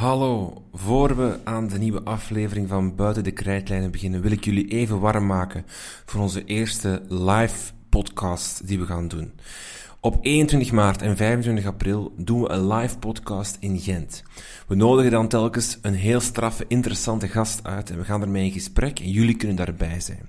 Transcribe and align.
Hallo, 0.00 0.62
voor 0.72 1.16
we 1.16 1.38
aan 1.44 1.68
de 1.68 1.78
nieuwe 1.78 2.02
aflevering 2.02 2.68
van 2.68 2.94
Buiten 2.94 3.24
de 3.24 3.30
Krijtlijnen 3.30 3.90
beginnen, 3.90 4.20
wil 4.20 4.30
ik 4.30 4.44
jullie 4.44 4.68
even 4.68 5.00
warm 5.00 5.26
maken 5.26 5.64
voor 6.04 6.20
onze 6.20 6.44
eerste 6.44 7.02
live 7.08 7.72
podcast 7.88 8.66
die 8.66 8.78
we 8.78 8.86
gaan 8.86 9.08
doen. 9.08 9.32
Op 10.00 10.18
21 10.20 10.72
maart 10.72 11.02
en 11.02 11.16
25 11.16 11.66
april 11.66 12.12
doen 12.16 12.42
we 12.42 12.48
een 12.48 12.66
live 12.66 12.98
podcast 12.98 13.56
in 13.60 13.78
Gent. 13.78 14.22
We 14.66 14.74
nodigen 14.74 15.10
dan 15.10 15.28
telkens 15.28 15.78
een 15.82 15.94
heel 15.94 16.20
straffe, 16.20 16.64
interessante 16.68 17.28
gast 17.28 17.64
uit 17.64 17.90
en 17.90 17.98
we 17.98 18.04
gaan 18.04 18.22
ermee 18.22 18.44
in 18.44 18.52
gesprek 18.52 19.00
en 19.00 19.10
jullie 19.10 19.36
kunnen 19.36 19.56
daarbij 19.56 20.00
zijn. 20.00 20.28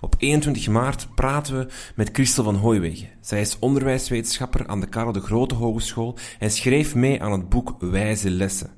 Op 0.00 0.14
21 0.18 0.68
maart 0.68 1.08
praten 1.14 1.58
we 1.58 1.66
met 1.94 2.10
Christel 2.12 2.44
van 2.44 2.56
Hooiwegen. 2.56 3.08
Zij 3.20 3.40
is 3.40 3.58
onderwijswetenschapper 3.58 4.66
aan 4.66 4.80
de 4.80 4.88
Karel 4.88 5.12
de 5.12 5.20
Grote 5.20 5.54
Hogeschool 5.54 6.16
en 6.38 6.50
schreef 6.50 6.94
mee 6.94 7.22
aan 7.22 7.32
het 7.32 7.48
boek 7.48 7.76
Wijze 7.78 8.30
Lessen. 8.30 8.73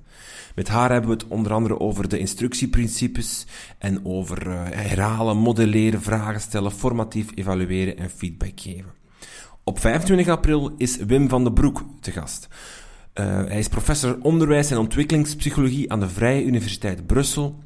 Met 0.57 0.68
haar 0.68 0.91
hebben 0.91 1.11
we 1.11 1.16
het 1.16 1.27
onder 1.29 1.52
andere 1.52 1.80
over 1.80 2.09
de 2.09 2.19
instructieprincipes 2.19 3.46
en 3.78 4.05
over 4.05 4.46
uh, 4.46 4.62
herhalen, 4.70 5.37
modelleren, 5.37 6.02
vragen 6.02 6.41
stellen, 6.41 6.73
formatief 6.73 7.29
evalueren 7.34 7.96
en 7.98 8.10
feedback 8.10 8.60
geven. 8.60 8.92
Op 9.65 9.79
25 9.79 10.29
april 10.29 10.74
is 10.77 10.96
Wim 10.96 11.29
van 11.29 11.45
den 11.45 11.52
Broek 11.52 11.84
te 12.01 12.10
gast. 12.10 12.48
Uh, 13.15 13.24
hij 13.27 13.59
is 13.59 13.69
professor 13.69 14.19
onderwijs 14.23 14.70
en 14.70 14.79
ontwikkelingspsychologie 14.79 15.92
aan 15.92 16.01
de 16.01 16.09
Vrije 16.09 16.45
Universiteit 16.45 17.07
Brussel 17.07 17.59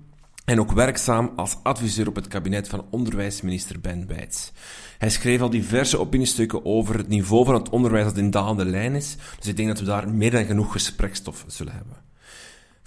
en 0.44 0.60
ook 0.60 0.72
werkzaam 0.72 1.32
als 1.36 1.56
adviseur 1.62 2.08
op 2.08 2.14
het 2.14 2.28
kabinet 2.28 2.68
van 2.68 2.84
onderwijsminister 2.90 3.80
Ben 3.80 4.06
Bijts. 4.06 4.52
Hij 4.98 5.10
schreef 5.10 5.40
al 5.40 5.50
diverse 5.50 5.98
opiniestukken 5.98 6.64
over 6.64 6.96
het 6.96 7.08
niveau 7.08 7.44
van 7.44 7.54
het 7.54 7.68
onderwijs 7.68 8.04
dat 8.04 8.16
in 8.16 8.30
dalende 8.30 8.64
lijn 8.64 8.94
is, 8.94 9.16
dus 9.38 9.48
ik 9.48 9.56
denk 9.56 9.68
dat 9.68 9.78
we 9.78 9.84
daar 9.84 10.08
meer 10.08 10.30
dan 10.30 10.44
genoeg 10.44 10.72
gesprekstof 10.72 11.44
zullen 11.46 11.72
hebben. 11.72 12.09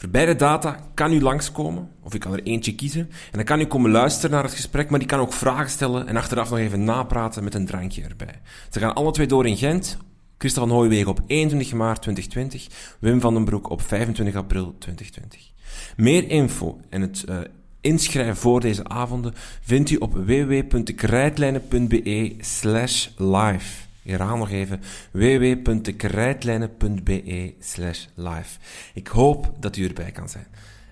Beide 0.09 0.35
data 0.35 0.79
kan 0.93 1.13
u 1.13 1.21
langskomen, 1.21 1.89
of 2.01 2.13
u 2.13 2.17
kan 2.17 2.33
er 2.33 2.43
eentje 2.43 2.75
kiezen, 2.75 3.01
en 3.01 3.09
dan 3.31 3.43
kan 3.43 3.59
u 3.59 3.65
komen 3.65 3.91
luisteren 3.91 4.31
naar 4.31 4.43
het 4.43 4.53
gesprek, 4.53 4.89
maar 4.89 4.99
die 4.99 5.07
kan 5.07 5.19
ook 5.19 5.33
vragen 5.33 5.69
stellen 5.69 6.07
en 6.07 6.17
achteraf 6.17 6.49
nog 6.49 6.59
even 6.59 6.83
napraten 6.83 7.43
met 7.43 7.53
een 7.53 7.65
drankje 7.65 8.03
erbij. 8.03 8.41
Ze 8.69 8.79
gaan 8.79 8.93
alle 8.93 9.11
twee 9.11 9.27
door 9.27 9.47
in 9.47 9.57
Gent, 9.57 9.97
Christel 10.37 10.67
van 10.67 10.75
Hooijwegen 10.75 11.07
op 11.07 11.21
21 11.27 11.73
maart 11.73 12.01
2020, 12.01 12.67
Wim 12.99 13.21
van 13.21 13.33
den 13.33 13.45
Broek 13.45 13.69
op 13.69 13.81
25 13.81 14.35
april 14.35 14.75
2020. 14.79 15.51
Meer 15.95 16.29
info 16.29 16.79
en 16.89 17.01
het 17.01 17.23
uh, 17.29 17.37
inschrijven 17.81 18.35
voor 18.35 18.59
deze 18.59 18.87
avonden 18.87 19.33
vindt 19.61 19.89
u 19.89 19.95
op 19.95 20.13
www.krijtlijnen.be 20.13 22.35
slash 22.39 23.07
live. 23.17 23.82
Ik 24.03 24.11
herhaal 24.11 24.37
nog 24.37 24.51
even 24.51 24.81
www.krijtlijnen.be 25.11 27.53
slash 27.59 28.05
live. 28.15 28.59
Ik 28.93 29.07
hoop 29.07 29.55
dat 29.59 29.75
u 29.75 29.87
erbij 29.87 30.11
kan 30.11 30.29
zijn. 30.29 30.47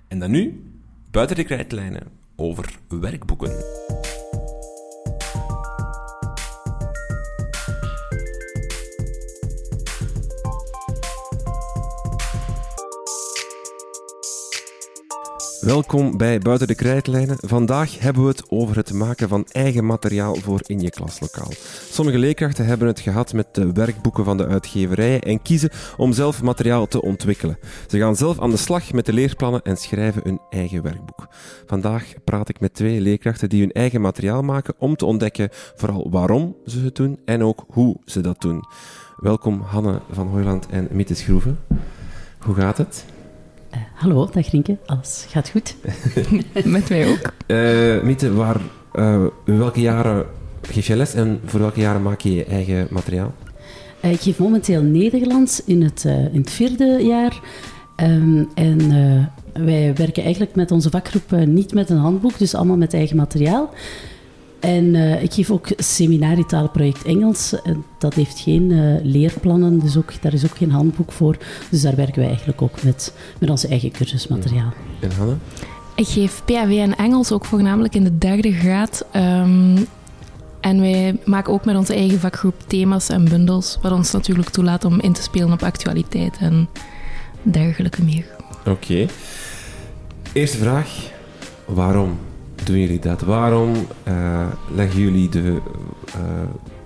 En 0.08 0.20
dan 0.20 0.32
nu, 0.32 0.64
buiten 1.12 1.36
de 1.36 1.44
krijtlijnen, 1.44 2.08
over 2.36 2.80
werkboeken. 2.88 3.64
Welkom 15.62 16.18
bij 16.18 16.40
Buiten 16.40 16.68
de 16.68 16.76
Krijtlijnen. 16.76 17.38
Vandaag 17.40 18.00
hebben 18.00 18.24
we 18.24 18.30
het 18.30 18.50
over 18.50 18.76
het 18.76 18.94
maken 18.94 19.28
van 19.28 19.46
eigen 19.52 19.86
materiaal 19.86 20.36
voor 20.36 20.60
in 20.66 20.80
je 20.80 20.90
klaslokaal. 20.90 21.52
Sommige 21.92 22.18
leerkrachten 22.18 22.66
hebben 22.66 22.88
het 22.88 23.00
gehad 23.00 23.34
met 23.34 23.48
de 23.52 23.72
werkboeken 23.72 24.24
van 24.24 24.38
de 24.38 24.48
uitgeverijen 24.48 25.22
en 25.22 25.42
kiezen 25.42 25.70
om 25.98 26.14
zelf 26.14 26.42
materiaal 26.42 26.88
te 26.88 27.02
ontwikkelen. 27.02 27.58
Ze 27.88 27.98
gaan 27.98 28.16
zelf 28.16 28.40
aan 28.40 28.50
de 28.50 28.58
slag 28.58 28.92
met 28.92 29.06
de 29.06 29.14
leerplannen 29.14 29.62
en 29.62 29.78
schrijven 29.78 30.22
hun 30.24 30.40
eigen 30.50 30.82
werkboek. 30.84 31.28
Vandaag 31.66 32.14
praat 32.24 32.50
ik 32.50 32.60
met 32.60 32.74
twee 32.74 33.02
leerkrachten 33.02 33.50
die 33.50 33.62
hun 33.62 33.72
eigen 33.72 34.02
materiaal 34.02 34.42
maken 34.42 34.74
om 34.78 34.96
te 34.96 35.06
ontdekken 35.06 35.50
vooral 35.52 36.08
waarom 36.10 36.56
ze 36.66 36.80
het 36.80 36.96
doen 36.96 37.20
en 37.26 37.44
ook 37.44 37.66
hoe 37.68 37.98
ze 38.06 38.22
dat 38.22 38.42
doen. 38.42 38.64
Welkom 39.18 39.62
Hanne 39.62 40.02
van 40.12 40.28
Hooiland 40.28 40.68
en 40.70 40.88
Miete 40.92 41.16
Schroeven. 41.16 41.60
Hoe 42.40 42.56
gaat 42.56 42.78
het? 42.78 43.06
Uh, 43.74 43.78
hallo, 43.94 44.30
dag 44.32 44.50
Rinke. 44.50 44.78
Alles 44.86 45.26
gaat 45.30 45.50
goed? 45.50 45.76
Met 46.66 46.90
mij 46.90 47.08
ook. 47.08 47.34
Uh, 47.48 48.02
Miete, 48.04 48.34
waar, 48.34 48.62
uh, 48.96 49.26
in 49.46 49.58
welke 49.58 49.82
jaren 49.82 50.26
geef 50.62 50.88
je 50.88 50.96
les 50.96 51.14
en 51.14 51.40
voor 51.46 51.60
welke 51.60 51.80
jaren 51.80 52.02
maak 52.02 52.22
je 52.22 52.34
je 52.34 52.46
eigen 52.46 52.88
materiaal? 52.90 53.34
ik 54.02 54.22
geef 54.22 54.40
momenteel 54.40 54.82
Nederlands 54.82 55.64
in 55.64 55.82
het, 55.82 56.04
in 56.04 56.40
het 56.40 56.52
vierde 56.52 57.00
jaar. 57.04 57.40
Um, 57.96 58.50
en 58.54 58.90
wij 59.54 59.94
werken 59.96 60.24
eigenlijk 60.24 60.56
met 60.56 60.72
onze 60.72 60.90
vakgroep 60.90 61.32
niet 61.32 61.74
met 61.74 61.90
een 61.90 61.98
handboek, 61.98 62.38
dus 62.38 62.56
allemaal 62.56 62.78
met 62.78 62.94
eigen 62.94 63.16
materiaal. 63.16 63.74
En 64.62 64.94
uh, 64.94 65.24
ik 65.24 65.34
geef 65.34 65.52
ook 65.52 65.68
seminarie 65.78 66.46
taalproject 66.46 67.04
Engels. 67.04 67.56
dat 67.98 68.14
heeft 68.14 68.40
geen 68.40 68.70
uh, 68.70 68.96
leerplannen, 69.04 69.80
dus 69.80 69.98
ook, 69.98 70.22
daar 70.22 70.34
is 70.34 70.46
ook 70.46 70.58
geen 70.58 70.72
handboek 70.72 71.12
voor. 71.12 71.38
Dus 71.70 71.82
daar 71.82 71.96
werken 71.96 72.20
wij 72.20 72.28
eigenlijk 72.28 72.62
ook 72.62 72.84
met, 72.84 73.14
met 73.40 73.50
onze 73.50 73.68
eigen 73.68 73.92
cursusmateriaal. 73.92 74.74
En 75.00 75.12
Hanne? 75.12 75.36
Ik 75.96 76.08
geef 76.08 76.42
PAW 76.46 76.72
en 76.72 76.96
Engels 76.96 77.32
ook 77.32 77.46
voornamelijk 77.46 77.96
in 77.96 78.04
de 78.04 78.18
derde 78.18 78.52
graad. 78.52 79.06
Um, 79.16 79.88
en 80.60 80.82
wij 80.82 81.18
maken 81.26 81.54
ook 81.54 81.66
met 81.66 81.76
onze 81.76 81.94
eigen 81.94 82.20
vakgroep 82.20 82.56
thema's 82.68 83.10
en 83.10 83.30
bundels, 83.30 83.78
wat 83.82 83.92
ons 83.92 84.12
natuurlijk 84.12 84.50
toelaat 84.50 84.86
om 84.86 85.00
in 85.00 85.14
te 85.14 85.22
spelen 85.22 85.52
op 85.52 85.64
actualiteit 85.64 86.38
en 86.38 86.70
dergelijke 87.42 88.04
meer. 88.04 88.26
Oké. 88.60 88.70
Okay. 88.70 89.10
Eerste 90.34 90.58
vraag. 90.58 91.10
Waarom 91.66 92.18
doen 92.64 92.80
jullie 92.80 93.00
dat? 93.00 93.22
Waarom 93.22 93.74
uh, 94.08 94.48
leggen 94.76 95.02
jullie 95.02 95.30
de 95.30 95.58
uh, 96.08 96.22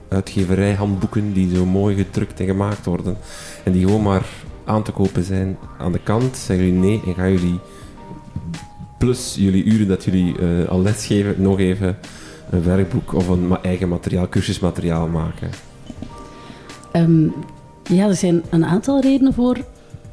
uitgeverijhandboeken 0.10 1.34
die 1.34 1.56
zo 1.56 1.66
mooi 1.66 1.96
gedrukt 1.96 2.40
en 2.40 2.46
gemaakt 2.46 2.86
worden 2.86 3.18
en 3.64 3.72
die 3.72 3.86
gewoon 3.86 4.02
maar 4.02 4.26
aan 4.66 4.84
te 4.84 4.92
kopen 4.92 5.24
zijn 5.24 5.58
aan 5.78 5.92
de 5.92 6.00
kant? 6.04 6.38
Zeggen 6.38 6.66
jullie 6.66 6.80
nee 6.80 7.02
en 7.06 7.14
gaan 7.14 7.32
jullie 7.32 7.60
plus 8.98 9.36
jullie 9.38 9.64
uren 9.64 9.88
dat 9.88 10.04
jullie 10.04 10.40
uh, 10.40 10.68
al 10.68 10.82
lesgeven 10.82 11.36
nog 11.38 11.60
even 11.60 11.98
een 12.50 12.64
werkboek 12.64 13.14
of 13.14 13.28
een 13.28 13.58
eigen 13.62 13.90
materiaal, 13.90 14.30
cursusmateriaal 14.30 15.08
maken? 15.08 15.50
Um, 16.94 17.34
ja, 17.84 18.08
er 18.08 18.16
zijn 18.16 18.44
een 18.50 18.66
aantal 18.66 19.02
redenen 19.02 19.34
voor 19.34 19.58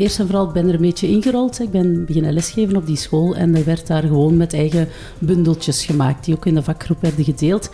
eerst 0.02 0.18
en 0.18 0.26
vooral 0.26 0.46
ben 0.46 0.68
er 0.68 0.74
een 0.74 0.80
beetje 0.80 1.08
ingerold. 1.08 1.60
Ik 1.60 1.70
ben 1.70 2.04
beginnen 2.04 2.32
lesgeven 2.32 2.76
op 2.76 2.86
die 2.86 2.96
school 2.96 3.34
en 3.34 3.56
er 3.56 3.64
werd 3.64 3.86
daar 3.86 4.02
gewoon 4.02 4.36
met 4.36 4.54
eigen 4.54 4.88
bundeltjes 5.18 5.84
gemaakt, 5.84 6.24
die 6.24 6.34
ook 6.34 6.46
in 6.46 6.54
de 6.54 6.62
vakgroep 6.62 7.00
werden 7.00 7.24
gedeeld. 7.24 7.70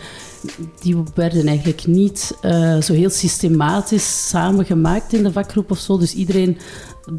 Die 0.81 0.97
werden 1.15 1.47
eigenlijk 1.47 1.87
niet 1.87 2.37
uh, 2.41 2.81
zo 2.81 2.93
heel 2.93 3.09
systematisch 3.09 4.29
samengemaakt 4.29 5.13
in 5.13 5.23
de 5.23 5.31
vakgroep 5.31 5.71
of 5.71 5.79
zo. 5.79 5.97
Dus 5.97 6.13
iedereen 6.13 6.57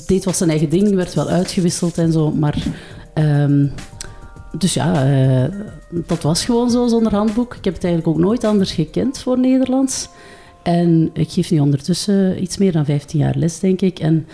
deed 0.07 0.25
wat 0.25 0.37
zijn 0.37 0.51
eigen 0.51 0.69
ding, 0.69 0.95
werd 0.95 1.15
wel 1.15 1.29
uitgewisseld 1.29 1.99
en 1.99 2.13
zo. 2.13 2.31
Maar 2.31 2.63
um, 3.15 3.73
dus 4.59 4.75
ja, 4.75 5.11
uh, 5.11 5.45
dat 6.07 6.23
was 6.23 6.45
gewoon 6.45 6.71
zo 6.71 6.87
zonder 6.87 7.15
handboek. 7.15 7.55
Ik 7.55 7.65
heb 7.65 7.75
het 7.75 7.85
eigenlijk 7.85 8.17
ook 8.17 8.25
nooit 8.25 8.45
anders 8.45 8.73
gekend 8.73 9.19
voor 9.19 9.39
Nederlands. 9.39 10.09
En 10.63 11.11
ik 11.13 11.31
geef 11.31 11.51
nu 11.51 11.59
ondertussen 11.59 12.43
iets 12.43 12.59
meer 12.59 12.73
dan 12.73 12.85
15 12.85 13.19
jaar 13.19 13.37
les, 13.37 13.59
denk 13.59 13.81
ik. 13.81 13.99
En 13.99 14.27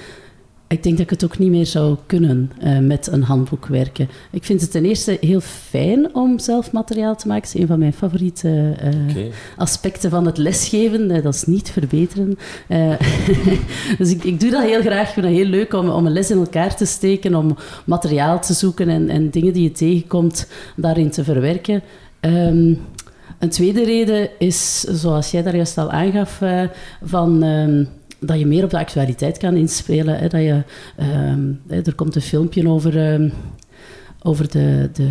ik 0.68 0.82
denk 0.82 0.96
dat 0.96 1.04
ik 1.04 1.10
het 1.10 1.24
ook 1.24 1.38
niet 1.38 1.50
meer 1.50 1.66
zou 1.66 1.96
kunnen 2.06 2.52
uh, 2.62 2.78
met 2.78 3.06
een 3.06 3.22
handboek 3.22 3.66
werken. 3.66 4.08
Ik 4.30 4.44
vind 4.44 4.60
het 4.60 4.70
ten 4.70 4.84
eerste 4.84 5.16
heel 5.20 5.40
fijn 5.40 6.14
om 6.14 6.38
zelf 6.38 6.72
materiaal 6.72 7.16
te 7.16 7.26
maken. 7.26 7.44
Dat 7.44 7.54
is 7.54 7.60
een 7.60 7.66
van 7.66 7.78
mijn 7.78 7.92
favoriete 7.92 8.48
uh, 8.48 9.10
okay. 9.10 9.32
aspecten 9.56 10.10
van 10.10 10.26
het 10.26 10.38
lesgeven. 10.38 11.10
Uh, 11.10 11.22
dat 11.22 11.34
is 11.34 11.44
niet 11.44 11.70
verbeteren. 11.70 12.38
dus 13.98 14.10
ik, 14.10 14.24
ik, 14.24 14.40
doe 14.40 14.50
dat 14.50 14.62
heel 14.62 14.80
graag. 14.80 15.06
Ik 15.06 15.12
vind 15.12 15.26
het 15.26 15.34
heel 15.34 15.44
leuk 15.44 15.72
om, 15.72 15.88
om 15.88 16.06
een 16.06 16.12
les 16.12 16.30
in 16.30 16.38
elkaar 16.38 16.76
te 16.76 16.84
steken, 16.84 17.34
om 17.34 17.56
materiaal 17.84 18.40
te 18.40 18.52
zoeken 18.52 18.88
en, 18.88 19.08
en 19.08 19.30
dingen 19.30 19.52
die 19.52 19.62
je 19.62 19.72
tegenkomt 19.72 20.48
daarin 20.76 21.10
te 21.10 21.24
verwerken. 21.24 21.82
Um, 22.20 22.78
een 23.38 23.50
tweede 23.50 23.84
reden 23.84 24.28
is, 24.38 24.80
zoals 24.80 25.30
jij 25.30 25.42
daar 25.42 25.56
juist 25.56 25.78
al 25.78 25.90
aangaf, 25.90 26.40
van... 27.02 27.44
Dat 28.26 28.38
je 28.38 28.46
meer 28.46 28.64
op 28.64 28.70
de 28.70 28.78
actualiteit 28.78 29.38
kan 29.38 29.56
inspelen. 29.56 30.18
Hè, 30.18 30.28
dat 30.28 30.40
je, 30.40 30.62
um, 31.30 31.60
er 31.68 31.94
komt 31.94 32.14
een 32.14 32.22
filmpje 32.22 32.68
over, 32.68 33.12
um, 33.12 33.32
over 34.22 34.50
de, 34.50 34.90
de, 34.92 35.08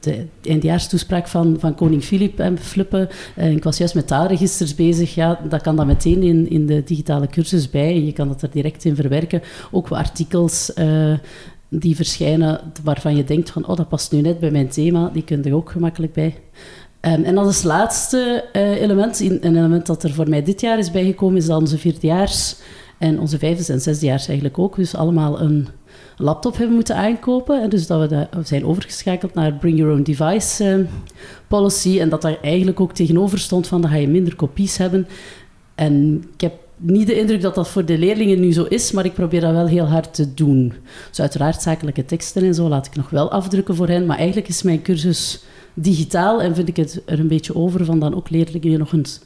de 0.00 0.26
eindejaarstoespraak 0.42 1.28
van, 1.28 1.56
van 1.58 1.74
koning 1.74 2.02
Filip 2.02 2.38
en 2.38 2.58
Flippen. 2.58 3.08
Uh, 3.38 3.50
ik 3.50 3.64
was 3.64 3.78
juist 3.78 3.94
met 3.94 4.06
taalregisters 4.06 4.74
bezig. 4.74 5.14
Ja, 5.14 5.40
dat 5.48 5.62
kan 5.62 5.76
dan 5.76 5.86
meteen 5.86 6.22
in, 6.22 6.50
in 6.50 6.66
de 6.66 6.82
digitale 6.84 7.26
cursus 7.26 7.70
bij. 7.70 8.02
Je 8.02 8.12
kan 8.12 8.28
dat 8.28 8.42
er 8.42 8.50
direct 8.50 8.84
in 8.84 8.96
verwerken. 8.96 9.42
Ook 9.70 9.90
artikels 9.90 10.72
uh, 10.78 11.14
die 11.68 11.96
verschijnen 11.96 12.60
waarvan 12.82 13.16
je 13.16 13.24
denkt 13.24 13.50
van... 13.50 13.66
oh, 13.66 13.76
dat 13.76 13.88
past 13.88 14.12
nu 14.12 14.20
net 14.20 14.38
bij 14.38 14.50
mijn 14.50 14.68
thema. 14.68 15.10
Die 15.12 15.24
kun 15.24 15.42
je 15.42 15.54
ook 15.54 15.70
gemakkelijk 15.70 16.12
bij. 16.12 16.34
Um, 17.06 17.24
en 17.24 17.38
als 17.38 17.62
laatste 17.62 18.44
uh, 18.52 18.80
element, 18.80 19.20
een 19.20 19.56
element 19.56 19.86
dat 19.86 20.02
er 20.02 20.12
voor 20.12 20.28
mij 20.28 20.42
dit 20.42 20.60
jaar 20.60 20.78
is 20.78 20.90
bijgekomen, 20.90 21.36
is 21.36 21.46
dan 21.46 21.60
onze 21.60 21.78
vierdejaars 21.78 22.56
en 22.98 23.20
onze 23.20 23.38
vijfde 23.38 23.72
en 23.72 23.80
zesdejaars 23.80 24.26
eigenlijk 24.26 24.58
ook. 24.58 24.76
Dus 24.76 24.94
allemaal 24.94 25.40
een, 25.40 25.68
laptop 26.16 26.56
hebben 26.56 26.74
moeten 26.74 26.96
aankopen. 26.96 27.62
En 27.62 27.68
dus 27.68 27.86
dat 27.86 28.00
we, 28.00 28.06
de, 28.06 28.28
zijn 28.44 28.66
overgeschakeld 28.66 29.34
naar 29.34 29.52
Bring 29.52 29.78
Your 29.78 29.92
Own 29.92 30.02
Device 30.02 30.64
eh, 30.64 30.78
policy. 31.48 32.00
En 32.00 32.08
dat 32.08 32.22
daar 32.22 32.38
eigenlijk 32.42 32.80
ook 32.80 32.92
tegenover 32.92 33.38
stond 33.38 33.66
van 33.66 33.80
dat 33.80 33.90
ga 33.90 33.96
je 33.96 34.08
minder 34.08 34.36
kopies 34.36 34.76
hebben. 34.76 35.06
En 35.74 36.24
ik 36.34 36.40
heb 36.40 36.52
niet 36.76 37.06
de 37.06 37.18
indruk 37.18 37.40
dat 37.40 37.54
dat 37.54 37.68
voor 37.68 37.84
de 37.84 37.98
leerlingen 37.98 38.40
nu 38.40 38.52
zo 38.52 38.64
is, 38.64 38.92
maar 38.92 39.04
ik 39.04 39.14
probeer 39.14 39.40
dat 39.40 39.52
wel 39.52 39.66
heel 39.66 39.86
hard 39.86 40.14
te 40.14 40.34
doen. 40.34 40.72
Dus 41.08 41.20
uiteraard 41.20 41.62
zakelijke 41.62 42.04
teksten 42.04 42.42
en 42.42 42.54
zo 42.54 42.68
laat 42.68 42.86
ik 42.86 42.96
nog 42.96 43.10
wel 43.10 43.30
afdrukken 43.30 43.74
voor 43.74 43.88
hen. 43.88 44.06
Maar 44.06 44.16
eigenlijk 44.16 44.48
is 44.48 44.62
mijn 44.62 44.82
cursus 44.82 45.44
digitaal 45.74 46.42
en 46.42 46.54
vind 46.54 46.68
ik 46.68 46.76
het 46.76 47.02
er 47.06 47.18
een 47.18 47.28
beetje 47.28 47.54
over 47.54 47.84
van 47.84 47.98
dan 47.98 48.14
ook 48.14 48.30
leerlingen 48.30 48.78
nog 48.78 48.92
eens 48.92 49.20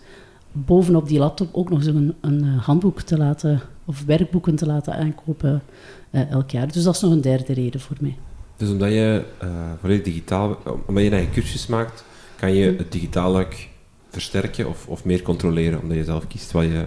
bovenop 0.52 1.08
die 1.08 1.18
laptop 1.18 1.48
ook 1.52 1.70
nog 1.70 1.78
eens 1.78 1.88
een, 1.88 2.14
een 2.20 2.44
eh, 2.44 2.64
handboek 2.64 3.00
te 3.00 3.16
laten, 3.16 3.60
of 3.84 4.04
werkboeken 4.06 4.56
te 4.56 4.66
laten 4.66 4.94
aankopen 4.94 5.62
uh, 6.10 6.30
elk 6.30 6.50
jaar. 6.50 6.72
Dus 6.72 6.82
dat 6.82 6.94
is 6.94 7.00
nog 7.00 7.12
een 7.12 7.20
derde 7.20 7.52
reden 7.52 7.80
voor 7.80 7.96
mij. 8.00 8.16
Dus 8.56 8.70
omdat 8.70 8.88
je 8.88 9.24
uh, 9.42 9.50
volledig 9.80 10.04
digitaal, 10.04 10.58
omdat 10.86 11.04
je 11.04 11.16
een 11.16 11.30
cursus 11.30 11.66
maakt, 11.66 12.04
kan 12.36 12.54
je 12.54 12.74
het 12.78 12.92
digitaal 12.92 13.32
luik 13.32 13.68
versterken 14.10 14.68
of, 14.68 14.86
of 14.86 15.04
meer 15.04 15.22
controleren, 15.22 15.82
omdat 15.82 15.96
je 15.96 16.04
zelf 16.04 16.26
kiest 16.26 16.52
wat 16.52 16.64
je 16.64 16.84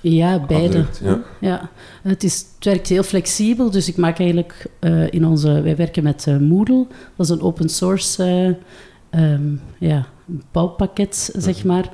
ja, 0.00 0.46
beide. 0.46 0.84
ja. 1.02 1.22
ja. 1.40 1.70
Het, 2.02 2.24
is, 2.24 2.46
het 2.54 2.64
werkt 2.64 2.88
heel 2.88 3.02
flexibel, 3.02 3.70
dus 3.70 3.88
ik 3.88 3.96
maak 3.96 4.18
eigenlijk 4.18 4.66
uh, 4.80 5.12
in 5.12 5.26
onze... 5.26 5.60
Wij 5.60 5.76
werken 5.76 6.02
met 6.02 6.26
Moodle, 6.40 6.86
dat 7.16 7.26
is 7.26 7.32
een 7.32 7.40
open 7.40 7.68
source 7.68 8.56
um, 9.14 9.60
ja, 9.78 10.06
bouwpakket, 10.50 11.34
zeg 11.36 11.58
mhm. 11.58 11.66
maar, 11.66 11.90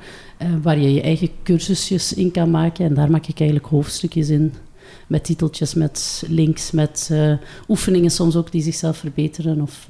waar 0.61 0.77
je 0.77 0.93
je 0.93 1.01
eigen 1.01 1.29
cursusjes 1.43 2.13
in 2.13 2.31
kan 2.31 2.51
maken. 2.51 2.85
En 2.85 2.93
daar 2.93 3.11
maak 3.11 3.27
ik 3.27 3.39
eigenlijk 3.39 3.69
hoofdstukjes 3.69 4.29
in, 4.29 4.53
met 5.07 5.23
titeltjes, 5.23 5.73
met 5.73 6.23
links, 6.27 6.71
met 6.71 7.11
oefeningen 7.67 8.11
soms 8.11 8.35
ook 8.35 8.51
die 8.51 8.61
zichzelf 8.61 8.97
verbeteren 8.97 9.61
of... 9.61 9.85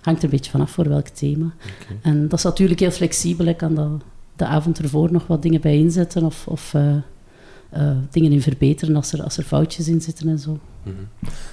hangt 0.00 0.18
er 0.18 0.24
een 0.24 0.30
beetje 0.30 0.50
vanaf 0.50 0.70
voor 0.70 0.88
welk 0.88 1.08
thema. 1.08 1.54
En 2.02 2.28
dat 2.28 2.38
is 2.38 2.44
natuurlijk 2.44 2.80
heel 2.80 2.90
flexibel, 2.90 3.46
ik 3.46 3.56
kan 3.56 3.74
dat 3.74 4.02
de 4.38 4.46
avond 4.46 4.78
ervoor 4.78 5.12
nog 5.12 5.26
wat 5.26 5.42
dingen 5.42 5.60
bij 5.60 5.78
inzetten 5.78 6.22
of, 6.22 6.46
of 6.46 6.74
uh, 6.74 6.96
uh, 7.76 7.96
dingen 8.10 8.32
in 8.32 8.42
verbeteren 8.42 8.96
als 8.96 9.12
er, 9.12 9.22
als 9.22 9.36
er 9.36 9.44
foutjes 9.44 9.88
in 9.88 10.00
zitten 10.00 10.28
en 10.28 10.38
zo. 10.38 10.58
Mm 10.82 10.94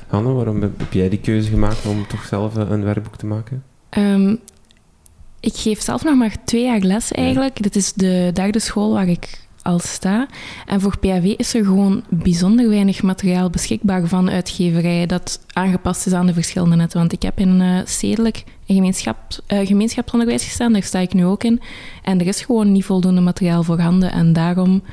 Hanne, 0.08 0.32
waarom 0.32 0.62
heb 0.62 0.94
jij 0.94 1.10
die 1.10 1.20
keuze 1.20 1.50
gemaakt 1.50 1.86
om 1.86 2.08
toch 2.08 2.26
zelf 2.26 2.56
een 2.56 2.84
werkboek 2.84 3.16
te 3.16 3.26
maken? 3.26 3.64
Um, 3.98 4.40
ik 5.46 5.56
geef 5.56 5.82
zelf 5.82 6.04
nog 6.04 6.16
maar 6.16 6.36
twee 6.46 6.64
jaar 6.64 6.80
les 6.80 7.12
eigenlijk. 7.12 7.58
Ja. 7.58 7.64
Dit 7.64 7.76
is 7.76 7.94
de 7.94 8.30
derde 8.34 8.60
school 8.60 8.94
waar 8.94 9.08
ik 9.08 9.44
al 9.62 9.80
sta. 9.80 10.28
En 10.66 10.82
voor 10.82 10.98
PAW 10.98 11.34
is 11.38 11.54
er 11.54 11.66
gewoon 11.66 12.04
bijzonder 12.10 12.70
weinig 12.70 13.04
materiaal 13.04 13.50
beschikbaar 13.50 14.08
van 14.08 14.30
uitgeverijen 14.30 15.08
dat 15.08 15.40
aangepast 15.54 16.06
is 16.06 16.14
aan 16.14 16.26
de 16.26 16.34
verschillende 16.34 16.76
netten. 16.76 17.00
Want 17.00 17.14
ik 17.14 17.22
heb 17.22 17.40
in 17.40 17.62
uh, 17.62 17.80
stedelijk 17.86 18.44
en 18.66 18.76
gemeenschap, 18.76 19.18
uh, 19.48 19.68
gemeenschapsonderwijs 19.68 20.44
gestaan, 20.44 20.74
daar 20.74 20.84
sta 20.84 21.00
ik 21.00 21.14
nu 21.14 21.26
ook 21.26 21.44
in. 21.44 21.62
En 22.04 22.20
er 22.20 22.28
is 22.28 22.42
gewoon 22.42 22.72
niet 22.72 22.86
voldoende 22.86 23.22
materiaal 23.22 23.64
voorhanden. 23.64 24.12
En 24.12 24.34
daarom 24.34 24.84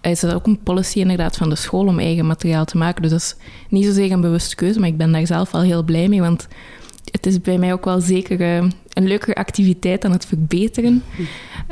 is 0.00 0.22
het 0.22 0.34
ook 0.34 0.46
een 0.46 0.62
policy 0.62 0.98
inderdaad 0.98 1.36
van 1.36 1.48
de 1.48 1.56
school 1.56 1.86
om 1.86 1.98
eigen 1.98 2.26
materiaal 2.26 2.64
te 2.64 2.76
maken. 2.76 3.02
Dus 3.02 3.10
dat 3.10 3.20
is 3.20 3.36
niet 3.68 3.84
zozeer 3.84 4.12
een 4.12 4.20
bewuste 4.20 4.54
keuze, 4.54 4.80
maar 4.80 4.88
ik 4.88 4.96
ben 4.96 5.12
daar 5.12 5.26
zelf 5.26 5.50
wel 5.50 5.62
heel 5.62 5.82
blij 5.82 6.08
mee. 6.08 6.20
Want 6.20 6.48
het 7.10 7.26
is 7.26 7.40
bij 7.40 7.58
mij 7.58 7.72
ook 7.72 7.84
wel 7.84 8.00
zeker 8.00 8.40
uh, 8.40 8.70
een 8.92 9.06
leukere 9.06 9.34
activiteit 9.34 10.02
dan 10.02 10.12
het 10.12 10.26
verbeteren. 10.26 11.02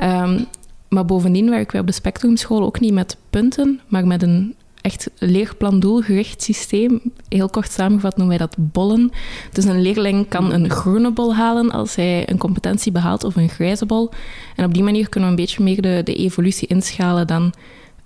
Um, 0.03 0.47
maar 0.89 1.05
bovendien 1.05 1.51
werken 1.51 1.73
wij 1.73 1.81
op 1.81 1.87
de 1.87 1.93
Spectrumschool 1.93 2.63
ook 2.63 2.81
niet 2.81 2.93
met 2.93 3.17
punten, 3.31 3.81
maar 3.89 4.07
met 4.07 4.23
een 4.23 4.55
echt 4.81 5.11
leerplan-doelgericht 5.19 6.43
systeem. 6.43 7.01
Heel 7.29 7.49
kort 7.49 7.71
samengevat 7.71 8.17
noemen 8.17 8.39
wij 8.39 8.47
dat 8.47 8.73
bollen. 8.73 9.11
Dus 9.53 9.65
een 9.65 9.83
leerling 9.83 10.29
kan 10.29 10.53
een 10.53 10.71
groene 10.71 11.11
bol 11.11 11.35
halen 11.35 11.71
als 11.71 11.95
hij 11.95 12.29
een 12.31 12.39
competentie 12.39 12.93
behaalt 12.93 13.25
of 13.25 13.37
een 13.37 13.49
grijze 13.49 13.87
bol. 13.87 14.11
En 14.57 14.65
op 14.65 14.75
die 14.75 14.83
manier 14.83 15.09
kunnen 15.09 15.31
we 15.31 15.37
een 15.37 15.43
beetje 15.43 15.63
meer 15.63 15.83
de, 15.83 16.01
de 16.05 16.15
evolutie 16.15 16.69
inschalen 16.69 17.27
dan 17.27 17.53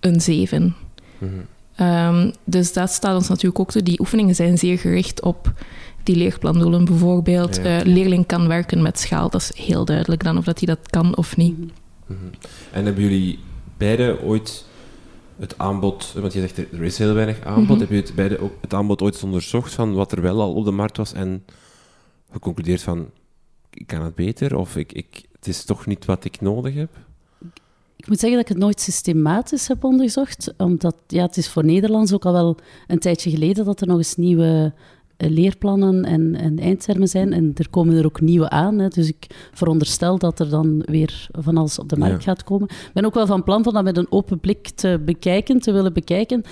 een 0.01 0.21
zeven. 0.21 0.77
Mm 1.19 1.47
um, 1.81 2.33
dus 2.45 2.73
dat 2.73 2.91
staat 2.91 3.15
ons 3.15 3.29
natuurlijk 3.29 3.61
ook 3.61 3.71
toe. 3.71 3.83
Die 3.83 4.01
oefeningen 4.01 4.35
zijn 4.35 4.59
zeer 4.59 4.79
gericht 4.79 5.23
op 5.23 5.53
die 6.07 6.17
leerplandoelen. 6.17 6.85
Bijvoorbeeld, 6.85 7.57
ja. 7.57 7.81
uh, 7.81 7.87
leerling 7.87 8.27
kan 8.27 8.49
werken 8.49 8.83
met 8.83 8.99
schaal. 8.99 9.31
Dat 9.31 9.41
is 9.41 9.65
heel 9.65 9.85
duidelijk 9.85 10.25
dan 10.25 10.39
of 10.39 10.45
dat 10.45 10.59
hij 10.59 10.67
dat 10.67 10.91
kan 10.91 11.17
of 11.17 11.37
niet. 11.37 11.59
Mm 11.59 11.71
-hmm. 12.07 12.31
En 12.73 12.85
hebben 12.85 13.03
jullie 13.03 13.39
beide 13.77 14.23
ooit 14.23 14.65
het 15.39 15.59
aanbod, 15.59 16.13
want 16.13 16.33
je 16.33 16.41
zegt 16.41 16.59
er 16.59 16.83
is 16.83 16.99
heel 16.99 17.15
weinig 17.15 17.41
aanbod, 17.41 17.63
mm 17.63 17.69
-hmm. 17.69 17.79
hebben 17.79 17.97
jullie 17.97 18.15
beide 18.15 18.39
ook 18.39 18.53
het 18.61 18.75
aanbod 18.75 19.03
ooit 19.03 19.23
onderzocht 19.23 19.75
van 19.75 19.95
wat 19.95 20.13
er 20.13 20.23
wel 20.23 20.41
al 20.41 20.55
op 20.55 20.65
de 20.65 20.71
markt 20.71 20.97
was 20.97 21.13
en 21.13 21.45
geconcludeerd 22.31 22.83
van 22.83 23.11
ik 23.71 23.87
kan 23.87 24.03
het 24.03 24.15
beter 24.15 24.57
of 24.57 24.77
ik, 24.77 24.93
ik, 24.93 25.23
het 25.33 25.47
is 25.47 25.65
toch 25.65 25.87
niet 25.87 26.05
wat 26.05 26.25
ik 26.25 26.41
nodig 26.41 26.75
heb? 26.75 26.91
Ik 27.97 28.09
moet 28.09 28.21
zeggen 28.21 28.39
dat 28.39 28.49
ik 28.49 28.55
het 28.55 28.65
nooit 28.65 28.81
systematisch 28.81 29.69
heb 29.69 29.85
onderzocht, 29.85 30.55
omdat 30.57 30.97
ja, 31.07 31.23
het 31.23 31.37
is 31.37 31.49
voor 31.49 31.65
Nederlands 31.65 32.13
ook 32.13 32.25
al 32.25 32.33
wel 32.33 32.57
een 32.87 32.99
tijdje 32.99 33.31
geleden 33.31 33.65
dat 33.65 33.81
er 33.81 33.87
nog 33.87 33.97
eens 33.97 34.17
nieuwe 34.17 34.73
eh, 34.75 34.81
leerplannen 35.17 36.05
en, 36.05 36.35
en 36.35 36.59
eindtermen 36.59 37.09
zijn. 37.09 37.33
En 37.33 37.53
er 37.55 37.71
komen 37.71 37.97
er 37.97 38.05
ook 38.05 38.21
nieuwe 38.21 38.51
aan. 38.51 38.79
Hè. 38.79 38.89
Dus 38.89 39.09
ik 39.09 39.27
veronderstel 39.53 40.19
dat 40.19 40.41
er 40.41 40.49
dan 40.49 40.83
weer 40.87 41.29
van 41.31 41.57
alles 41.57 41.79
op 41.79 41.89
de 41.89 41.97
markt 41.97 42.25
ja. 42.25 42.31
gaat 42.31 42.45
komen. 42.45 42.69
Ik 42.69 42.91
ben 42.93 43.05
ook 43.05 43.15
wel 43.15 43.27
van 43.27 43.43
plan 43.43 43.63
van 43.63 43.75
dat 43.75 43.85
met 43.85 43.97
een 43.97 44.11
open 44.11 44.41
blik 44.41 44.69
te 44.69 45.01
bekijken, 45.05 45.61
te 45.61 45.73
willen 45.73 45.93
bekijken. 45.93 46.43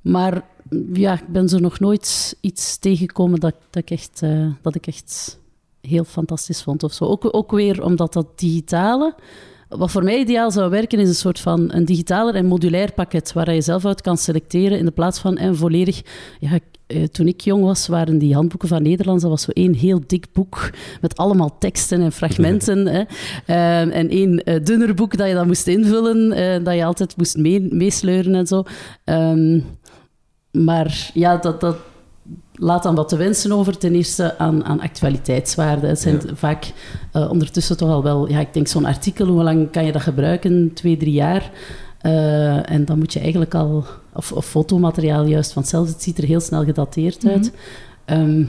Maar 0.00 0.44
ja, 0.92 1.12
ik 1.12 1.28
ben 1.28 1.48
zo 1.48 1.58
nog 1.58 1.80
nooit 1.80 2.36
iets 2.40 2.78
tegengekomen 2.78 3.40
dat, 3.40 3.54
dat, 3.70 3.82
ik, 3.82 3.90
echt, 3.90 4.20
uh, 4.24 4.46
dat 4.62 4.74
ik 4.74 4.86
echt 4.86 5.38
heel 5.80 6.04
fantastisch 6.04 6.62
vond 6.62 6.82
of 6.82 6.92
zo. 6.92 7.04
Ook, 7.04 7.34
ook 7.34 7.50
weer 7.50 7.84
omdat 7.84 8.12
dat 8.12 8.38
digitale... 8.38 9.14
Wat 9.68 9.90
voor 9.90 10.04
mij 10.04 10.18
ideaal 10.18 10.50
zou 10.50 10.70
werken, 10.70 10.98
is 10.98 11.08
een 11.08 11.14
soort 11.14 11.40
van 11.40 11.72
een 11.72 11.84
digitaler 11.84 12.34
en 12.34 12.46
modulair 12.46 12.92
pakket 12.92 13.32
waar 13.32 13.54
je 13.54 13.60
zelf 13.60 13.84
uit 13.84 14.00
kan 14.00 14.16
selecteren 14.16 14.78
in 14.78 14.84
de 14.84 14.90
plaats 14.90 15.18
van 15.18 15.36
en 15.36 15.56
volledig... 15.56 16.02
Ja, 16.40 16.58
uh, 16.92 17.04
toen 17.04 17.26
ik 17.26 17.40
jong 17.40 17.64
was, 17.64 17.86
waren 17.86 18.18
die 18.18 18.34
handboeken 18.34 18.68
van 18.68 18.82
Nederlands, 18.82 19.22
dat 19.22 19.30
was 19.30 19.42
zo 19.42 19.50
één 19.50 19.74
heel 19.74 20.00
dik 20.06 20.26
boek 20.32 20.70
met 21.00 21.16
allemaal 21.16 21.58
teksten 21.58 22.00
en 22.00 22.12
fragmenten. 22.12 22.86
hè. 22.86 23.02
Uh, 23.46 23.96
en 23.96 24.08
één 24.08 24.42
uh, 24.44 24.64
dunner 24.64 24.94
boek 24.94 25.16
dat 25.16 25.28
je 25.28 25.34
dan 25.34 25.46
moest 25.46 25.66
invullen, 25.66 26.64
dat 26.64 26.74
je 26.74 26.84
altijd 26.84 27.16
moest 27.16 27.36
mee, 27.36 27.68
meesleuren 27.70 28.34
en 28.34 28.46
zo. 28.46 28.62
Um, 29.04 29.64
maar 30.50 31.10
ja, 31.14 31.36
dat, 31.36 31.60
dat 31.60 31.76
laat 32.52 32.82
dan 32.82 32.94
wat 32.94 33.08
te 33.08 33.16
wensen 33.16 33.52
over 33.52 33.78
ten 33.78 33.94
eerste 33.94 34.38
aan, 34.38 34.64
aan 34.64 34.80
actualiteitswaarde. 34.80 35.86
Het 35.86 36.00
zijn 36.00 36.20
ja. 36.26 36.34
vaak 36.34 36.72
ondertussen 37.12 37.76
toch 37.76 37.90
al 37.90 38.02
wel, 38.02 38.28
ja, 38.28 38.40
ik 38.40 38.54
denk 38.54 38.68
zo'n 38.68 38.84
artikel, 38.84 39.26
hoe 39.26 39.42
lang 39.42 39.70
kan 39.70 39.84
je 39.84 39.92
dat 39.92 40.02
gebruiken? 40.02 40.70
Twee, 40.74 40.96
drie 40.96 41.12
jaar. 41.12 41.50
En 42.64 42.84
dan 42.84 42.98
moet 42.98 43.12
je 43.12 43.20
eigenlijk 43.20 43.54
al, 43.54 43.84
of, 44.12 44.32
of, 44.32 44.46
fotomateriaal 44.46 45.26
juist 45.26 45.52
van 45.52 45.62
hetzelfde, 45.62 45.92
het 45.92 46.02
ziet 46.02 46.18
er 46.18 46.24
heel 46.24 46.40
snel 46.40 46.64
gedateerd 46.64 47.26
uit. 47.26 47.52
Mm 48.06 48.16
-hmm. 48.16 48.28
um, 48.28 48.48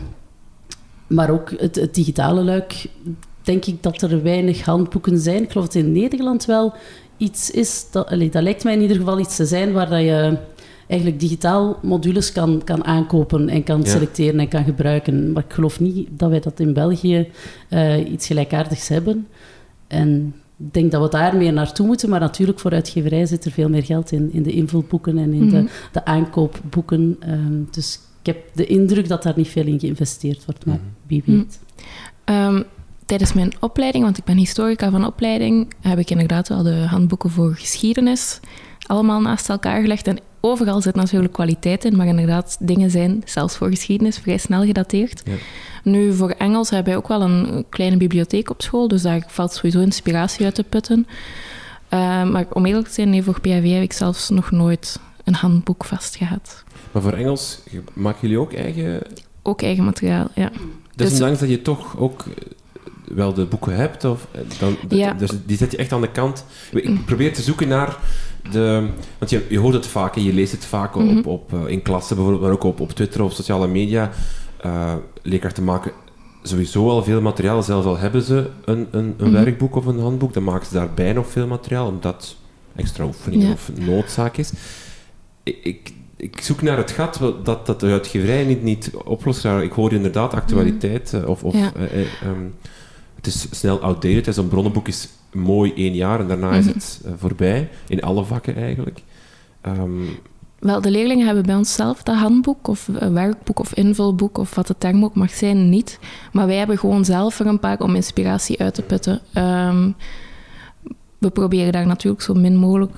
maar 1.08 1.30
ook 1.30 1.52
het, 1.58 1.76
het, 1.76 1.96
digitale 1.96 2.44
luik, 2.44 2.86
denk 3.42 3.66
ik 3.66 3.84
dat 3.84 4.02
er 4.02 4.24
weinig 4.24 4.66
handboeken 4.66 5.20
zijn. 5.20 5.44
Ik 5.44 5.52
geloof 5.52 5.66
dat 5.66 5.84
in 5.84 5.92
Nederland 5.92 6.46
wel 6.46 6.74
iets 7.18 7.52
is, 7.52 7.86
dat, 7.92 8.10
dat 8.10 8.44
lijkt 8.44 8.64
mij 8.64 8.74
in 8.74 8.82
ieder 8.82 8.98
geval 8.98 9.20
iets 9.20 9.36
te 9.36 9.46
zijn 9.46 9.72
waar 9.72 9.90
dat 9.90 10.02
je 10.02 10.38
eigenlijk 10.88 11.20
digitaal 11.20 11.78
modules 11.82 12.32
kan, 12.32 12.62
kan 12.64 12.86
aankopen 12.86 13.50
en 13.50 13.64
kan 13.64 13.82
ja. 13.82 13.90
selecteren 13.90 14.40
en 14.40 14.48
kan 14.48 14.64
gebruiken. 14.64 15.32
Maar 15.32 15.44
ik 15.44 15.54
geloof 15.54 15.80
niet 15.80 16.08
dat 16.12 16.30
wij 16.30 16.40
dat 16.40 16.60
in 16.60 16.74
België 16.74 17.32
uh, 17.70 18.12
iets 18.12 18.28
gelijkaardigs 18.28 18.88
hebben. 18.88 19.28
En 19.88 20.36
ik 20.68 20.74
denk 20.74 20.92
dat 20.92 21.02
we 21.02 21.18
daar 21.18 21.36
meer 21.36 21.54
naartoe 21.54 21.86
moeten, 21.86 22.10
maar 22.10 22.20
natuurlijk 22.20 22.60
voor 22.60 22.72
uitgeverij 22.72 23.26
zit 23.26 23.46
er 23.46 23.52
veel 23.52 23.70
meer 23.70 23.84
geld 23.84 24.12
in, 24.12 24.34
in 24.34 24.44
de 24.44 24.52
invulboeken 24.52 25.18
en 25.18 25.34
in 25.34 25.44
mm 25.44 25.50
-hmm. 25.50 25.66
de, 25.66 25.70
de, 25.92 26.06
aankoopboeken. 26.06 27.18
Um, 27.30 27.68
dus 27.72 28.00
ik 28.20 28.26
heb 28.26 28.38
de 28.54 28.66
indruk 28.66 29.08
dat 29.08 29.24
daar 29.24 29.34
niet 29.36 29.48
veel 29.48 29.66
in 29.66 29.80
geïnvesteerd 29.80 30.46
wordt, 30.46 30.66
maar 30.66 30.80
wie 31.08 31.24
weet. 31.26 31.60
Mm. 32.26 32.36
Um, 32.36 32.64
tijdens 33.06 33.34
mijn 33.34 33.54
opleiding, 33.60 34.04
want 34.04 34.18
ik 34.18 34.24
ben 34.24 34.38
historica 34.38 34.92
van 34.92 35.06
opleiding, 35.06 35.74
heb 35.82 36.00
ik 36.00 36.10
inderdaad 36.10 36.48
wel 36.48 36.64
de 36.64 36.86
handboeken 36.88 37.30
voor 37.30 37.56
geschiedenis 37.56 38.40
allemaal 38.92 39.22
naast 39.22 39.50
elkaar 39.50 39.82
gelegd. 39.82 40.08
En 40.08 40.20
overal 40.40 40.82
zit 40.82 40.96
natuurlijk 40.96 41.34
kwaliteit 41.34 41.86
in, 41.86 41.96
maar 41.96 42.08
inderdaad, 42.08 42.58
dingen 42.60 42.92
zijn, 42.92 43.22
zelfs 43.26 43.58
voor 43.58 43.70
geschiedenis, 43.70 44.18
vrij 44.18 44.38
snel 44.38 44.64
gedateerd. 44.64 45.22
Ja. 45.26 45.34
Nu, 45.84 46.14
voor 46.14 46.30
Engels 46.30 46.70
hebben 46.70 46.94
wij 46.94 47.02
ook 47.02 47.08
wel 47.08 47.22
een 47.22 47.66
kleine 47.70 47.98
bibliotheek 47.98 48.50
op 48.50 48.62
school, 48.62 48.88
dus 48.88 49.02
daar 49.02 49.24
valt 49.28 49.54
sowieso 49.54 49.80
inspiratie 49.80 50.46
uit 50.46 50.56
te 50.56 50.64
putten. 50.64 51.08
Uh, 51.94 52.24
maar 52.24 52.46
om 52.54 52.66
eerlijk 52.66 52.88
te 52.88 52.94
zijn, 52.94 53.10
nee, 53.10 53.24
voor 53.24 53.40
PHW 53.40 53.48
heb 53.50 53.82
ik 53.82 53.94
zelfs 53.94 54.30
nog 54.30 54.52
nooit 54.52 55.00
een 55.24 55.34
handboek 55.34 55.86
vastgehad. 55.86 56.64
Maar 56.92 57.02
voor 57.02 57.14
Engels 57.14 57.60
maken 57.94 58.20
jullie 58.22 58.40
ook 58.40 58.54
eigen... 58.54 59.02
Ook 59.42 59.62
eigen 59.62 59.84
materiaal, 59.84 60.28
ja. 60.36 60.52
Desondanks 60.96 61.40
dus... 61.40 61.50
dat 61.50 61.58
je 61.58 61.62
toch 61.62 61.98
ook 61.98 62.24
wel 63.16 63.34
de 63.34 63.46
boeken 63.46 63.76
hebt, 63.76 64.04
of 64.04 64.28
dan, 64.60 64.76
ja. 64.90 65.14
dus 65.14 65.30
die 65.46 65.58
zet 65.58 65.72
je 65.72 65.78
echt 65.78 65.92
aan 65.92 66.02
de 66.02 66.12
kant. 66.12 66.46
Ik 66.72 67.06
probeer 67.06 67.34
te 67.34 67.42
zoeken 67.42 67.68
naar 67.68 67.98
de, 68.52 68.88
want 69.18 69.32
je, 69.32 69.46
je 69.50 69.60
hoort 69.60 69.74
het 69.74 69.88
vaak 69.88 70.16
en 70.16 70.24
je 70.24 70.34
leest 70.34 70.52
het 70.52 70.66
vaak 70.66 70.96
op, 70.96 71.04
Mhm. 71.04 71.28
op, 71.28 71.54
eh, 71.54 71.68
in 71.68 71.82
klassen, 71.82 72.16
bijvoorbeeld, 72.16 72.44
maar 72.46 72.54
ook 72.54 72.64
op, 72.64 72.80
op 72.80 72.92
Twitter 72.92 73.24
of 73.24 73.34
sociale 73.34 73.68
media. 73.68 74.12
Uh, 74.66 74.94
leerkrachten 75.22 75.64
maken 75.64 75.92
sowieso 76.44 76.90
al 76.90 77.04
veel 77.04 77.22
materiaal. 77.22 77.64
Zelfs 77.64 77.86
al 77.88 77.98
hebben 77.98 78.22
ze 78.22 78.50
een, 78.66 78.88
een, 78.92 79.14
een 79.18 79.32
Mhm. 79.32 79.44
werkboek 79.44 79.76
of 79.76 79.86
een 79.86 80.00
handboek, 80.00 80.34
dan 80.34 80.44
maken 80.44 80.66
ze 80.68 80.74
daarbij 80.74 81.14
nog 81.14 81.28
veel 81.28 81.48
materiaal, 81.48 81.88
omdat 81.88 82.36
extra 82.76 83.06
oefening 83.06 83.44
Ja. 83.44 83.52
of 83.52 83.70
noodzaak 83.80 84.38
is. 84.38 84.52
Ik, 85.44 85.58
ik, 85.64 85.94
ik 86.18 86.42
zoek 86.42 86.62
naar 86.62 86.78
het 86.78 86.92
gat 86.92 87.20
dat, 87.44 87.66
dat 87.66 87.80
de 87.80 87.88
uitgeverij 87.88 88.44
niet, 88.46 88.64
niet 88.64 88.92
oplost. 89.06 89.44
Ja, 89.44 89.62
Ik 89.62 89.72
hoor 89.72 89.94
inderdaad 89.94 90.34
actualiteit, 90.34 91.14
eh, 91.14 91.28
of, 91.28 91.44
of 91.44 91.54
Ja. 91.54 91.72
eh, 91.76 91.84
eh, 92.02 92.08
ehm, 92.22 92.44
het 93.16 93.28
is 93.28 93.48
snel 93.52 93.80
outdated. 93.80 94.36
Zo'n 94.36 94.48
bronnenboek 94.48 94.88
is 94.88 95.10
mooi 95.34 95.74
één 95.76 95.94
jaar 95.94 96.20
en 96.20 96.28
daarna 96.28 96.52
is 96.52 96.66
Mhm. 96.66 96.74
het 96.74 97.02
eh, 97.06 97.12
voorbij. 97.18 97.70
In 97.88 98.02
alle 98.02 98.24
vakken 98.24 98.56
eigenlijk. 98.56 99.02
Ehm, 99.62 99.92
Wel, 100.60 100.82
de 100.82 100.92
leerlingen 100.92 101.26
hebben 101.26 101.46
bij 101.46 101.56
ons 101.56 101.74
zelf 101.74 102.04
dat 102.04 102.16
handboek 102.16 102.68
of 102.68 102.88
een 102.94 103.14
werkboek 103.14 103.60
of 103.60 103.74
invulboek 103.74 104.38
of 104.38 104.56
wat 104.56 104.68
de 104.68 104.76
term 104.78 105.04
ook 105.04 105.16
mag 105.16 105.30
zijn, 105.32 105.70
niet. 105.70 106.00
Maar 106.32 106.48
wij 106.48 106.56
hebben 106.58 106.78
gewoon 106.78 107.06
zelf 107.06 107.40
er 107.40 107.46
een 107.46 107.60
paar 107.60 107.80
om 107.80 107.96
inspiratie 107.96 108.60
uit 108.60 108.74
te 108.74 108.82
putten. 108.82 109.22
Ehm, 109.34 109.92
we 111.18 111.30
proberen 111.30 111.72
daar 111.72 111.86
natuurlijk 111.88 112.22
zo 112.22 112.34
min 112.34 112.56
mogelijk 112.56 112.92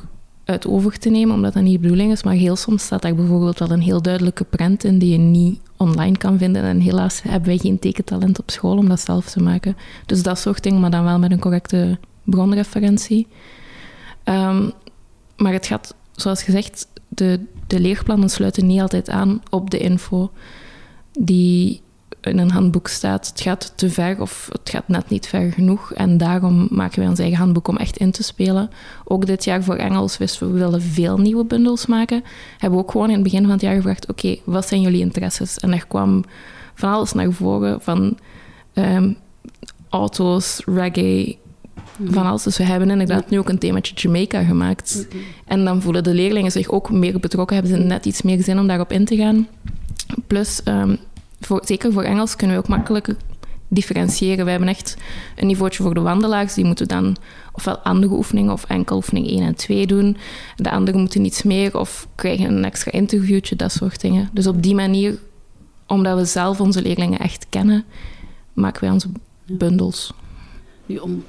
uit 0.45 0.67
over 0.67 0.99
te 0.99 1.09
nemen, 1.09 1.35
omdat 1.35 1.53
dat 1.53 1.63
niet 1.63 1.73
de 1.73 1.79
bedoeling 1.79 2.11
is. 2.11 2.23
Maar 2.23 2.33
heel 2.33 2.55
soms 2.55 2.83
staat 2.83 3.01
daar 3.01 3.15
bijvoorbeeld 3.15 3.59
wel 3.59 3.71
een 3.71 3.81
heel 3.81 4.01
duidelijke 4.01 4.43
prent 4.43 4.83
in 4.83 4.97
die 4.99 5.11
je 5.11 5.17
niet 5.17 5.59
online 5.77 6.17
kan 6.17 6.37
vinden. 6.37 6.63
En 6.63 6.79
helaas 6.79 7.21
hebben 7.21 7.49
wij 7.49 7.57
geen 7.57 7.79
tekentalent 7.79 8.39
op 8.39 8.51
school 8.51 8.77
om 8.77 8.87
dat 8.89 8.99
zelf 8.99 9.29
te 9.29 9.41
maken. 9.41 9.77
Dus 10.05 10.23
dat 10.23 10.39
soort 10.39 10.63
dingen, 10.63 10.79
maar 10.79 10.91
dan 10.91 11.03
wel 11.03 11.19
met 11.19 11.31
een 11.31 11.39
correcte 11.39 11.97
bronreferentie. 12.23 13.27
Ehm, 14.23 14.69
maar 15.37 15.53
het 15.53 15.65
gaat, 15.65 15.95
zoals 16.11 16.43
gezegd, 16.43 16.87
de, 17.07 17.39
de 17.67 17.79
leerplannen 17.79 18.29
sluiten 18.29 18.65
niet 18.65 18.81
altijd 18.81 19.09
aan 19.09 19.41
op 19.49 19.69
de 19.69 19.77
info 19.77 20.31
die 21.19 21.81
in 22.21 22.37
een 22.37 22.51
handboek 22.51 22.87
staat. 22.87 23.27
Het 23.27 23.41
gaat 23.41 23.73
te 23.75 23.89
ver 23.89 24.21
of 24.21 24.49
het 24.51 24.69
gaat 24.69 24.87
net 24.87 25.09
niet 25.09 25.27
ver 25.27 25.51
genoeg. 25.51 25.93
En 25.93 26.17
daarom 26.17 26.67
maken 26.71 26.99
wij 26.99 27.07
ons 27.07 27.19
eigen 27.19 27.37
handboek 27.37 27.67
om 27.67 27.77
echt 27.77 27.97
in 27.97 28.11
te 28.11 28.23
spelen. 28.23 28.69
Ook 29.03 29.25
dit 29.25 29.43
jaar 29.43 29.63
voor 29.63 29.75
Engels 29.75 30.17
wisten 30.17 30.47
we, 30.47 30.53
we 30.53 30.59
willen 30.59 30.81
veel 30.81 31.17
nieuwe 31.17 31.45
bundels 31.45 31.85
maken. 31.85 32.23
Hebben 32.57 32.79
we 32.79 32.85
ook 32.85 32.91
gewoon 32.91 33.07
in 33.07 33.13
het 33.13 33.23
begin 33.23 33.41
van 33.41 33.51
het 33.51 33.61
jaar 33.61 33.75
gevraagd, 33.75 34.09
oké, 34.09 34.37
wat 34.43 34.67
zijn 34.67 34.81
jullie 34.81 35.01
interesses? 35.01 35.59
En 35.59 35.73
er 35.73 35.87
kwam 35.87 36.23
van 36.73 36.93
alles 36.93 37.13
naar 37.13 37.31
voren, 37.31 37.81
van 37.81 38.17
ehm, 38.73 39.13
auto's, 39.89 40.61
reggae, 40.65 41.37
van 42.05 42.25
alles. 42.25 42.43
Dus 42.43 42.57
we 42.57 42.63
hebben 42.63 42.89
inderdaad 42.89 43.29
nu 43.29 43.39
ook 43.39 43.50
een 43.50 43.57
themaatje 43.57 43.93
Jamaica 43.95 44.43
gemaakt. 44.43 45.07
En 45.45 45.65
dan 45.65 45.81
voelen 45.81 46.03
de 46.03 46.13
leerlingen 46.13 46.51
zich 46.51 46.69
ook 46.69 46.91
meer 46.91 47.19
betrokken, 47.19 47.55
hebben 47.55 47.77
ze 47.77 47.83
net 47.83 48.05
iets 48.05 48.21
meer 48.21 48.43
zin 48.43 48.59
om 48.59 48.67
daarop 48.67 48.91
in 48.91 49.05
te 49.05 49.15
gaan. 49.15 49.47
Plus, 50.27 50.63
ehm, 50.63 50.95
voor, 51.39 51.62
zeker 51.65 51.91
voor 51.91 52.03
Engels 52.03 52.35
kunnen 52.35 52.55
we 52.55 52.62
ook 52.62 52.69
makkelijker 52.69 53.15
differentiëren. 53.67 54.45
We 54.45 54.51
hebben 54.51 54.69
echt 54.69 54.97
een 55.35 55.47
niveautje 55.47 55.83
voor 55.83 55.93
de 55.93 56.01
wandelaars. 56.01 56.53
Die 56.53 56.65
moeten 56.65 56.88
dan 56.88 57.15
ofwel 57.51 57.77
andere 57.77 58.13
oefeningen 58.13 58.53
of 58.53 58.63
enkel 58.63 58.95
oefening 58.95 59.27
1 59.27 59.41
en 59.41 59.55
2 59.55 59.88
doen. 59.88 60.17
De 60.55 60.71
anderen 60.71 61.00
moeten 61.00 61.25
iets 61.25 61.43
meer 61.43 61.77
of 61.77 62.07
krijgen 62.15 62.55
een 62.55 62.65
extra 62.65 62.91
interviewtje, 62.91 63.55
dat 63.55 63.71
soort 63.71 64.01
dingen. 64.01 64.29
Dus 64.33 64.47
op 64.47 64.63
die 64.63 64.75
manier, 64.75 65.17
omdat 65.88 66.17
we 66.17 66.25
zelf 66.25 66.62
onze 66.62 66.81
leerlingen 66.81 67.19
echt 67.19 67.45
kennen, 67.50 67.83
maken 68.53 68.81
wij 68.81 68.91
onze 68.91 69.09
bundels. 69.45 70.13
Nu, 70.85 70.97
om, 70.97 71.23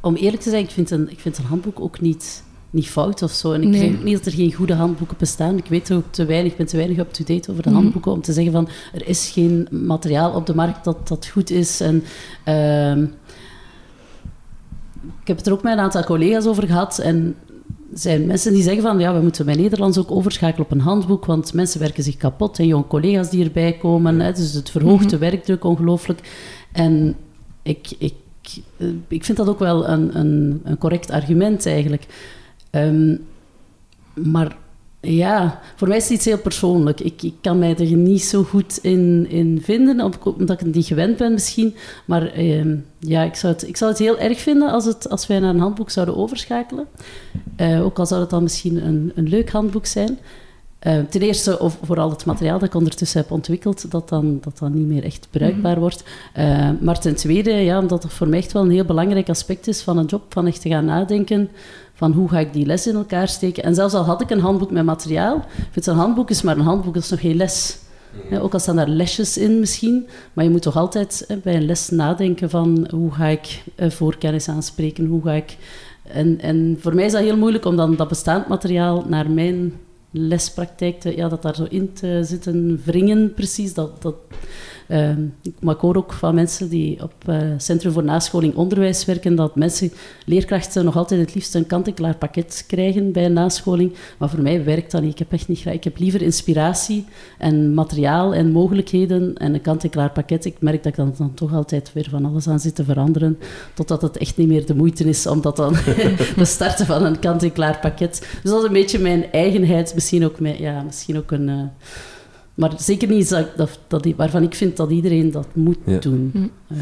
om 0.00 0.14
eerlijk 0.14 0.42
te 0.42 0.50
zijn, 0.50 0.64
ik 0.64 0.70
vind 0.70 0.90
een, 0.90 1.10
ik 1.10 1.18
vind 1.20 1.38
een 1.38 1.44
handboek 1.44 1.80
ook 1.80 2.00
niet, 2.00 2.44
niet 2.70 2.88
fout 2.88 3.22
of 3.22 3.30
zo. 3.32 3.52
En 3.52 3.62
ik 3.62 3.68
Nee. 3.68 3.80
denk 3.80 4.02
niet 4.02 4.16
dat 4.16 4.26
er 4.26 4.32
geen 4.32 4.52
goede 4.52 4.74
handboeken 4.74 5.16
bestaan. 5.18 5.56
Ik 5.56 5.66
weet 5.66 5.92
ook 5.92 6.04
te 6.10 6.24
weinig, 6.24 6.50
ik 6.52 6.58
ben 6.58 6.66
te 6.66 6.76
weinig 6.76 6.98
up-to-date 6.98 7.50
over 7.50 7.62
de 7.62 7.68
Mhm. 7.70 7.78
handboeken 7.78 8.12
om 8.12 8.20
te 8.22 8.32
zeggen 8.32 8.52
van 8.52 8.68
er 8.92 9.08
is 9.08 9.28
geen 9.28 9.68
materiaal 9.70 10.32
op 10.34 10.46
de 10.46 10.54
markt 10.54 10.84
dat, 10.84 11.08
dat 11.08 11.26
goed 11.26 11.50
is. 11.50 11.80
En, 11.80 12.04
ehm, 12.44 13.02
ik 15.20 15.26
heb 15.26 15.36
het 15.36 15.46
er 15.46 15.52
ook 15.52 15.62
met 15.62 15.72
een 15.72 15.78
aantal 15.78 16.04
collega's 16.04 16.46
over 16.46 16.66
gehad 16.66 16.98
en 16.98 17.36
er 17.92 17.98
zijn 17.98 18.26
mensen 18.26 18.52
die 18.52 18.62
zeggen 18.62 18.82
van 18.82 18.98
ja, 18.98 19.14
we 19.14 19.20
moeten 19.22 19.44
bij 19.44 19.54
Nederlands 19.54 19.98
ook 19.98 20.10
overschakelen 20.10 20.64
op 20.66 20.72
een 20.72 20.80
handboek, 20.80 21.24
want 21.26 21.54
mensen 21.54 21.80
werken 21.80 22.02
zich 22.02 22.16
kapot 22.16 22.58
en 22.58 22.66
jonge 22.66 22.86
collega's 22.86 23.30
die 23.30 23.44
erbij 23.44 23.72
komen. 23.72 24.20
Hè, 24.20 24.32
dus 24.32 24.52
het 24.52 24.70
verhoogt 24.70 25.10
de 25.10 25.18
werkdruk 25.18 25.64
ongelooflijk. 25.64 26.20
En 26.72 27.16
ik, 27.62 27.88
ik, 27.98 28.14
ik 29.08 29.24
vind 29.24 29.38
dat 29.38 29.48
ook 29.48 29.58
wel 29.58 29.88
een, 29.88 30.18
een, 30.18 30.60
een 30.64 30.78
correct 30.78 31.10
argument 31.10 31.66
eigenlijk. 31.66 32.06
Ehm, 32.70 33.16
maar 34.14 34.56
ja, 35.00 35.60
voor 35.76 35.88
mij 35.88 35.96
is 35.96 36.02
het 36.02 36.12
iets 36.12 36.24
heel 36.24 36.38
persoonlijk. 36.38 37.00
Ik, 37.00 37.32
kan 37.40 37.58
mij 37.58 37.76
er 37.76 37.92
niet 37.96 38.22
zo 38.22 38.42
goed 38.42 38.78
in, 38.82 39.26
in 39.28 39.60
vinden, 39.62 40.00
omdat 40.24 40.60
ik 40.60 40.66
het 40.66 40.74
niet 40.74 40.86
gewend 40.86 41.16
ben 41.16 41.32
misschien. 41.32 41.74
Maar 42.04 42.26
ehm, 42.26 42.76
ja, 42.98 43.22
ik 43.22 43.34
zou, 43.34 43.52
het, 43.52 43.68
ik 43.68 43.76
zou 43.76 43.90
het 43.90 44.00
heel 44.00 44.18
erg 44.18 44.40
vinden 44.40 44.70
als, 44.70 44.84
het, 44.84 45.08
als 45.08 45.26
wij 45.26 45.38
naar 45.38 45.54
een 45.54 45.60
handboek 45.60 45.90
zouden 45.90 46.16
overschakelen. 46.16 46.86
Eh, 47.56 47.84
ook 47.84 47.98
al 47.98 48.06
zou 48.06 48.20
het 48.20 48.30
dan 48.30 48.42
misschien 48.42 48.86
een, 48.86 49.12
een 49.14 49.28
leuk 49.28 49.50
handboek 49.50 49.86
zijn. 49.86 50.18
Eh, 50.80 50.98
ten 51.10 51.20
eerste 51.20 51.58
of 51.58 51.78
vooral 51.82 52.10
het 52.10 52.24
materiaal 52.24 52.58
dat 52.58 52.68
ik 52.68 52.74
ondertussen 52.74 53.20
heb 53.20 53.30
ontwikkeld, 53.30 53.90
dat 53.90 54.08
dan, 54.08 54.38
dat 54.40 54.58
dan 54.58 54.74
niet 54.74 54.86
meer 54.86 55.04
echt 55.04 55.28
bruikbaar 55.30 55.78
wordt. 55.80 56.04
Eh, 56.32 56.70
maar 56.80 57.00
ten 57.00 57.14
tweede, 57.14 57.50
ja, 57.50 57.78
omdat 57.78 58.02
het 58.02 58.12
voor 58.12 58.28
mij 58.28 58.38
echt 58.38 58.52
wel 58.52 58.62
een 58.62 58.70
heel 58.70 58.84
belangrijk 58.84 59.28
aspect 59.28 59.66
is 59.68 59.82
van 59.82 59.98
een 59.98 60.06
job, 60.06 60.22
van 60.28 60.46
echt 60.46 60.60
te 60.60 60.68
gaan 60.68 60.84
nadenken 60.84 61.48
van 61.94 62.12
hoe 62.12 62.28
ga 62.28 62.38
ik 62.38 62.52
die 62.52 62.66
les 62.66 62.86
in 62.86 62.94
elkaar 62.94 63.28
steken. 63.28 63.62
En 63.62 63.74
zelfs 63.74 63.94
al 63.94 64.04
had 64.04 64.20
ik 64.20 64.30
een 64.30 64.40
handboek 64.40 64.70
met 64.70 64.84
materiaal, 64.84 65.36
ik 65.36 65.68
vind 65.70 65.86
een 65.86 65.94
handboek 65.94 66.30
is 66.30 66.42
maar 66.42 66.56
een 66.56 66.64
handboek, 66.64 66.94
dat 66.94 67.02
is 67.02 67.10
nog 67.10 67.20
geen 67.20 67.36
les. 67.36 67.78
Ja, 68.30 68.38
ook 68.38 68.52
al 68.52 68.58
staan 68.58 68.76
daar 68.76 68.88
lesjes 68.88 69.38
in 69.38 69.60
misschien, 69.60 70.08
maar 70.32 70.44
je 70.44 70.50
moet 70.50 70.62
toch 70.62 70.76
altijd 70.76 71.24
hè, 71.28 71.36
bij 71.36 71.56
een 71.56 71.66
les 71.66 71.88
nadenken 71.88 72.50
van 72.50 72.88
hoe 72.90 73.12
ga 73.12 73.26
ik 73.26 73.62
eh, 73.74 73.90
voorkennis 73.90 74.48
aanspreken, 74.48 75.06
hoe 75.06 75.22
ga 75.22 75.32
ik... 75.32 75.56
En, 76.02 76.40
en 76.40 76.78
voor 76.80 76.94
mij 76.94 77.04
is 77.04 77.12
dat 77.12 77.20
heel 77.20 77.36
moeilijk 77.36 77.64
om 77.64 77.76
dan 77.76 77.96
dat 77.96 78.08
bestaand 78.08 78.48
materiaal 78.48 79.04
naar 79.08 79.30
mijn 79.30 79.72
lespraktijk 80.10 81.00
te, 81.00 81.16
ja, 81.16 81.28
dat 81.28 81.42
daar 81.42 81.54
zo 81.54 81.66
in 81.68 81.92
te 81.92 82.20
zitten 82.22 82.80
wringen, 82.84 83.34
precies. 83.34 83.74
Dat, 83.74 84.02
dat, 84.02 84.14
maar 85.60 85.74
ik 85.74 85.80
hoor 85.80 85.96
ook 85.96 86.12
van 86.12 86.34
mensen 86.34 86.68
die 86.68 87.02
op 87.02 87.12
uh, 87.28 87.36
Centrum 87.56 87.92
voor 87.92 88.04
Nascholing 88.04 88.54
Onderwijs 88.54 89.04
werken, 89.04 89.34
dat 89.34 89.56
mensen, 89.56 89.92
leerkrachten, 90.26 90.84
nog 90.84 90.96
altijd 90.96 91.20
het 91.20 91.34
liefst 91.34 91.54
een 91.54 91.66
kant-en-klaar 91.66 92.16
pakket 92.16 92.64
krijgen 92.66 93.12
bij 93.12 93.24
een 93.24 93.32
nascholing. 93.32 93.92
Maar 94.18 94.28
voor 94.28 94.42
mij 94.42 94.64
werkt 94.64 94.90
dat 94.90 95.02
niet. 95.02 95.12
Ik 95.12 95.18
heb 95.18 95.32
echt 95.32 95.48
niet 95.48 95.60
graag. 95.60 95.74
Ik 95.74 95.84
heb 95.84 95.98
liever 95.98 96.22
inspiratie 96.22 97.04
en 97.38 97.74
materiaal 97.74 98.34
en 98.34 98.50
mogelijkheden 98.50 99.34
en 99.36 99.54
een 99.54 99.60
kant-en-klaar 99.60 100.10
pakket. 100.10 100.44
Ik 100.44 100.56
merk 100.60 100.82
dat 100.82 100.98
ik 100.98 101.16
dan, 101.16 101.34
toch 101.34 101.54
altijd 101.54 101.92
weer 101.92 102.06
van 102.10 102.24
alles 102.24 102.48
aan 102.48 102.60
zit 102.60 102.74
te 102.74 102.84
veranderen, 102.84 103.38
totdat 103.74 104.02
het 104.02 104.16
echt 104.16 104.36
niet 104.36 104.48
meer 104.48 104.66
de 104.66 104.74
moeite 104.74 105.04
is 105.04 105.26
om 105.26 105.40
dat 105.40 105.56
dan 105.56 105.72
te 106.36 106.44
starten 106.44 106.86
van 106.86 107.04
een 107.04 107.18
kant-en-klaar 107.18 107.78
pakket. 107.78 108.28
Dus 108.42 108.50
dat 108.50 108.60
is 108.60 108.66
een 108.66 108.72
beetje 108.72 108.98
mijn 108.98 109.32
eigenheid, 109.32 109.94
misschien 109.94 110.24
ook, 110.24 110.40
mijn, 110.40 110.60
ja, 110.60 110.82
misschien 110.82 111.16
ook 111.16 111.30
een... 111.30 111.48
Uh, 111.48 111.62
maar 112.60 112.72
zeker 112.76 113.08
niet 113.08 113.28
dat, 113.28 113.56
dat, 113.56 113.78
dat, 113.86 114.06
waarvan 114.16 114.42
ik 114.42 114.54
vind 114.54 114.76
dat 114.76 114.90
iedereen 114.90 115.30
dat 115.30 115.46
moet 115.54 115.78
ja. 115.84 115.98
doen. 115.98 116.30
Hm. 116.32 116.74
Uh, 116.76 116.78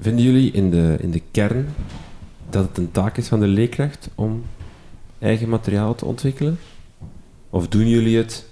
Vinden 0.00 0.24
jullie 0.24 0.52
in 0.52 0.70
de, 0.70 0.96
in 1.00 1.10
de 1.10 1.22
kern 1.30 1.68
dat 2.50 2.68
het 2.68 2.78
een 2.78 2.90
taak 2.90 3.16
is 3.16 3.28
van 3.28 3.40
de 3.40 3.46
leerkracht 3.46 4.08
om 4.14 4.42
eigen 5.18 5.48
materiaal 5.48 5.94
te 5.94 6.04
ontwikkelen? 6.04 6.58
Of 7.50 7.68
doen 7.68 7.88
jullie 7.88 8.16
het 8.16 8.48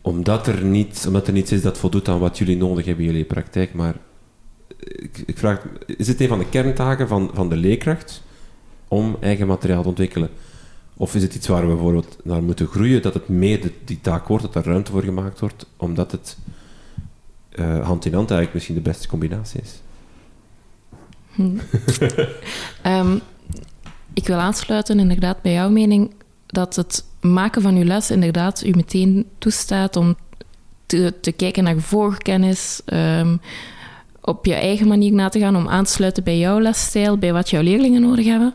omdat 0.00 0.46
er, 0.46 0.64
niet, 0.64 1.04
omdat 1.06 1.26
er 1.26 1.32
niets 1.32 1.52
is 1.52 1.62
dat 1.62 1.78
voldoet 1.78 2.08
aan 2.08 2.18
wat 2.18 2.38
jullie 2.38 2.56
nodig 2.56 2.86
hebben 2.86 3.04
in 3.04 3.10
jullie 3.10 3.26
praktijk? 3.26 3.74
Maar 3.74 3.96
ik, 4.78 5.22
ik 5.26 5.38
vraag, 5.38 5.66
is 5.86 6.08
het 6.08 6.20
een 6.20 6.28
van 6.28 6.38
de 6.38 6.48
kerntaken 6.48 7.08
van, 7.08 7.30
van 7.34 7.48
de 7.48 7.56
leerkracht 7.56 8.22
om 8.88 9.16
eigen 9.20 9.46
materiaal 9.46 9.82
te 9.82 9.88
ontwikkelen? 9.88 10.30
Of 11.00 11.14
is 11.14 11.22
het 11.22 11.34
iets 11.34 11.46
waar 11.46 11.60
we 11.60 11.74
bijvoorbeeld 11.74 12.18
naar 12.24 12.42
moeten 12.42 12.66
groeien, 12.66 13.02
dat 13.02 13.14
het 13.14 13.28
meer 13.28 13.60
de, 13.60 13.72
die 13.84 14.00
taak 14.00 14.28
wordt, 14.28 14.44
dat 14.44 14.54
er 14.54 14.64
ruimte 14.64 14.90
voor 14.90 15.02
gemaakt 15.02 15.40
wordt, 15.40 15.66
omdat 15.76 16.12
het 16.12 16.36
uh, 17.52 17.86
hand 17.86 18.04
in 18.04 18.14
hand 18.14 18.30
eigenlijk 18.30 18.54
misschien 18.54 18.74
de 18.74 18.90
beste 18.90 19.08
combinatie 19.08 19.60
is? 19.60 19.80
Hm. 21.34 21.58
um, 22.86 23.20
ik 24.20 24.26
wil 24.26 24.36
aansluiten 24.36 24.98
inderdaad 24.98 25.42
bij 25.42 25.52
jouw 25.52 25.70
mening 25.70 26.14
dat 26.46 26.76
het 26.76 27.04
maken 27.20 27.62
van 27.62 27.76
uw 27.76 27.84
les 27.84 28.10
inderdaad 28.10 28.64
u 28.64 28.70
meteen 28.70 29.26
toestaat 29.38 29.96
om 29.96 30.16
te, 30.86 31.32
kijken 31.36 31.64
naar 31.64 31.80
voorkennis, 31.80 32.80
um, 32.86 33.40
op 34.20 34.46
je 34.46 34.54
eigen 34.54 34.88
manier 34.88 35.12
na 35.12 35.28
te 35.28 35.38
gaan, 35.38 35.56
om 35.56 35.68
aan 35.68 35.84
te 35.84 35.92
sluiten 35.92 36.24
bij 36.24 36.38
jouw 36.38 36.60
lesstijl, 36.60 37.18
bij 37.18 37.32
wat 37.32 37.50
jouw 37.50 37.62
leerlingen 37.62 38.00
nodig 38.00 38.26
hebben. 38.26 38.54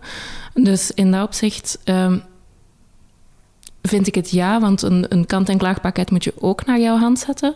Dus 0.54 0.92
in 0.92 1.12
dat 1.12 1.24
opzicht 1.24 1.80
um, 1.86 2.24
vind 3.84 4.08
ik 4.08 4.16
het 4.16 4.32
ja, 4.32 4.60
want 4.60 4.82
een, 4.82 5.06
een 5.10 5.26
kant-en-klaar 5.26 5.80
pakket 5.80 6.12
moet 6.12 6.24
je 6.24 6.34
ook 6.40 6.66
naar 6.66 6.80
jouw 6.80 6.98
hand 6.98 7.20
zetten. 7.20 7.56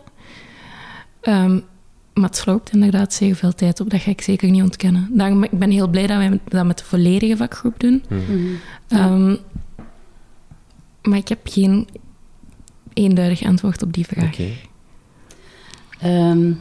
Um, 1.21 1.63
Maar 2.13 2.29
het 2.29 2.37
sloopt 2.37 2.73
inderdaad 2.73 3.13
zeer 3.13 3.35
veel 3.35 3.53
tijd 3.53 3.79
op, 3.79 3.89
dat 3.89 4.01
ga 4.01 4.11
ik 4.11 4.21
zeker 4.21 4.49
niet 4.49 4.61
ontkennen. 4.63 5.09
Daarom, 5.11 5.43
ik 5.43 5.59
ben 5.59 5.71
heel 5.71 5.87
blij 5.87 6.07
dat 6.07 6.17
wij 6.17 6.39
dat 6.47 6.65
met 6.65 6.77
de 6.77 6.83
volledige 6.83 7.37
vakgroep 7.37 7.79
doen. 7.79 8.03
Mhm. 8.09 8.37
Ehm, 8.87 9.35
maar 11.01 11.17
ik 11.17 11.27
heb 11.27 11.39
geen 11.43 11.87
eenduidig 12.93 13.43
antwoord 13.43 13.83
op 13.83 13.93
die 13.93 14.05
vraag. 14.05 14.33
Oké. 14.33 14.49
Ehm, 15.99 16.51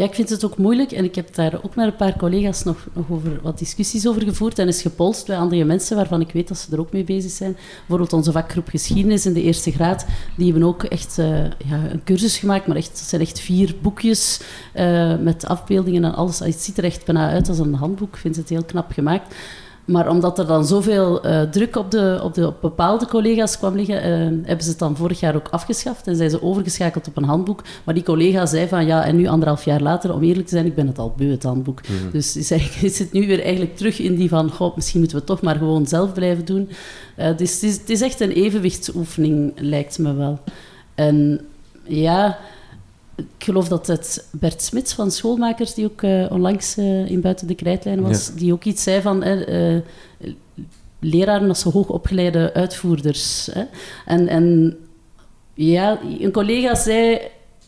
ja, 0.00 0.06
ik 0.06 0.14
vind 0.14 0.30
het 0.30 0.44
ook 0.44 0.56
moeilijk 0.56 0.92
en 0.92 1.04
ik 1.04 1.14
heb 1.14 1.34
daar 1.34 1.58
ook 1.62 1.74
met 1.74 1.86
een 1.86 1.96
paar 1.96 2.16
collega's 2.16 2.64
nog, 2.64 2.86
nog 2.92 3.10
over 3.10 3.40
wat 3.42 3.58
discussies 3.58 4.06
over 4.06 4.22
gevoerd 4.22 4.58
en 4.58 4.68
is 4.68 4.82
gepolst 4.82 5.26
bij 5.26 5.36
andere 5.36 5.64
mensen 5.64 5.96
waarvan 5.96 6.20
ik 6.20 6.32
weet 6.32 6.48
dat 6.48 6.58
ze 6.58 6.72
er 6.72 6.80
ook 6.80 6.92
mee 6.92 7.04
bezig 7.04 7.30
zijn. 7.30 7.56
Bijvoorbeeld 7.78 8.12
onze 8.12 8.32
vakgroep 8.32 8.68
geschiedenis 8.68 9.26
in 9.26 9.32
de 9.32 9.42
eerste 9.42 9.72
graad, 9.72 10.06
die 10.36 10.50
hebben 10.50 10.68
ook 10.68 10.82
echt 10.82 11.18
eh, 11.18 11.44
ja, 11.44 11.90
een 11.90 12.04
cursus 12.04 12.38
gemaakt, 12.38 12.66
maar 12.66 12.76
echt, 12.76 12.90
dat 12.90 13.08
zijn 13.08 13.20
echt 13.20 13.40
vier 13.40 13.74
boekjes 13.82 14.40
eh, 14.72 15.16
met 15.16 15.46
afbeeldingen 15.46 16.04
en 16.04 16.14
alles. 16.14 16.38
Het 16.38 16.62
ziet 16.62 16.78
er 16.78 16.84
echt 16.84 17.04
bijna 17.04 17.30
uit 17.30 17.48
als 17.48 17.58
een 17.58 17.74
handboek, 17.74 18.14
ik 18.14 18.20
vind 18.20 18.36
het 18.36 18.48
heel 18.48 18.64
knap 18.64 18.92
gemaakt. 18.92 19.34
Maar 19.90 20.08
omdat 20.08 20.38
er 20.38 20.46
dan 20.46 20.66
zoveel 20.66 21.22
eh, 21.22 21.42
druk 21.42 21.76
op, 21.76 21.90
de, 21.90 22.20
op, 22.22 22.34
de, 22.34 22.46
op 22.46 22.60
bepaalde 22.60 23.06
collega's 23.06 23.58
kwam 23.58 23.76
liggen, 23.76 24.02
eh, 24.02 24.10
hebben 24.46 24.62
ze 24.62 24.70
het 24.70 24.78
dan 24.78 24.96
vorig 24.96 25.20
jaar 25.20 25.34
ook 25.34 25.48
afgeschaft 25.48 26.06
en 26.06 26.16
zijn 26.16 26.30
ze 26.30 26.42
overgeschakeld 26.42 27.08
op 27.08 27.16
een 27.16 27.24
handboek. 27.24 27.62
Maar 27.84 27.94
die 27.94 28.02
collega 28.02 28.46
zei 28.46 28.68
van 28.68 28.86
ja, 28.86 29.04
en 29.04 29.16
nu 29.16 29.26
anderhalf 29.26 29.64
jaar 29.64 29.80
later, 29.80 30.14
om 30.14 30.22
eerlijk 30.22 30.46
te 30.46 30.54
zijn, 30.54 30.66
ik 30.66 30.74
ben 30.74 30.86
het 30.86 30.98
al 30.98 31.14
beu, 31.16 31.30
het 31.30 31.42
handboek. 31.42 31.80
Dus 32.12 32.36
is, 32.36 32.50
eigenlijk- 32.50 32.82
is 32.92 32.98
het 32.98 33.12
nu 33.12 33.26
weer 33.26 33.42
eigenlijk 33.42 33.76
terug 33.76 33.98
in 33.98 34.14
die 34.16 34.28
van, 34.28 34.50
goh, 34.50 34.76
misschien 34.76 35.00
moeten 35.00 35.18
we 35.18 35.24
toch 35.24 35.40
maar 35.40 35.56
gewoon 35.56 35.86
zelf 35.86 36.12
blijven 36.12 36.44
doen. 36.44 36.68
Eh, 37.16 37.36
dus 37.36 37.54
het 37.54 37.62
is, 37.62 37.76
het 37.76 37.90
is 37.90 38.00
echt 38.00 38.20
een 38.20 38.32
evenwichtsoefening, 38.32 39.52
lijkt 39.56 39.98
me 39.98 40.14
wel. 40.14 40.38
En 40.94 41.40
ja, 41.82 42.38
ik 43.16 43.26
geloof 43.38 43.68
dat 43.68 43.86
het 43.86 44.26
Bert 44.30 44.62
Smits 44.62 44.92
van 44.92 45.10
Schoolmakers, 45.10 45.74
die 45.74 45.84
ook 45.84 46.02
eh, 46.02 46.26
onlangs 46.30 46.76
eh, 46.76 47.10
in 47.10 47.20
Buiten 47.20 47.46
de 47.46 47.54
Krijtlijn 47.54 48.02
was, 48.02 48.34
die 48.34 48.52
ook 48.52 48.64
iets 48.64 48.82
zei 48.82 49.00
van 49.00 49.22
eh, 49.22 49.78
leraren 51.00 51.48
als 51.48 51.62
hoogopgeleide 51.62 52.54
uitvoerders. 52.54 53.48
Hè. 53.52 53.62
En, 54.06 54.28
en 54.28 54.76
ja, 55.54 55.98
een 56.20 56.32
collega 56.32 56.74
zei, 56.74 57.18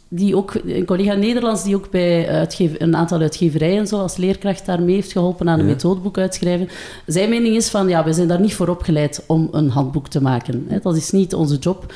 die 0.08 0.36
ook, 0.36 0.54
een 0.66 0.86
collega 0.86 1.14
Nederlands 1.14 1.64
die 1.64 1.76
ook 1.76 1.90
bij 1.90 2.28
uitgever, 2.28 2.82
een 2.82 2.96
aantal 2.96 3.20
uitgeverijen 3.20 3.86
zo 3.86 3.98
als 3.98 4.16
leerkracht 4.16 4.66
daarmee 4.66 4.94
heeft 4.94 5.12
geholpen 5.12 5.48
aan 5.48 5.58
een 5.58 5.66
Ja. 5.66 5.72
methodeboek 5.72 6.18
uitschrijven. 6.18 6.68
Zijn 7.06 7.28
mening 7.28 7.56
is 7.56 7.68
van, 7.68 7.88
ja, 7.88 8.04
we 8.04 8.12
zijn 8.12 8.28
daar 8.28 8.40
niet 8.40 8.54
voor 8.54 8.68
opgeleid 8.68 9.24
om 9.26 9.48
een 9.52 9.68
handboek 9.68 10.08
te 10.08 10.22
maken. 10.22 10.66
Hè. 10.68 10.78
Dat 10.78 10.96
is 10.96 11.10
niet 11.10 11.34
onze 11.34 11.56
job. 11.56 11.92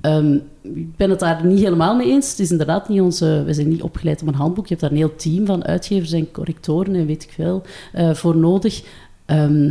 Ehm, 0.00 0.38
ik 0.62 0.96
ben 0.96 1.10
het 1.10 1.20
daar 1.20 1.46
niet 1.46 1.58
helemaal 1.58 1.96
mee 1.96 2.10
eens. 2.10 2.30
Het 2.30 2.38
is 2.38 2.50
inderdaad 2.50 2.88
niet 2.88 3.00
onze... 3.00 3.42
We 3.46 3.54
zijn 3.54 3.68
niet 3.68 3.82
opgeleid 3.82 4.22
om 4.22 4.28
een 4.28 4.34
handboek. 4.34 4.66
Je 4.66 4.68
hebt 4.68 4.80
daar 4.80 4.90
een 4.90 4.96
heel 4.96 5.16
team 5.16 5.46
van 5.46 5.64
uitgevers 5.64 6.12
en 6.12 6.30
correctoren 6.30 6.94
en 6.94 7.06
weet 7.06 7.22
ik 7.22 7.30
veel 7.32 7.62
eh, 7.92 8.14
voor 8.14 8.36
nodig. 8.36 8.82
Ehm, 9.24 9.70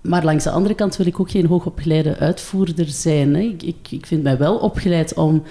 maar 0.00 0.24
langs 0.24 0.44
de 0.44 0.50
andere 0.50 0.74
kant 0.74 0.96
wil 0.96 1.06
ik 1.06 1.20
ook 1.20 1.30
geen 1.30 1.46
hoogopgeleide 1.46 2.16
uitvoerder 2.16 2.86
zijn. 2.86 3.34
Hè. 3.34 3.40
Ik, 3.40 3.62
ik, 3.62 3.90
ik 3.90 4.06
vind 4.06 4.22
mij 4.22 4.38
wel 4.38 4.56
opgeleid 4.56 5.14
om 5.14 5.42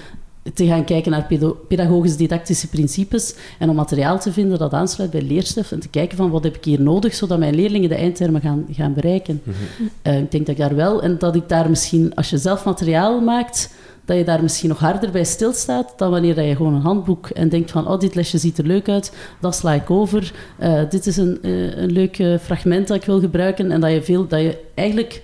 te 0.54 0.66
gaan 0.66 0.84
kijken 0.84 1.12
naar 1.12 1.28
pedagogisch-didactische 1.68 2.68
principes 2.68 3.36
en 3.60 3.70
om 3.70 3.76
materiaal 3.76 4.20
te 4.20 4.32
vinden 4.32 4.60
dat 4.60 4.74
aansluit 4.74 5.12
bij 5.12 5.22
leerstof 5.22 5.72
en 5.72 5.80
te 5.80 5.90
kijken 5.90 6.18
van 6.18 6.30
wat 6.30 6.44
heb 6.44 6.56
ik 6.56 6.66
hier 6.66 6.82
nodig, 6.82 7.14
zodat 7.14 7.40
mijn 7.40 7.56
leerlingen 7.56 7.90
de 7.90 7.96
eindtermen 7.96 8.42
gaan, 8.42 8.66
gaan 8.72 8.94
bereiken. 8.94 9.42
Eh, 10.02 10.20
ik 10.20 10.32
denk 10.32 10.46
dat 10.46 10.56
ik 10.56 10.62
daar 10.62 10.76
wel, 10.76 11.02
en 11.02 11.18
dat 11.18 11.36
ik 11.36 11.50
daar 11.50 11.70
misschien, 11.70 12.16
als 12.16 12.30
je 12.30 12.38
zelf 12.38 12.66
materiaal 12.66 13.22
maakt, 13.22 13.74
dat 14.06 14.18
je 14.18 14.24
daar 14.24 14.42
misschien 14.42 14.70
nog 14.70 14.80
harder 14.80 15.12
bij 15.12 15.24
stilstaat 15.24 15.94
dan 15.98 16.12
wanneer 16.12 16.36
dat 16.36 16.46
je 16.46 16.56
gewoon 16.56 16.74
een 16.74 16.82
handboek 16.82 17.30
en 17.30 17.50
denkt 17.50 17.72
van, 17.72 17.88
oh, 17.88 18.00
dit 18.00 18.16
lesje 18.16 18.38
ziet 18.38 18.58
er 18.58 18.66
leuk 18.66 18.90
uit, 18.90 19.14
dat 19.42 19.56
sla 19.56 19.74
ik 19.74 19.90
over. 19.90 20.34
Eh, 20.58 20.82
dit 20.90 21.06
is 21.06 21.18
een, 21.18 21.40
eh, 21.42 21.78
een 21.78 21.92
leuk 21.92 22.40
fragment 22.42 22.88
dat 22.88 22.98
ik 22.98 23.06
wil 23.06 23.20
gebruiken 23.20 23.72
en 23.72 23.82
dat 23.82 23.92
je, 23.92 24.04
veel, 24.04 24.28
dat 24.28 24.40
je 24.40 24.58
eigenlijk 24.76 25.22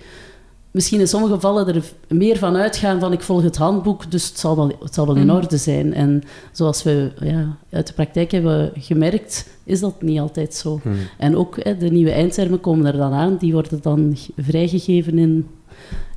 misschien 0.76 1.00
in 1.00 1.08
sommige 1.08 1.32
gevallen 1.34 1.74
er 1.74 1.82
meer 2.08 2.36
van 2.38 2.56
uitgaan 2.56 3.00
van 3.00 3.12
ik 3.12 3.20
volg 3.20 3.42
het 3.42 3.56
handboek, 3.56 4.10
dus 4.10 4.28
het 4.28 4.38
zal 4.38 4.56
wel, 4.56 4.72
het 4.82 4.94
zal 4.94 5.06
wel 5.06 5.16
in 5.16 5.26
Mhm. 5.26 5.36
orde 5.36 5.56
zijn. 5.56 5.94
En 5.94 6.22
zoals 6.52 6.82
we 6.82 7.10
ja, 7.20 7.56
uit 7.70 7.86
de 7.86 7.92
praktijk 7.92 8.30
hebben 8.30 8.72
gemerkt, 8.78 9.46
is 9.64 9.80
dat 9.80 10.02
niet 10.02 10.20
altijd 10.20 10.54
zo. 10.54 10.80
Hmm. 10.82 10.94
En 11.18 11.36
ook 11.36 11.56
hè, 11.62 11.76
de 11.76 11.90
nieuwe 11.90 12.10
eindtermen 12.10 12.60
komen 12.60 12.86
er 12.86 12.96
dan 12.96 13.12
aan. 13.12 13.36
Die 13.36 13.52
worden 13.52 13.78
dan 13.82 14.16
vrijgegeven 14.36 15.18
in 15.18 15.46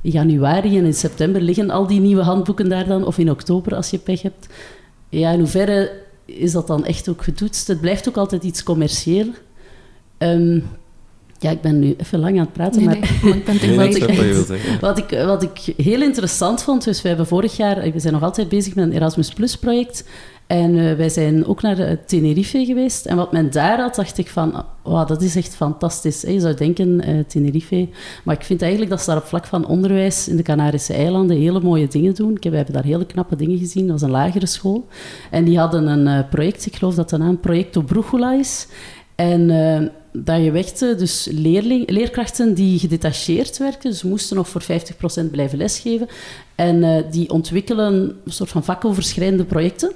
januari 0.02 0.78
en 0.78 0.84
in 0.84 0.94
september 0.94 1.40
liggen 1.40 1.70
al 1.70 1.86
die 1.86 2.00
nieuwe 2.00 2.22
handboeken 2.22 2.68
daar 2.68 2.86
dan, 2.86 3.06
of 3.06 3.18
in 3.18 3.30
oktober 3.30 3.74
als 3.74 3.90
je 3.90 3.98
pech 3.98 4.22
hebt. 4.22 4.46
Ja, 5.08 5.30
in 5.30 5.38
hoeverre 5.38 5.92
is 6.24 6.52
dat 6.52 6.66
dan 6.66 6.84
echt 6.84 7.08
ook 7.08 7.22
getoetst? 7.24 7.66
Het 7.68 7.80
blijft 7.80 8.08
ook 8.08 8.16
altijd 8.16 8.42
iets 8.44 8.62
commercieel. 8.62 9.26
Ehm, 10.18 10.60
ja, 11.40 11.50
ik 11.50 11.60
ben 11.60 11.78
nu 11.78 11.94
even 11.96 12.18
lang 12.18 12.38
aan 12.38 12.44
het 12.44 12.52
praten, 12.52 12.84
Nee, 12.84 12.98
maar 12.98 13.08
nee, 13.22 13.76
maar 13.76 13.86
ik 13.90 14.06
ben 14.06 14.16
Nee, 14.16 14.34
wat 14.34 14.80
wat 14.80 14.98
ik, 14.98 15.10
wat 15.24 15.42
ik 15.42 15.74
heel 15.76 16.02
interessant 16.02 16.62
vond, 16.62 16.84
dus 16.84 17.02
we 17.02 17.08
hebben 17.08 17.26
vorig 17.26 17.56
jaar, 17.56 17.92
we 17.92 17.98
zijn 17.98 18.12
nog 18.12 18.22
altijd 18.22 18.48
bezig 18.48 18.74
met 18.74 18.84
een 18.84 18.92
Erasmus 18.92 19.32
Plus 19.32 19.56
project. 19.56 20.04
En 20.46 20.78
eh, 20.78 20.96
wij 20.96 21.08
zijn 21.08 21.46
ook 21.46 21.62
naar 21.62 21.78
eh, 21.78 21.96
Tenerife 22.06 22.64
geweest. 22.64 23.06
En 23.06 23.16
wat 23.16 23.32
men 23.32 23.50
daar 23.50 23.80
had, 23.80 23.94
dacht 23.94 24.18
ik 24.18 24.28
van, 24.28 24.64
wauw, 24.82 25.04
dat 25.04 25.22
is 25.22 25.36
echt 25.36 25.56
fantastisch. 25.56 26.22
hè. 26.22 26.30
Je 26.30 26.40
zou 26.40 26.54
denken, 26.54 27.00
eh, 27.00 27.18
Tenerife. 27.26 27.88
Maar 28.24 28.34
ik 28.34 28.44
vind 28.44 28.60
eigenlijk 28.62 28.90
dat 28.90 29.00
ze 29.00 29.06
daar 29.06 29.16
op 29.16 29.24
vlak 29.24 29.46
van 29.46 29.66
onderwijs 29.66 30.28
in 30.28 30.36
de 30.36 30.42
Canarische 30.42 30.94
eilanden 30.94 31.36
hele 31.36 31.60
mooie 31.60 31.88
dingen 31.88 32.14
doen. 32.14 32.36
Ik 32.36 32.42
heb, 32.42 32.52
we 32.52 32.56
hebben 32.58 32.74
daar 32.74 32.84
hele 32.84 33.06
knappe 33.06 33.36
dingen 33.36 33.58
gezien. 33.58 33.82
Dat 33.82 33.92
was 33.92 34.02
een 34.02 34.10
lagere 34.10 34.46
school. 34.46 34.86
En 35.30 35.44
die 35.44 35.58
hadden 35.58 35.86
een 35.86 36.06
eh, 36.06 36.28
project, 36.30 36.66
ik 36.66 36.76
geloof 36.76 36.94
dat 36.94 37.10
de 37.10 37.18
naam 37.18 37.40
Projecto 37.40 37.82
Brújula 37.82 38.32
is. 38.32 38.66
En 39.14 39.50
eh, 39.50 39.88
dat 40.12 40.44
je 40.44 40.50
wechtte 40.50 40.94
dus 40.94 41.28
leerling, 41.32 41.90
leerkrachten 41.90 42.54
die 42.54 42.78
gedetacheerd 42.78 43.58
werken, 43.58 43.90
dus 43.90 44.02
moesten 44.02 44.36
nog 44.36 44.48
voor 44.48 44.62
50% 44.62 45.30
blijven 45.30 45.58
lesgeven. 45.58 46.08
En 46.54 46.84
eh, 46.84 47.02
die 47.10 47.30
ontwikkelen 47.30 48.16
een 48.24 48.32
soort 48.32 48.50
van 48.50 48.64
vakoverschrijdende 48.64 49.44
projecten. 49.44 49.92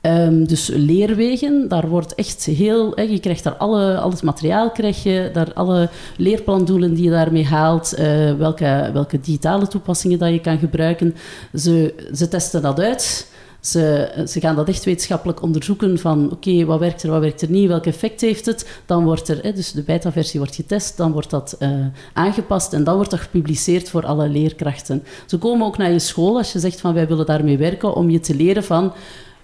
Ehm, 0.00 0.44
dus 0.44 0.68
leerwegen, 0.74 1.68
daar 1.68 1.88
wordt 1.88 2.14
echt 2.14 2.44
heel... 2.44 3.00
Je 3.00 3.20
krijgt 3.20 3.44
daar 3.44 3.56
alle, 3.56 3.98
al 3.98 4.10
het 4.10 4.22
materiaal, 4.22 4.70
krijg 4.70 5.02
je, 5.02 5.30
daar 5.32 5.52
alle 5.52 5.88
leerplandoelen 6.16 6.94
die 6.94 7.04
je 7.04 7.10
daarmee 7.10 7.46
haalt, 7.46 7.92
eh, 7.92 8.34
welke, 8.34 8.90
welke 8.92 9.20
digitale 9.20 9.68
toepassingen 9.68 10.18
dat 10.18 10.30
je 10.30 10.40
kan 10.40 10.58
gebruiken. 10.58 11.14
Ze, 11.54 11.94
ze 12.14 12.28
testen 12.28 12.62
dat 12.62 12.80
uit. 12.80 13.28
Ze, 13.60 14.10
gaan 14.26 14.56
dat 14.56 14.68
echt 14.68 14.84
wetenschappelijk 14.84 15.42
onderzoeken 15.42 15.98
van 15.98 16.30
oké, 16.30 16.64
wat 16.64 16.78
werkt 16.78 17.02
er, 17.02 17.10
wat 17.10 17.20
werkt 17.20 17.42
er 17.42 17.50
niet, 17.50 17.68
welk 17.68 17.86
effect 17.86 18.20
heeft 18.20 18.46
het. 18.46 18.80
Dan 18.86 19.04
wordt 19.04 19.28
er, 19.28 19.42
hè, 19.42 19.52
dus 19.52 19.72
de 19.72 19.82
beta-versie 19.82 20.40
wordt 20.40 20.54
getest, 20.54 20.96
dan 20.96 21.12
wordt 21.12 21.30
dat 21.30 21.56
eh, 21.58 21.70
aangepast 22.12 22.72
en 22.72 22.84
dan 22.84 22.94
wordt 22.94 23.10
dat 23.10 23.20
gepubliceerd 23.20 23.90
voor 23.90 24.06
alle 24.06 24.28
leerkrachten. 24.28 25.02
Ze 25.26 25.38
komen 25.38 25.66
ook 25.66 25.78
naar 25.78 25.90
je 25.90 25.98
school 25.98 26.36
als 26.36 26.52
je 26.52 26.58
zegt 26.58 26.80
van 26.80 26.94
wij 26.94 27.08
willen 27.08 27.26
daarmee 27.26 27.58
werken 27.58 27.94
om 27.94 28.10
je 28.10 28.20
te 28.20 28.34
leren 28.34 28.64
van 28.64 28.92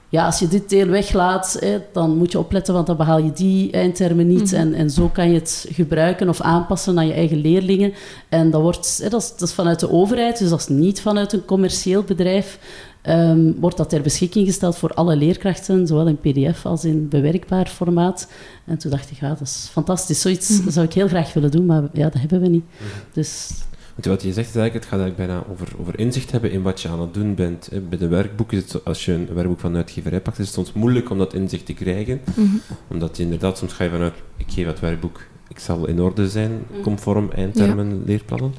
ja, 0.08 0.26
als 0.26 0.38
je 0.38 0.48
dit 0.48 0.68
deel 0.68 0.86
weglaat, 0.86 1.56
hè, 1.60 1.78
dan 1.92 2.16
moet 2.16 2.32
je 2.32 2.38
opletten, 2.38 2.74
want 2.74 2.86
dan 2.86 2.96
behaal 2.96 3.18
je 3.18 3.32
die 3.32 3.70
eindtermen 3.72 4.26
niet. 4.26 4.52
en, 4.52 4.74
en 4.74 4.90
zo 4.90 5.08
kan 5.08 5.28
je 5.28 5.34
het 5.34 5.66
gebruiken 5.70 6.28
of 6.28 6.40
aanpassen 6.40 6.98
aan 6.98 7.06
je 7.06 7.12
eigen 7.12 7.36
leerlingen. 7.36 7.92
En 8.28 8.50
dat, 8.50 8.60
wordt, 8.60 8.98
hè, 9.02 9.08
dat, 9.08 9.22
is, 9.22 9.30
dat 9.30 9.48
is 9.48 9.54
vanuit 9.54 9.80
de 9.80 9.90
overheid, 9.90 10.38
dus 10.38 10.48
dat 10.48 10.60
is 10.60 10.68
niet 10.68 11.00
vanuit 11.00 11.32
een 11.32 11.44
commercieel 11.44 12.02
bedrijf. 12.02 12.58
ehm, 13.02 13.52
wordt 13.60 13.76
dat 13.76 13.88
ter 13.88 14.02
beschikking 14.02 14.46
gesteld 14.46 14.76
voor 14.76 14.94
alle 14.94 15.16
leerkrachten, 15.16 15.86
zowel 15.86 16.06
in 16.08 16.18
pdf 16.20 16.66
als 16.66 16.84
in 16.84 17.08
bewerkbaar 17.08 17.66
formaat. 17.66 18.28
En 18.64 18.78
toen 18.78 18.90
dacht 18.90 19.10
ik, 19.10 19.20
ja, 19.20 19.28
dat 19.28 19.40
is 19.40 19.68
fantastisch. 19.72 20.20
Zoiets 20.20 20.60
zou 20.68 20.86
ik 20.86 20.92
heel 20.92 21.08
graag 21.08 21.32
willen 21.32 21.50
doen, 21.50 21.66
maar 21.66 21.82
ja, 21.92 22.08
dat 22.08 22.20
hebben 22.20 22.40
we 22.40 22.48
niet. 22.48 22.64
Dus 23.12 23.50
Want 23.96 24.06
wat 24.08 24.22
je 24.22 24.32
zegt 24.32 24.48
is 24.48 24.54
eigenlijk, 24.56 24.74
het 24.74 24.84
gaat 24.94 25.00
eigenlijk 25.00 25.28
bijna 25.30 25.44
over, 25.50 25.72
over 25.80 25.98
inzicht 25.98 26.30
hebben 26.30 26.50
in 26.50 26.62
wat 26.62 26.80
je 26.80 26.88
aan 26.88 27.00
het 27.00 27.14
doen 27.14 27.34
bent. 27.34 27.68
hè. 27.70 27.80
Bij 27.80 27.98
de 27.98 28.08
werkboeken, 28.08 28.56
is 28.58 28.72
het 28.72 28.84
als 28.84 29.04
je 29.04 29.12
een 29.12 29.34
werkboek 29.34 29.60
van 29.60 29.76
uitgeverij 29.76 30.20
pakt, 30.20 30.38
is 30.38 30.44
het 30.46 30.54
soms 30.54 30.72
moeilijk 30.72 31.10
om 31.10 31.18
dat 31.18 31.34
inzicht 31.34 31.66
te 31.66 31.72
krijgen. 31.74 32.20
Mhm. 32.36 32.46
Omdat 32.88 33.16
je 33.16 33.22
inderdaad, 33.22 33.58
soms 33.58 33.72
ga 33.72 33.84
je 33.84 33.90
vanuit, 33.90 34.14
ik 34.36 34.46
geef 34.48 34.66
het 34.66 34.80
werkboek, 34.80 35.20
ik 35.48 35.58
zal 35.58 35.86
in 35.86 36.00
orde 36.00 36.28
zijn, 36.28 36.62
conform 36.82 37.30
eindtermen, 37.30 38.02
leerplannen. 38.06 38.54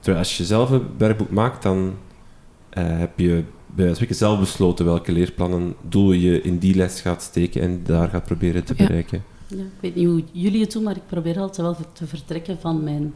Terwijl 0.00 0.18
als 0.18 0.36
je 0.36 0.44
zelf 0.44 0.70
een 0.70 0.82
werkboek 0.98 1.30
maakt, 1.30 1.62
dan 1.62 1.94
eh, 2.70 2.98
heb 2.98 3.18
je 3.18 3.44
bij 3.74 3.94
spreken 3.94 4.14
zelf 4.14 4.38
besloten 4.40 4.84
welke 4.84 5.12
leerplannen, 5.12 5.74
doelen 5.88 6.20
je 6.20 6.40
in 6.42 6.58
die 6.58 6.74
les 6.74 7.00
gaat 7.00 7.22
steken 7.22 7.60
en 7.62 7.80
daar 7.84 8.08
gaat 8.08 8.24
proberen 8.24 8.64
te 8.64 8.74
Ja. 8.76 8.86
bereiken. 8.86 9.22
Ja, 9.48 9.56
ik 9.56 9.80
weet 9.80 9.94
niet 9.94 10.06
hoe 10.06 10.22
jullie 10.32 10.60
het 10.60 10.72
doen, 10.72 10.82
maar 10.82 10.96
ik 10.96 11.06
probeer 11.06 11.38
altijd 11.38 11.66
wel 11.66 11.76
te 11.92 12.06
vertrekken 12.06 12.58
van 12.60 12.84
mijn 12.84 13.14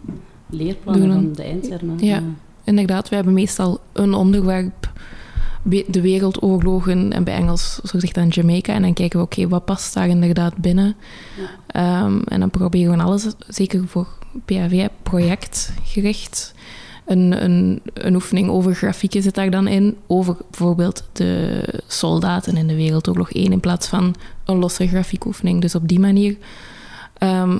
leerplannen, 0.50 1.08
Doen 1.08 1.22
van 1.22 1.32
de 1.32 1.42
eindtermen. 1.42 1.98
Ja. 1.98 2.22
Inderdaad, 2.64 3.08
we 3.08 3.14
hebben 3.14 3.34
meestal 3.34 3.80
een 3.92 4.14
onderwerp, 4.14 4.92
we- 5.62 5.84
de 5.88 6.00
wereldoorlogen, 6.00 7.12
en 7.12 7.24
bij 7.24 7.34
Engels 7.34 7.74
zo 7.74 7.80
gezegd 7.88 8.16
aan 8.16 8.28
Jamaica. 8.28 8.72
En 8.74 8.82
dan 8.82 8.92
kijken 8.92 9.18
we, 9.18 9.24
oké, 9.24 9.48
wat 9.48 9.64
past 9.64 9.94
daar 9.94 10.08
inderdaad 10.08 10.56
binnen? 10.56 10.94
Ehm, 11.66 12.18
en 12.24 12.40
dan 12.40 12.50
proberen 12.50 12.96
we 12.96 13.02
alles, 13.02 13.26
zeker 13.48 13.86
voor 13.86 14.06
PAV, 14.44 14.86
projectgericht, 15.02 16.54
een, 17.06 17.44
een, 17.44 17.80
een 17.94 18.14
oefening 18.14 18.48
over 18.48 18.74
grafieken 18.74 19.22
zit 19.22 19.34
daar 19.34 19.50
dan 19.50 19.66
in. 19.68 19.96
Over 20.06 20.36
bijvoorbeeld 20.50 21.04
de 21.12 21.62
soldaten 21.86 22.56
in 22.56 22.66
de 22.66 22.74
Wereldoorlog 22.74 23.32
1 23.32 23.52
in 23.52 23.60
plaats 23.60 23.86
van 23.88 24.14
een 24.44 24.56
losse 24.58 24.88
grafiekoefening. 24.88 25.60
Dus 25.60 25.74
op 25.74 25.88
die 25.88 26.00
manier. 26.00 26.36
Ehm, 27.18 27.58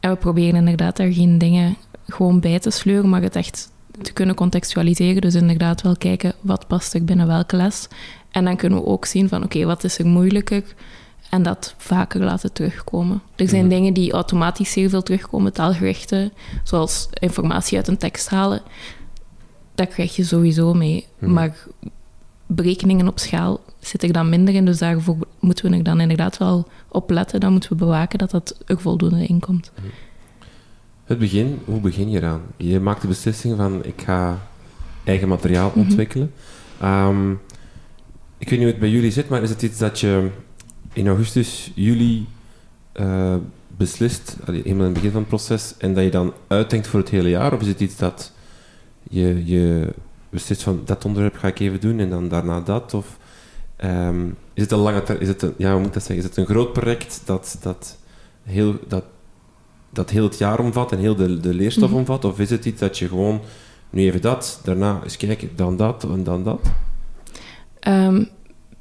en 0.00 0.10
we 0.10 0.16
proberen 0.16 0.54
inderdaad 0.54 0.96
daar 0.96 1.12
geen 1.12 1.38
dingen 1.38 1.76
gewoon 2.06 2.40
bij 2.40 2.58
te 2.58 2.70
sleuren, 2.70 3.10
maar 3.10 3.22
het 3.22 3.36
echt 3.36 3.72
te 4.02 4.12
kunnen 4.12 4.34
contextualiseren. 4.34 5.20
Dus 5.20 5.34
inderdaad 5.34 5.82
wel 5.82 5.96
kijken 5.96 6.34
wat 6.40 6.66
past 6.66 6.94
er 6.94 7.04
binnen 7.04 7.26
welke 7.26 7.56
les. 7.56 7.88
En 8.30 8.44
dan 8.44 8.56
kunnen 8.56 8.78
we 8.78 8.86
ook 8.86 9.04
zien 9.04 9.28
van 9.28 9.44
oké, 9.44 9.64
wat 9.64 9.84
is 9.84 9.98
er 9.98 10.06
moeilijker? 10.06 10.62
En 11.30 11.42
dat 11.42 11.74
vaker 11.76 12.20
laten 12.24 12.52
terugkomen. 12.52 13.22
Er 13.36 13.48
zijn 13.48 13.68
dingen 13.68 13.94
die 13.94 14.12
automatisch 14.12 14.72
zeer 14.72 14.88
veel 14.88 15.02
terugkomen, 15.02 15.52
taalgerichte, 15.52 16.32
zoals 16.64 17.08
informatie 17.12 17.76
uit 17.76 17.88
een 17.88 17.96
tekst 17.96 18.28
halen. 18.28 18.62
Daar 19.74 19.86
krijg 19.86 20.16
je 20.16 20.24
sowieso 20.24 20.74
mee. 20.74 21.06
Maar 21.18 21.56
berekeningen 22.50 23.08
op 23.08 23.18
schaal 23.18 23.60
zit 23.80 24.02
er 24.02 24.12
dan 24.12 24.28
minder 24.28 24.54
in, 24.54 24.64
dus 24.64 24.78
daarvoor 24.78 25.16
moeten 25.40 25.70
we 25.70 25.76
er 25.76 25.82
dan 25.82 26.00
inderdaad 26.00 26.38
wel 26.38 26.68
op 26.88 27.10
letten. 27.10 27.40
Dan 27.40 27.52
moeten 27.52 27.70
we 27.70 27.76
bewaken 27.76 28.18
dat 28.18 28.30
dat 28.30 28.58
er 28.66 28.80
voldoende 28.80 29.26
in 29.26 29.40
komt. 29.40 29.72
Het 31.04 31.18
begin, 31.18 31.58
hoe 31.64 31.80
begin 31.80 32.10
je 32.10 32.18
eraan? 32.18 32.40
Je 32.56 32.80
maakt 32.80 33.00
de 33.00 33.08
beslissing 33.08 33.56
van 33.56 33.84
ik 33.84 34.02
ga 34.04 34.38
eigen 35.04 35.28
materiaal 35.28 35.68
Mhm. 35.74 35.78
ontwikkelen. 35.78 36.32
Ehm, 36.80 37.30
ik 38.38 38.48
weet 38.48 38.50
niet 38.50 38.58
hoe 38.58 38.68
het 38.68 38.78
bij 38.78 38.90
jullie 38.90 39.10
zit, 39.10 39.28
maar 39.28 39.42
is 39.42 39.50
het 39.50 39.62
iets 39.62 39.78
dat 39.78 40.00
je 40.00 40.28
in 40.92 41.06
augustus, 41.06 41.70
juli 41.74 42.26
eh, 42.92 43.34
beslist, 43.76 44.36
helemaal 44.44 44.64
in 44.74 44.80
het 44.80 44.92
begin 44.92 45.10
van 45.10 45.20
het 45.20 45.28
proces, 45.28 45.74
en 45.78 45.94
dat 45.94 46.04
je 46.04 46.10
dan 46.10 46.32
uitdenkt 46.46 46.86
voor 46.86 47.00
het 47.00 47.08
hele 47.08 47.28
jaar? 47.28 47.52
Of 47.52 47.60
is 47.60 47.66
het 47.66 47.80
iets 47.80 47.96
dat 47.96 48.32
je, 49.10 49.42
je 49.46 49.92
beslist 50.30 50.62
van 50.62 50.82
dat 50.84 51.04
onderwerp 51.04 51.36
ga 51.36 51.48
ik 51.48 51.58
even 51.58 51.80
doen 51.80 51.98
en 51.98 52.10
dan 52.10 52.28
daarna 52.28 52.60
dat? 52.60 52.94
Of 52.94 53.18
ehm, 53.76 54.26
is 54.54 54.62
het 54.62 54.72
een 54.72 54.78
lange 54.78 55.02
is 55.18 55.28
het 55.28 55.42
een, 55.42 55.54
ja, 55.56 55.72
hoe 55.72 55.80
moet 55.80 55.92
dat 55.92 56.02
zeggen? 56.02 56.16
Is 56.24 56.24
het 56.24 56.36
een 56.36 56.54
groot 56.54 56.72
project 56.72 57.22
dat, 57.24 57.58
dat, 57.62 57.98
heel, 58.42 58.74
dat 58.88 59.04
dat 59.92 60.10
heel 60.10 60.24
het 60.24 60.38
jaar 60.38 60.58
omvat 60.60 60.92
en 60.92 60.98
heel 60.98 61.14
de, 61.14 61.40
de 61.40 61.54
leerstof 61.54 61.88
Mhm. 61.88 61.98
omvat? 61.98 62.24
Of 62.24 62.38
is 62.38 62.50
het 62.50 62.64
iets 62.64 62.80
dat 62.80 62.98
je 62.98 63.08
gewoon 63.08 63.40
nu 63.90 64.02
even 64.02 64.20
dat, 64.20 64.60
daarna 64.64 65.00
eens 65.02 65.16
kijken, 65.16 65.50
dan 65.56 65.76
dat 65.76 66.04
en 66.04 66.24
dan 66.24 66.44
dat? 66.44 66.60
Ehm 67.80 68.24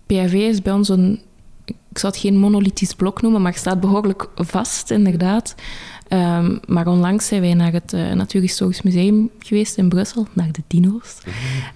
PHV 0.05 0.33
is 0.33 0.61
bij 0.61 0.73
ons 0.73 0.89
een, 0.89 1.21
ik 1.65 1.97
zou 1.97 2.13
het 2.13 2.21
geen 2.21 2.37
monolithisch 2.37 2.93
blok 2.93 3.21
noemen, 3.21 3.41
maar 3.41 3.53
staat 3.53 3.79
behoorlijk 3.79 4.29
vast, 4.35 4.91
inderdaad. 4.91 5.55
Ehm, 6.09 6.57
maar 6.67 6.87
onlangs 6.87 7.27
zijn 7.27 7.41
wij 7.41 7.53
naar 7.53 7.71
het 7.71 7.93
eh, 7.93 8.11
Natuurhistorisch 8.11 8.81
Museum 8.81 9.29
geweest 9.39 9.77
in 9.77 9.89
Brussel, 9.89 10.27
naar 10.33 10.51
de 10.51 10.61
dino's. 10.67 11.17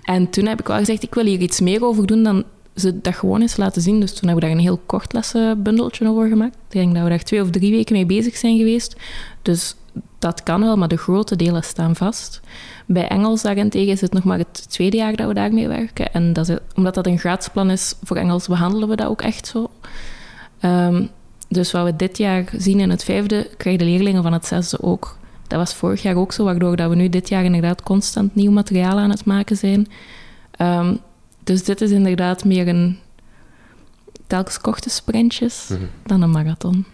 En 0.04 0.30
toen 0.30 0.46
heb 0.46 0.60
ik 0.60 0.68
wel 0.68 0.78
gezegd, 0.78 1.04
ik 1.04 1.14
wil 1.14 1.26
hier 1.26 1.40
iets 1.40 1.60
meer 1.60 1.84
over 1.84 2.06
doen 2.06 2.24
dan 2.24 2.44
ze 2.76 3.02
dat 3.02 3.16
gewoon 3.16 3.42
eens 3.42 3.58
laten 3.58 3.82
zien. 3.82 4.00
Dus 4.00 4.14
toen 4.14 4.30
hebben 4.30 4.36
we 4.36 4.42
daar 4.42 4.58
een 4.60 4.64
heel 4.64 4.82
kort 4.86 5.14
lessenbundeltje 5.14 6.08
over 6.08 6.28
gemaakt. 6.28 6.56
Ik 6.56 6.72
denk 6.72 6.94
dat 6.94 7.04
we 7.04 7.10
daar 7.10 7.24
twee 7.24 7.42
of 7.42 7.50
drie 7.50 7.72
weken 7.72 7.96
mee 7.96 8.06
bezig 8.06 8.38
zijn 8.38 8.58
geweest. 8.58 8.96
Dus 9.42 9.76
dat 10.20 10.44
kan 10.44 10.62
wel, 10.62 10.78
maar 10.78 10.88
de 10.88 10.98
grote 10.98 11.36
delen 11.36 11.64
staan 11.64 11.96
vast. 11.96 12.42
Bij 12.86 13.08
Engels 13.08 13.42
daarentegen 13.42 13.92
is 13.92 14.02
het 14.02 14.14
nog 14.14 14.24
maar 14.24 14.38
het 14.38 14.70
tweede 14.70 14.98
jaar 14.98 15.16
dat 15.16 15.28
we 15.28 15.34
daarmee 15.34 15.68
werken. 15.68 16.14
En 16.14 16.34
dat 16.34 16.50
is, 16.50 16.58
omdat 16.76 16.94
dat 16.94 17.08
een 17.08 17.20
graadsplan 17.20 17.72
is 17.72 17.96
voor 18.04 18.18
Engels, 18.18 18.48
behandelen 18.48 18.90
we 18.90 18.96
dat 18.96 19.08
ook 19.08 19.22
echt 19.22 19.48
zo. 19.48 19.70
Ehm, 20.60 21.06
dus 21.54 21.72
wat 21.72 21.86
we 21.86 21.96
dit 21.96 22.18
jaar 22.18 22.46
zien 22.58 22.80
in 22.80 22.90
het 22.90 23.04
vijfde, 23.04 23.50
krijgen 23.58 23.86
de 23.86 23.92
leerlingen 23.92 24.24
van 24.24 24.34
het 24.34 24.46
zesde 24.46 24.82
ook. 24.82 25.18
Dat 25.48 25.60
was 25.60 25.74
vorig 25.74 26.02
jaar 26.02 26.16
ook 26.16 26.32
zo, 26.32 26.44
waardoor 26.44 26.76
dat 26.76 26.90
we 26.90 26.96
nu 26.96 27.10
dit 27.10 27.30
jaar 27.30 27.44
inderdaad 27.44 27.84
constant 27.84 28.36
nieuw 28.36 28.52
materiaal 28.52 28.98
aan 29.00 29.10
het 29.10 29.26
maken 29.26 29.58
zijn. 29.58 29.88
Ehm, 30.52 30.96
dus 31.44 31.64
dit 31.64 31.82
is 31.82 31.92
inderdaad 31.92 32.46
meer 32.46 32.68
een 32.68 32.98
telkens 34.28 34.62
korte 34.62 34.90
sprintjes 34.90 35.68
Mhm. 35.70 35.82
dan 36.06 36.22
een 36.22 36.32
marathon. 36.32 36.86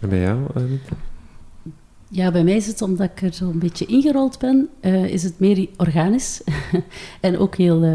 En 0.00 0.08
bij 0.08 0.20
jou, 0.20 0.38
Anita? 0.54 0.96
Ja, 2.10 2.30
bij 2.30 2.44
mij 2.44 2.56
is 2.56 2.66
het 2.66 2.82
omdat 2.82 3.10
ik 3.14 3.22
er 3.22 3.32
zo'n 3.32 3.58
beetje 3.58 3.86
ingerold 3.86 4.38
ben, 4.38 4.68
eh, 4.80 5.04
is 5.04 5.22
het 5.22 5.38
meer 5.38 5.68
organisch. 5.76 6.40
en 7.20 7.38
ook 7.38 7.56
heel 7.56 7.82
eh, 7.82 7.92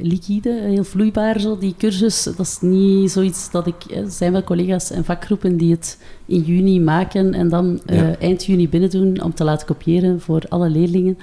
liquide, 0.00 0.52
heel 0.52 0.84
vloeibaar. 0.84 1.40
Zo. 1.40 1.58
Die 1.58 1.74
cursus, 1.78 2.22
dat 2.22 2.38
is 2.38 2.58
niet 2.60 3.10
zoiets 3.10 3.50
dat 3.50 3.66
ik... 3.66 3.74
Er 3.90 4.10
zijn 4.10 4.32
wel 4.32 4.44
collega's 4.44 4.90
en 4.90 5.04
vakgroepen 5.04 5.56
die 5.56 5.70
het 5.70 5.98
in 6.26 6.40
juni 6.40 6.80
maken 6.80 7.34
en 7.34 7.48
dan 7.48 7.80
eh, 7.86 7.96
Ja. 7.98 8.16
eind 8.18 8.44
juni 8.44 8.68
binnen 8.68 8.90
doen 8.90 9.22
om 9.22 9.34
te 9.34 9.44
laten 9.44 9.66
kopiëren 9.66 10.20
voor 10.20 10.42
alle 10.48 10.68
leerlingen. 10.70 11.18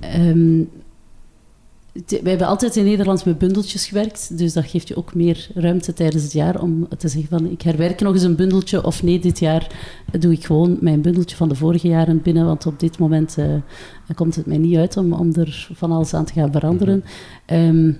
Ehm, 0.00 0.60
wij 1.92 2.20
hebben 2.22 2.46
altijd 2.46 2.76
in 2.76 2.84
Nederland 2.84 3.24
met 3.24 3.38
bundeltjes 3.38 3.86
gewerkt, 3.86 4.38
dus 4.38 4.52
dat 4.52 4.64
geeft 4.64 4.88
je 4.88 4.96
ook 4.96 5.14
meer 5.14 5.48
ruimte 5.54 5.92
tijdens 5.92 6.22
het 6.22 6.32
jaar 6.32 6.60
om 6.60 6.88
te 6.98 7.08
zeggen 7.08 7.38
van 7.38 7.50
ik 7.50 7.62
herwerk 7.62 8.00
nog 8.00 8.14
eens 8.14 8.22
een 8.22 8.36
bundeltje 8.36 8.84
of 8.84 9.02
nee, 9.02 9.18
dit 9.18 9.38
jaar 9.38 9.66
doe 10.18 10.32
ik 10.32 10.44
gewoon 10.44 10.78
mijn 10.80 11.02
bundeltje 11.02 11.36
van 11.36 11.48
de 11.48 11.54
vorige 11.54 11.88
jaren 11.88 12.22
binnen, 12.22 12.46
want 12.46 12.66
op 12.66 12.80
dit 12.80 12.98
moment 12.98 13.38
eh, 13.38 14.14
komt 14.14 14.36
het 14.36 14.46
mij 14.46 14.58
niet 14.58 14.76
uit 14.76 14.96
om, 14.96 15.12
om 15.12 15.32
er 15.34 15.68
van 15.74 15.92
alles 15.92 16.14
aan 16.14 16.24
te 16.24 16.32
gaan 16.32 16.52
veranderen. 16.52 17.04
Ehm, 17.46 17.92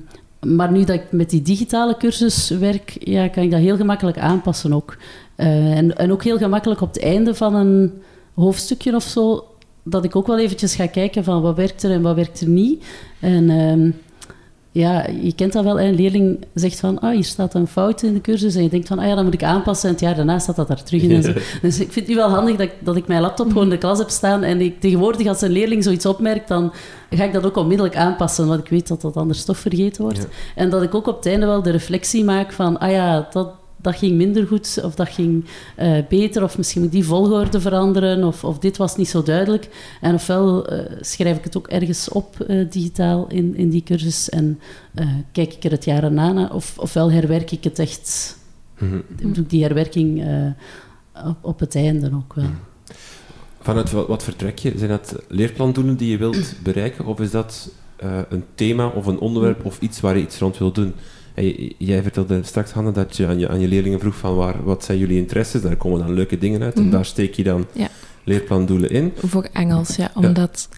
maar 0.47 0.73
nu 0.73 0.85
dat 0.85 0.97
ik 0.97 1.13
met 1.13 1.31
die 1.31 1.43
digitale 1.43 1.97
cursus 1.97 2.49
werk, 2.49 2.97
ja, 2.99 3.29
kan 3.29 3.43
ik 3.43 3.51
dat 3.51 3.61
heel 3.61 3.77
gemakkelijk 3.77 4.19
aanpassen 4.19 4.73
ook. 4.73 4.97
Eh, 5.35 5.77
en, 5.77 5.97
en 5.97 6.13
ook 6.13 6.25
heel 6.25 6.39
gemakkelijk 6.39 6.81
op 6.81 6.95
het 6.95 7.03
einde 7.03 7.35
van 7.35 7.55
een 7.55 7.93
hoofdstukje 8.35 8.95
of 8.95 9.03
zo, 9.03 9.45
dat 9.83 10.05
ik 10.05 10.17
ook 10.17 10.27
wel 10.27 10.39
eventjes 10.39 10.75
ga 10.75 10.87
kijken 10.87 11.25
van 11.25 11.43
wat 11.43 11.57
werkt 11.57 11.83
er 11.83 11.91
en 11.91 12.03
wat 12.03 12.15
werkt 12.15 12.41
er 12.41 12.49
niet. 12.49 12.85
En 13.21 13.51
ehm, 13.51 13.91
ja, 14.73 15.07
je 15.23 15.35
kent 15.35 15.53
dat 15.53 15.65
wel. 15.65 15.81
Een 15.81 15.95
leerling 15.95 16.45
zegt 16.55 16.81
van, 16.81 17.01
ah, 17.01 17.15
hier 17.15 17.25
staat 17.25 17.55
een 17.55 17.67
fout 17.67 18.03
in 18.03 18.15
de 18.15 18.21
cursus. 18.21 18.55
En 18.55 18.63
je 18.63 18.69
denkt 18.69 18.89
van, 18.89 18.99
ah 18.99 19.07
ja, 19.07 19.15
dan 19.15 19.25
moet 19.25 19.35
ik 19.35 19.43
aanpassen. 19.43 19.89
En 19.89 19.95
het 19.95 20.05
jaar 20.05 20.15
daarna 20.15 20.39
staat 20.39 20.57
dat 20.57 20.69
daar 20.69 20.83
terug 20.83 21.03
in. 21.03 21.11
En 21.11 21.23
zo. 21.23 21.33
Dus 21.63 21.81
ik 21.81 21.93
vind 21.93 21.95
het 21.95 22.09
nu 22.09 22.15
wel 22.15 22.29
handig 22.29 22.57
dat 22.57 22.67
ik, 22.67 22.73
dat 22.79 22.97
ik 22.97 23.07
mijn 23.07 23.21
laptop 23.21 23.47
gewoon 23.47 23.63
in 23.63 23.71
de 23.71 23.79
klas 23.79 23.99
heb 23.99 24.11
staan. 24.11 24.43
En 24.43 24.61
ik, 24.61 24.81
tegenwoordig, 24.81 25.27
als 25.27 25.41
een 25.41 25.51
leerling 25.51 25.85
zoiets 25.85 26.07
opmerkt, 26.07 26.49
dan 26.49 26.73
ga 27.11 27.25
ik 27.25 27.33
dat 27.33 27.45
ook 27.45 27.57
onmiddellijk 27.57 27.97
aanpassen. 27.97 28.47
Want 28.47 28.61
ik 28.61 28.69
weet 28.69 28.89
dat 28.89 29.01
dat 29.01 29.17
anders 29.17 29.45
toch 29.45 29.59
vergeten 29.59 30.03
wordt. 30.03 30.19
Ja. 30.19 30.25
En 30.55 30.71
dat 30.71 30.83
ik 30.83 30.95
ook 30.95 31.07
op 31.07 31.17
het 31.17 31.27
einde 31.27 31.47
wel 31.47 31.63
de 31.63 31.71
reflectie 31.71 32.25
maak 32.25 32.53
van, 32.53 32.79
ah 32.79 32.91
ja, 32.91 33.29
dat, 33.33 33.49
dat 33.83 33.97
ging 33.97 34.17
minder 34.17 34.47
goed. 34.47 34.81
Of 34.83 34.95
dat 34.95 35.09
ging 35.09 35.45
eh, 35.77 35.99
beter. 36.09 36.43
Of 36.43 36.57
misschien 36.57 36.83
moet 36.83 36.93
die 36.93 37.05
volgorde 37.05 37.61
veranderen. 37.61 38.25
Of, 38.25 38.45
of 38.45 38.59
dit 38.59 38.77
was 38.77 38.97
niet 38.97 39.09
zo 39.09 39.23
duidelijk. 39.23 39.69
En 40.01 40.15
ofwel 40.15 40.67
eh, 40.67 40.97
schrijf 41.01 41.37
ik 41.37 41.45
het 41.45 41.57
ook 41.57 41.69
ergens 41.69 42.09
op 42.09 42.41
eh, 42.41 42.71
digitaal 42.71 43.27
in, 43.29 43.57
in 43.57 43.71
die 43.71 43.83
cursus. 43.83 44.29
En 44.29 44.61
kijk 45.33 45.55
ik 45.55 45.65
er 45.65 45.71
het 45.71 45.85
jaar 45.85 46.05
erna 46.05 46.33
naar. 46.33 46.55
Of, 46.55 46.79
ofwel 46.79 47.13
herwerk 47.13 47.51
ik 47.51 47.65
het 47.65 47.79
echt... 47.79 48.37
Mhm. 48.79 49.01
Doe 49.21 49.45
ik 49.45 49.51
die 49.51 49.63
herwerking 49.63 50.25
op, 51.27 51.37
op 51.41 51.61
het 51.61 51.75
einde 51.75 52.11
ook 52.15 52.35
wel. 52.35 52.51
Vanuit 53.61 53.91
wat, 53.91 54.23
vertrek 54.23 54.59
je? 54.59 54.73
Zijn 54.77 54.91
dat 54.91 55.23
leerplandoelen 55.29 55.97
die 55.97 56.11
je 56.11 56.17
wilt 56.17 56.55
bereiken? 56.63 57.07
Of 57.07 57.21
is 57.21 57.31
dat 57.31 57.71
een 58.29 58.45
thema 58.55 58.89
of 58.89 59.07
een 59.07 59.19
onderwerp 59.19 59.65
of 59.65 59.81
iets 59.81 60.01
waar 60.01 60.17
je 60.17 60.23
iets 60.23 60.39
rond 60.39 60.59
wil 60.59 60.73
doen? 60.73 60.95
Jij 61.79 62.03
vertelde 62.03 62.43
straks, 62.43 62.71
Hanne, 62.73 62.93
dat 62.93 63.17
je 63.17 63.27
aan, 63.27 63.39
je 63.39 63.49
aan 63.49 63.61
je 63.61 63.69
leerlingen 63.69 64.01
vroeg 64.01 64.15
van 64.17 64.37
waar, 64.37 64.65
wat 64.65 64.85
zijn 64.85 64.99
jullie 64.99 65.19
interesses? 65.19 65.63
Daar 65.63 65.77
komen 65.77 65.99
dan 65.99 66.13
leuke 66.15 66.39
dingen 66.39 66.63
uit 66.63 66.75
en 66.75 66.83
Mhm. 66.83 66.91
daar 66.91 67.05
steek 67.05 67.35
je 67.35 67.43
dan 67.43 67.67
Ja. 67.73 67.89
leerplandoelen 68.25 68.91
in. 68.91 69.13
Voor 69.17 69.49
Engels, 69.53 69.97
ja. 69.97 70.11
Omdat 70.15 70.69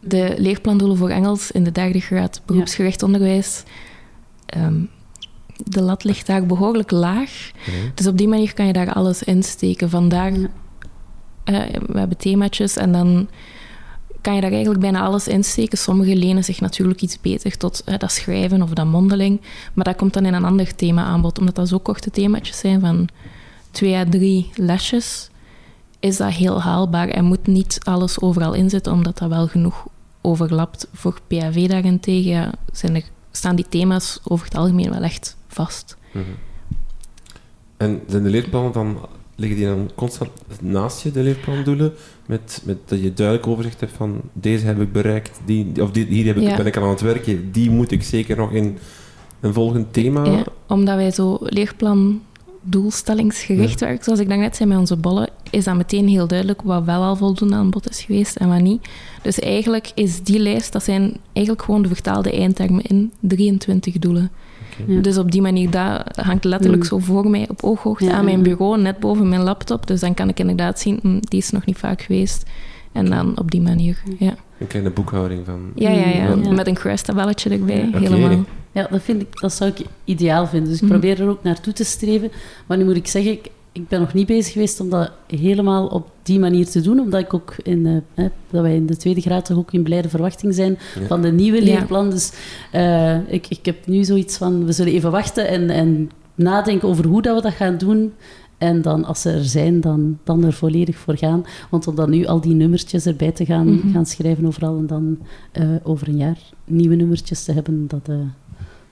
de 0.00 0.34
leerplandoelen 0.38 0.96
voor 0.96 1.08
Engels 1.10 1.50
in 1.50 1.64
de 1.64 1.72
derde 1.72 2.00
graad 2.00 2.42
beroepsgericht 2.46 3.02
onderwijs... 3.02 3.62
ehm, 4.46 4.74
de 5.56 5.82
lat 5.82 6.04
ligt 6.04 6.26
daar 6.26 6.46
behoorlijk 6.46 6.90
laag. 6.90 7.50
Dus 7.94 8.06
op 8.06 8.18
die 8.18 8.28
manier 8.28 8.54
kan 8.54 8.66
je 8.66 8.72
daar 8.72 8.92
alles 8.92 9.22
insteken. 9.22 9.90
Vandaar, 9.90 10.32
eh, 11.44 11.60
we 11.86 11.98
hebben 11.98 12.16
themaatjes 12.16 12.76
en 12.76 12.92
dan 12.92 13.28
kan 14.24 14.34
je 14.34 14.40
daar 14.40 14.50
eigenlijk 14.50 14.80
bijna 14.80 15.00
alles 15.00 15.28
insteken. 15.28 15.78
Sommige 15.78 16.16
lenen 16.16 16.44
zich 16.44 16.60
natuurlijk 16.60 17.02
iets 17.02 17.20
beter 17.20 17.56
tot 17.56 17.82
eh, 17.84 17.98
dat 17.98 18.12
schrijven 18.12 18.62
of 18.62 18.70
dat 18.70 18.86
mondeling. 18.86 19.40
Maar 19.74 19.84
dat 19.84 19.96
komt 19.96 20.12
dan 20.12 20.24
in 20.24 20.34
een 20.34 20.44
ander 20.44 20.74
thema 20.74 21.02
aanbod. 21.02 21.38
Omdat 21.38 21.54
dat 21.54 21.68
zo 21.68 21.78
korte 21.78 22.10
themaatjes 22.10 22.58
zijn 22.58 22.80
van 22.80 23.08
twee 23.70 23.96
à 23.96 24.04
drie 24.08 24.50
lesjes, 24.54 25.30
is 26.00 26.16
dat 26.16 26.32
heel 26.32 26.62
haalbaar 26.62 27.08
en 27.08 27.24
moet 27.24 27.46
niet 27.46 27.78
alles 27.82 28.20
overal 28.20 28.52
inzitten, 28.54 28.92
omdat 28.92 29.18
dat 29.18 29.28
wel 29.28 29.46
genoeg 29.46 29.86
overlapt. 30.20 30.88
Voor 30.92 31.18
PAV 31.26 31.66
daarentegen 31.66 32.30
ja, 32.30 32.52
zijn 32.72 32.94
er, 32.94 33.04
staan 33.30 33.56
die 33.56 33.68
thema's 33.68 34.20
over 34.24 34.46
het 34.46 34.56
algemeen 34.56 34.90
wel 34.90 35.02
echt 35.02 35.36
vast. 35.48 35.96
Mhm. 36.12 36.24
En 37.76 38.02
zijn 38.06 38.22
de 38.22 38.30
leerplannen 38.30 38.72
dan, 38.72 38.98
liggen 39.36 39.58
die 39.58 39.66
dan 39.66 39.90
constant 39.94 40.30
naast 40.60 41.02
je, 41.02 41.10
de 41.10 41.22
leerplandoelen? 41.22 41.92
Met, 42.26 42.62
met 42.64 42.78
dat 42.86 43.02
je 43.02 43.12
duidelijk 43.12 43.46
overzicht 43.46 43.80
hebt 43.80 43.92
van 43.96 44.20
deze 44.32 44.66
heb 44.66 44.80
ik 44.80 44.92
bereikt, 44.92 45.40
die, 45.44 45.82
of 45.82 45.90
die, 45.90 46.06
hier 46.06 46.26
heb 46.26 46.36
ik, 46.36 46.42
Ja. 46.42 46.56
ben 46.56 46.66
ik 46.66 46.76
aan 46.76 46.88
het 46.88 47.00
werken, 47.00 47.52
die 47.52 47.70
moet 47.70 47.90
ik 47.90 48.02
zeker 48.02 48.36
nog 48.36 48.52
in 48.52 48.78
een 49.40 49.52
volgend 49.52 49.92
thema. 49.92 50.24
Ja, 50.24 50.44
omdat 50.66 50.96
wij 50.96 51.10
zo 51.10 51.38
leerplan 51.40 52.20
doelstellingsgericht 52.62 53.80
werken, 53.80 54.04
zoals 54.04 54.18
ik 54.20 54.28
daarnet 54.28 54.56
zei 54.56 54.68
met 54.68 54.78
onze 54.78 54.96
bollen, 54.96 55.28
is 55.50 55.64
dat 55.64 55.76
meteen 55.76 56.08
heel 56.08 56.26
duidelijk 56.26 56.62
wat 56.62 56.84
wel 56.84 57.02
al 57.02 57.16
voldoende 57.16 57.54
aan 57.54 57.70
bod 57.70 57.90
is 57.90 58.02
geweest 58.02 58.36
en 58.36 58.48
wat 58.48 58.60
niet. 58.60 58.88
Dus 59.22 59.38
eigenlijk 59.38 59.90
is 59.94 60.22
die 60.22 60.38
lijst, 60.38 60.72
dat 60.72 60.82
zijn 60.84 61.16
eigenlijk 61.32 61.64
gewoon 61.64 61.82
de 61.82 61.88
vertaalde 61.88 62.32
eindtermen 62.32 62.82
in 62.82 63.12
23 63.20 63.98
doelen. 63.98 64.30
Dus 64.86 65.18
op 65.18 65.30
die 65.30 65.42
manier, 65.42 65.70
dat 65.70 66.02
hangt 66.16 66.44
letterlijk 66.44 66.82
Mm. 66.82 66.88
zo 66.88 66.98
voor 66.98 67.30
mij 67.30 67.46
op 67.48 67.62
ooghoogte 67.62 68.04
Ja, 68.04 68.12
aan 68.12 68.24
mijn 68.24 68.36
ja. 68.36 68.42
bureau, 68.42 68.80
net 68.80 68.98
boven 68.98 69.28
mijn 69.28 69.42
laptop. 69.42 69.86
Dus 69.86 70.00
dan 70.00 70.14
kan 70.14 70.28
ik 70.28 70.38
inderdaad 70.40 70.80
zien, 70.80 70.98
hm, 71.02 71.18
die 71.20 71.38
is 71.40 71.50
nog 71.50 71.64
niet 71.64 71.78
vaak 71.78 72.02
geweest. 72.02 72.42
En 72.92 73.10
dan 73.10 73.38
op 73.38 73.50
die 73.50 73.60
manier, 73.60 74.02
ja. 74.18 74.34
Een 74.58 74.66
kleine 74.66 74.90
boekhouding 74.90 75.44
van... 75.44 75.60
Ja, 75.74 75.90
ja, 75.90 76.08
ja. 76.08 76.34
Ja. 76.42 76.50
Met 76.52 76.66
een 76.66 76.74
kruistabelletje 76.74 77.50
erbij, 77.50 77.88
helemaal. 77.92 78.44
Ja, 78.72 78.86
dat, 78.90 79.02
vind 79.02 79.20
ik, 79.22 79.40
dat 79.40 79.52
zou 79.52 79.70
ik 79.70 79.86
ideaal 80.04 80.46
vinden. 80.46 80.70
Dus 80.70 80.82
ik 80.82 80.88
probeer 80.88 81.20
er 81.20 81.28
ook 81.28 81.42
naartoe 81.42 81.72
te 81.72 81.84
streven. 81.84 82.30
Maar 82.66 82.76
nu 82.78 82.84
moet 82.84 82.96
ik 82.96 83.06
zeggen, 83.06 83.32
ik, 83.32 83.50
ik 83.74 83.88
ben 83.88 84.00
nog 84.00 84.14
niet 84.14 84.26
bezig 84.26 84.52
geweest 84.52 84.80
om 84.80 84.88
dat 84.90 85.10
helemaal 85.26 85.86
op 85.86 86.10
die 86.22 86.38
manier 86.38 86.66
te 86.68 86.80
doen. 86.80 87.00
Omdat 87.00 87.20
ik 87.20 87.34
ook 87.34 87.54
in, 87.62 87.86
eh, 87.86 87.96
hè, 88.14 88.28
dat 88.50 88.62
wij 88.62 88.74
in 88.76 88.86
de 88.86 88.96
tweede 88.96 89.20
graad 89.20 89.44
toch 89.44 89.56
ook 89.58 89.72
in 89.72 89.82
blijde 89.82 90.08
verwachting 90.08 90.54
zijn 90.54 90.78
Ja. 91.00 91.06
van 91.06 91.22
de 91.22 91.32
nieuwe 91.32 91.58
Ja. 91.58 91.64
leerplan. 91.64 92.10
Dus 92.10 92.32
eh, 92.72 93.32
ik, 93.32 93.46
ik 93.48 93.64
heb 93.64 93.86
nu 93.86 94.04
zoiets 94.04 94.36
van, 94.36 94.64
we 94.64 94.72
zullen 94.72 94.92
even 94.92 95.10
wachten 95.10 95.48
en, 95.48 95.70
en 95.70 96.10
nadenken 96.34 96.88
over 96.88 97.04
hoe 97.06 97.22
dat 97.22 97.36
we 97.36 97.42
dat 97.42 97.52
gaan 97.52 97.78
doen. 97.78 98.12
En 98.58 98.82
dan, 98.82 99.04
als 99.04 99.20
ze 99.20 99.30
er 99.30 99.44
zijn, 99.44 99.80
dan, 99.80 100.18
dan 100.24 100.44
er 100.44 100.52
volledig 100.52 100.96
voor 100.96 101.16
gaan. 101.16 101.44
Want 101.70 101.86
om 101.86 101.94
dan 101.94 102.10
nu 102.10 102.24
al 102.26 102.40
die 102.40 102.54
nummertjes 102.54 103.06
erbij 103.06 103.32
te 103.32 103.44
gaan, 103.44 103.74
Mhm. 103.74 103.90
gaan 103.92 104.06
schrijven 104.06 104.46
overal 104.46 104.78
en 104.78 104.86
dan 104.86 105.18
eh, 105.52 105.68
over 105.82 106.08
een 106.08 106.16
jaar 106.16 106.38
nieuwe 106.64 106.94
nummertjes 106.94 107.44
te 107.44 107.52
hebben, 107.52 107.86
dat... 107.88 108.08
eh, 108.08 108.14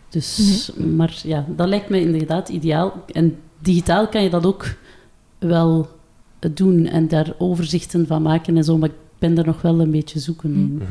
dus, 0.09 0.71
maar 0.97 1.21
ja, 1.25 1.45
dat 1.57 1.69
lijkt 1.69 1.89
me 1.89 2.01
inderdaad 2.01 2.49
ideaal. 2.49 2.93
En 3.13 3.37
digitaal 3.63 4.09
kan 4.09 4.23
je 4.23 4.31
dat 4.31 4.47
ook 4.47 4.75
wel 5.39 5.89
doen 6.55 6.87
en 6.87 7.09
daar 7.09 7.35
overzichten 7.39 8.07
van 8.07 8.23
maken 8.23 8.57
en 8.57 8.65
zo, 8.65 8.79
maar 8.79 8.89
ik 8.89 8.95
ben 9.19 9.39
er 9.39 9.47
nog 9.47 9.63
wel 9.63 9.81
een 9.81 9.91
beetje 9.91 10.19
zoeken 10.19 10.55
in. 10.55 10.75
Mhm. 10.75 10.85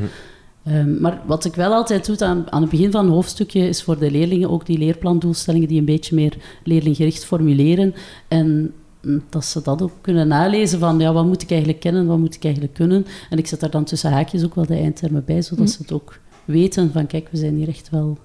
Ehm, 0.64 1.02
maar 1.02 1.22
wat 1.26 1.46
ik 1.46 1.56
wel 1.56 1.74
altijd 1.74 2.06
doe 2.06 2.20
aan, 2.20 2.52
aan 2.52 2.62
het 2.62 2.72
begin 2.72 2.92
van 2.92 3.06
een 3.06 3.12
hoofdstukje 3.12 3.68
is 3.68 3.84
voor 3.84 4.00
de 4.00 4.12
leerlingen 4.12 4.50
ook 4.50 4.66
die 4.66 4.78
leerplandoelstellingen 4.78 5.68
die 5.68 5.80
een 5.80 5.86
beetje 5.86 6.16
meer 6.16 6.38
leerlinggericht 6.64 7.26
formuleren. 7.26 7.94
En 8.28 8.74
mm, 9.02 9.22
dat 9.30 9.46
ze 9.46 9.62
dat 9.62 9.82
ook 9.82 9.92
kunnen 10.02 10.28
nalezen 10.28 10.80
van 10.80 11.00
ja, 11.00 11.14
wat 11.14 11.26
moet 11.26 11.42
ik 11.42 11.50
eigenlijk 11.50 11.80
kennen, 11.80 12.06
wat 12.06 12.18
moet 12.18 12.36
ik 12.36 12.44
eigenlijk 12.44 12.74
kunnen. 12.74 13.06
En 13.30 13.38
ik 13.38 13.48
zet 13.48 13.60
daar 13.60 13.70
dan 13.70 13.84
tussen 13.84 14.12
haakjes 14.12 14.44
ook 14.46 14.56
wel 14.56 14.66
de 14.66 14.76
eindtermen 14.76 15.24
bij, 15.26 15.42
zodat 15.42 15.66
Mhm. 15.66 15.74
ze 15.74 15.82
het 15.82 15.92
ook 15.92 16.20
weten 16.46 16.92
van 16.92 17.08
kijk, 17.08 17.28
we 17.32 17.38
zijn 17.38 17.56
hier 17.56 17.68
echt 17.68 17.90
wel 17.90 18.18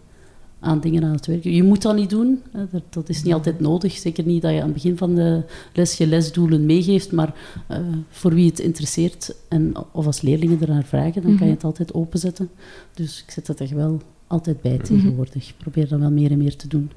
aan 0.61 0.81
dingen 0.81 1.05
aan 1.05 1.13
het 1.13 1.27
werken. 1.27 1.53
Je 1.53 1.63
moet 1.63 1.83
dat 1.83 1.97
niet 1.97 2.11
doen, 2.11 2.43
hè, 2.53 2.65
dat, 2.71 2.83
dat 2.91 3.09
is 3.09 3.23
niet 3.23 3.33
altijd 3.35 3.61
nodig. 3.61 3.93
Zeker 3.93 4.25
niet 4.25 4.43
dat 4.43 4.51
je 4.53 4.57
aan 4.59 4.65
het 4.65 4.73
begin 4.75 4.97
van 4.97 5.15
de 5.15 5.43
les 5.73 5.97
je 5.97 6.07
lesdoelen 6.07 6.67
meegeeft, 6.67 7.13
maar 7.13 7.35
eh, 7.67 7.79
voor 8.11 8.35
wie 8.35 8.47
het 8.47 8.59
interesseert 8.59 9.35
en 9.49 9.73
of 9.93 10.07
als 10.07 10.21
leerlingen 10.21 10.61
ernaar 10.61 10.85
vragen, 10.85 11.13
dan 11.23 11.23
kan 11.23 11.31
je 11.33 11.45
Mhm. 11.45 11.51
het 11.55 11.65
altijd 11.65 11.95
openzetten. 11.95 12.49
Dus 12.95 13.23
ik 13.27 13.31
zet 13.33 13.47
dat 13.47 13.61
er 13.61 13.75
wel 13.77 14.01
altijd 14.27 14.61
bij 14.61 14.73
Mhm. 14.75 14.83
tegenwoordig. 14.85 15.49
Ik 15.49 15.55
probeer 15.59 15.89
dat 15.89 16.01
wel 16.01 16.11
meer 16.11 16.31
en 16.31 16.39
meer 16.39 16.57
te 16.57 16.69
doen. 16.69 16.91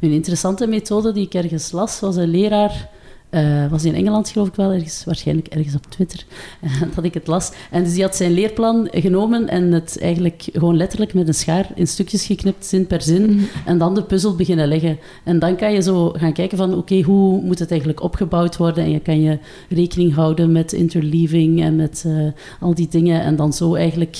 Een 0.00 0.10
interessante 0.12 0.66
methode 0.66 1.12
die 1.12 1.24
ik 1.26 1.34
ergens 1.34 1.72
las, 1.72 2.00
was 2.00 2.16
een 2.16 2.28
leraar... 2.30 2.90
eh, 3.32 3.70
was 3.70 3.84
in 3.84 3.94
Engeland 3.94 4.28
geloof 4.28 4.48
ik 4.48 4.54
wel, 4.54 4.70
ergens, 4.72 5.04
waarschijnlijk 5.04 5.46
ergens 5.48 5.74
op 5.74 5.86
Twitter, 5.88 6.24
eh, 6.60 6.70
dat 6.94 7.04
ik 7.04 7.14
het 7.14 7.26
las. 7.26 7.52
En 7.70 7.84
dus 7.84 7.92
die 7.92 8.02
had 8.02 8.16
zijn 8.16 8.32
leerplan 8.32 8.88
genomen 8.92 9.48
en 9.48 9.72
het 9.72 9.98
eigenlijk 10.00 10.44
gewoon 10.52 10.76
letterlijk 10.76 11.14
met 11.14 11.28
een 11.28 11.34
schaar 11.34 11.66
in 11.74 11.86
stukjes 11.86 12.26
geknipt, 12.26 12.66
zin 12.66 12.86
per 12.86 13.02
zin, 13.02 13.22
Mhm. 13.22 13.44
en 13.64 13.78
dan 13.78 13.94
de 13.94 14.02
puzzel 14.02 14.36
beginnen 14.36 14.68
leggen. 14.68 14.98
En 15.24 15.38
dan 15.38 15.56
kan 15.56 15.72
je 15.72 15.82
zo 15.82 16.08
gaan 16.10 16.32
kijken 16.32 16.58
van, 16.58 16.74
oké, 16.74 17.00
hoe 17.02 17.40
moet 17.42 17.58
het 17.58 17.70
eigenlijk 17.70 18.02
opgebouwd 18.02 18.56
worden? 18.56 18.84
En 18.84 18.90
je 18.90 19.00
kan 19.00 19.20
je 19.20 19.38
rekening 19.68 20.14
houden 20.14 20.52
met 20.52 20.72
interleaving 20.72 21.62
en 21.62 21.76
met 21.76 22.04
eh, 22.06 22.26
al 22.60 22.74
die 22.74 22.88
dingen. 22.90 23.22
En 23.22 23.36
dan 23.36 23.52
zo 23.52 23.74
eigenlijk 23.74 24.18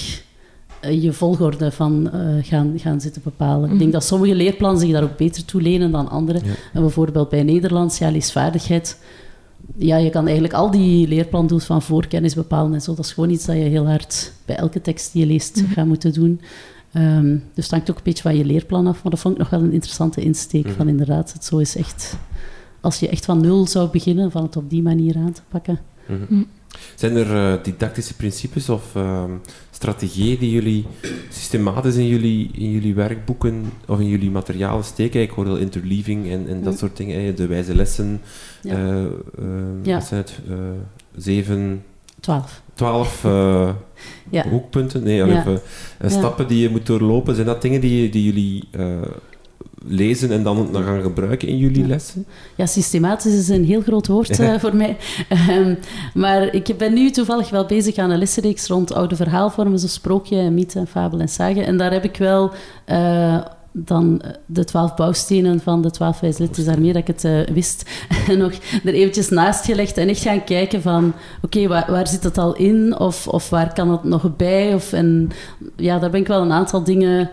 je 0.90 1.12
volgorde 1.12 1.70
van 1.72 2.10
eh, 2.12 2.20
gaan, 2.44 2.72
gaan 2.76 3.00
zitten 3.00 3.22
bepalen. 3.24 3.64
Ik 3.64 3.70
Mhm. 3.70 3.78
denk 3.78 3.92
dat 3.92 4.04
sommige 4.04 4.34
leerplannen 4.34 4.80
zich 4.80 4.90
daar 4.92 5.02
ook 5.02 5.16
beter 5.16 5.44
toe 5.44 5.62
lenen 5.62 5.90
dan 5.90 6.08
andere. 6.10 6.38
Ja. 6.44 6.52
En 6.72 6.80
bijvoorbeeld 6.80 7.28
bij 7.28 7.42
Nederlands, 7.42 7.98
ja, 7.98 8.10
leesvaardigheid. 8.10 8.98
Ja, 9.76 9.96
je 9.96 10.10
kan 10.10 10.24
eigenlijk 10.24 10.54
al 10.54 10.70
die 10.70 11.08
leerplandoels 11.08 11.64
van 11.64 11.82
voorkennis 11.82 12.34
bepalen 12.34 12.74
en 12.74 12.80
zo. 12.80 12.94
Dat 12.94 13.04
is 13.04 13.12
gewoon 13.12 13.30
iets 13.30 13.44
dat 13.44 13.56
je 13.56 13.62
heel 13.62 13.86
hard 13.86 14.32
bij 14.44 14.56
elke 14.56 14.80
tekst 14.80 15.12
die 15.12 15.22
je 15.26 15.32
leest 15.32 15.62
Mhm. 15.62 15.72
gaat 15.72 15.86
moeten 15.86 16.12
doen. 16.12 16.40
Ehm, 16.92 17.36
dus 17.54 17.64
het 17.64 17.70
hangt 17.70 17.90
ook 17.90 17.96
een 17.96 18.02
beetje 18.04 18.22
van 18.22 18.36
je 18.36 18.44
leerplan 18.44 18.86
af. 18.86 19.02
Maar 19.02 19.10
dat 19.12 19.20
vond 19.20 19.34
ik 19.34 19.40
nog 19.40 19.50
wel 19.50 19.60
een 19.60 19.72
interessante 19.72 20.20
insteek. 20.20 20.64
Mhm. 20.66 20.74
Van 20.74 20.88
inderdaad, 20.88 21.32
het 21.32 21.44
zo 21.44 21.58
is 21.58 21.76
echt... 21.76 22.16
Als 22.80 23.00
je 23.00 23.08
echt 23.08 23.24
van 23.24 23.40
nul 23.40 23.66
zou 23.66 23.88
beginnen, 23.90 24.30
van 24.30 24.42
het 24.42 24.56
op 24.56 24.70
die 24.70 24.82
manier 24.82 25.16
aan 25.16 25.32
te 25.32 25.40
pakken. 25.48 25.78
Mhm. 26.06 26.18
Mhm. 26.28 26.42
Zijn 26.94 27.16
er 27.16 27.36
eh, 27.52 27.64
didactische 27.64 28.14
principes 28.16 28.68
of 28.68 28.94
ehm, 28.96 29.30
strategieën 29.82 30.38
die 30.38 30.50
jullie 30.50 30.84
systematisch 31.28 31.96
in 31.96 32.06
jullie, 32.06 32.50
in 32.54 32.70
jullie 32.70 32.94
werkboeken 32.94 33.64
of 33.88 34.00
in 34.00 34.06
jullie 34.08 34.30
materialen 34.30 34.84
steken? 34.84 35.20
Ik 35.20 35.30
hoor 35.30 35.46
al 35.48 35.56
interleaving 35.56 36.30
en, 36.30 36.48
en 36.48 36.62
dat 36.62 36.72
Mhm. 36.72 36.76
soort 36.78 36.96
dingen, 36.96 37.36
de 37.36 37.46
wijze 37.46 37.74
lessen. 37.74 38.20
Ja. 38.62 38.74
eh, 38.74 39.02
eh, 39.04 39.04
Ja. 39.82 39.94
Wat 39.94 40.04
zijn 40.04 40.20
het? 40.20 40.38
Eh, 40.48 40.56
zeven, 41.16 41.82
Twaalf. 42.20 42.62
twaalf 42.74 43.22
Ja. 44.30 44.48
hoekpunten? 44.48 45.02
Nee, 45.02 45.16
Ja. 45.16 45.26
even, 45.40 45.60
stappen 46.10 46.48
die 46.48 46.58
je 46.60 46.68
moet 46.70 46.86
doorlopen. 46.86 47.34
Zijn 47.34 47.46
dat 47.46 47.62
dingen 47.62 47.80
die, 47.80 48.08
die 48.10 48.24
jullie 48.24 48.68
lezen 49.86 50.30
en 50.30 50.42
dan, 50.42 50.68
dan 50.72 50.82
gaan 50.82 51.02
gebruiken 51.02 51.48
in 51.48 51.56
jullie 51.56 51.86
lessen? 51.86 52.24
Ja, 52.54 52.66
systematisch 52.66 53.34
is 53.34 53.48
een 53.48 53.64
heel 53.64 53.80
groot 53.80 54.06
woord 54.06 54.38
eh, 54.40 54.58
voor 54.58 54.76
mij. 54.76 54.96
Ehm, 55.28 55.74
maar 56.14 56.54
ik 56.54 56.74
ben 56.78 56.92
nu 56.92 57.10
toevallig 57.10 57.50
wel 57.50 57.66
bezig 57.66 57.96
aan 57.96 58.10
een 58.10 58.18
lessenreeks 58.18 58.66
rond 58.66 58.92
oude 58.92 59.16
verhaalvormen, 59.16 59.78
zoals 59.78 59.94
sprookje, 59.94 60.50
mythe, 60.50 60.78
en 60.78 60.86
fabel 60.86 61.20
en 61.20 61.28
sage. 61.28 61.62
En 61.62 61.76
daar 61.76 61.92
heb 61.92 62.04
ik 62.04 62.16
wel 62.16 62.50
eh, 62.84 63.40
dan 63.72 64.20
eh, 64.20 64.30
de 64.46 64.64
twaalf 64.64 64.94
bouwstenen 64.94 65.60
van 65.60 65.82
de 65.82 65.90
twaalf 65.90 66.20
wijslet, 66.20 66.54
dus 66.54 66.64
daarmee 66.64 66.92
dat 66.92 67.08
ik 67.08 67.14
het 67.16 67.50
wist, 67.52 67.90
nog 68.38 68.52
er 68.84 68.94
eventjes 68.94 69.28
naast 69.28 69.64
gelegd 69.64 69.96
en 69.96 70.08
echt 70.08 70.22
gaan 70.22 70.44
kijken 70.44 70.82
van, 70.82 71.12
oké, 71.42 71.66
waar, 71.66 71.90
waar 71.90 72.08
zit 72.08 72.22
het 72.22 72.38
al 72.38 72.56
in? 72.56 72.98
Of, 72.98 73.28
of 73.28 73.50
waar 73.50 73.72
kan 73.72 73.90
het 73.90 74.04
nog 74.04 74.36
bij? 74.36 74.74
Of, 74.74 74.92
en 74.92 75.30
ja, 75.76 75.98
daar 75.98 76.10
ben 76.10 76.20
ik 76.20 76.26
wel 76.26 76.42
een 76.42 76.52
aantal 76.52 76.84
dingen 76.84 77.30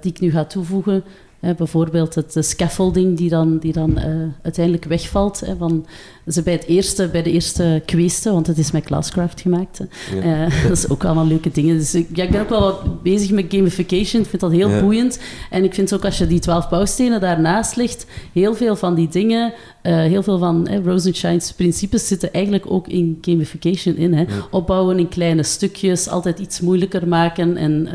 die 0.00 0.12
ik 0.12 0.20
nu 0.20 0.30
ga 0.30 0.44
toevoegen. 0.44 1.04
Hè, 1.44 1.54
bijvoorbeeld 1.54 2.14
het 2.14 2.36
scaffolding 2.38 3.16
die 3.16 3.28
dan, 3.28 3.58
die 3.58 3.72
dan 3.72 3.98
eh, 3.98 4.14
uiteindelijk 4.42 4.84
wegvalt. 4.84 5.40
Hè, 5.40 5.56
van, 5.56 5.86
ze 6.26 6.42
bij, 6.42 6.52
het 6.52 6.66
eerste, 6.66 7.08
bij 7.08 7.22
de 7.22 7.30
eerste 7.30 7.82
kweesten, 7.86 8.32
want 8.32 8.46
het 8.46 8.58
is 8.58 8.70
met 8.70 8.84
Classcraft 8.84 9.40
gemaakt. 9.40 9.80
Ja. 10.14 10.46
Eh, 10.46 10.62
dat 10.68 10.76
is 10.78 10.88
ook 10.88 11.04
allemaal 11.04 11.26
leuke 11.26 11.50
dingen. 11.50 11.76
Dus 11.78 11.94
ik, 11.94 12.08
ja, 12.12 12.24
ik 12.24 12.30
ben 12.30 12.40
ook 12.40 12.48
wel 12.48 12.60
wat 12.60 13.02
bezig 13.02 13.30
met 13.30 13.44
gamification. 13.48 14.22
Ik 14.22 14.28
vind 14.28 14.40
dat 14.40 14.50
heel 14.50 14.68
Ja. 14.68 14.80
boeiend. 14.80 15.20
En 15.50 15.64
ik 15.64 15.74
vind 15.74 15.94
ook 15.94 16.04
als 16.04 16.18
je 16.18 16.26
die 16.26 16.38
twaalf 16.38 16.68
bouwstenen 16.68 17.20
daarnaast 17.20 17.76
legt, 17.76 18.06
heel 18.32 18.54
veel 18.54 18.76
van 18.76 18.94
die 18.94 19.08
dingen, 19.08 19.52
eh, 19.82 19.94
heel 19.96 20.22
veel 20.22 20.38
van 20.38 20.66
eh, 20.66 20.84
Rosenshine's 20.84 21.52
principes 21.52 22.06
zitten 22.06 22.32
eigenlijk 22.32 22.70
ook 22.70 22.88
in 22.88 23.18
gamification 23.20 23.96
in. 23.96 24.14
Hè. 24.14 24.24
Opbouwen 24.50 24.98
in 24.98 25.08
kleine 25.08 25.42
stukjes, 25.42 26.08
altijd 26.08 26.38
iets 26.38 26.60
moeilijker 26.60 27.08
maken 27.08 27.56
en... 27.56 27.88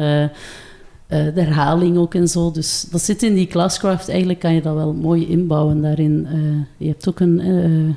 eh, 1.10 1.26
de 1.34 1.42
herhaling 1.42 1.98
ook 1.98 2.14
en 2.14 2.28
zo. 2.28 2.52
Dus 2.52 2.86
dat 2.92 3.02
zit 3.02 3.24
in 3.24 3.34
die 3.34 3.48
Classcraft. 3.48 4.10
Eigenlijk 4.10 4.40
kan 4.40 4.54
je 4.54 4.62
dat 4.62 4.76
wel 4.76 4.94
mooi 4.94 5.28
inbouwen 5.28 5.82
daarin. 5.82 6.26
Eh, 6.26 6.40
je 6.78 6.88
hebt 6.88 7.10
ook 7.10 7.20
een, 7.20 7.40
eh, 7.40 7.88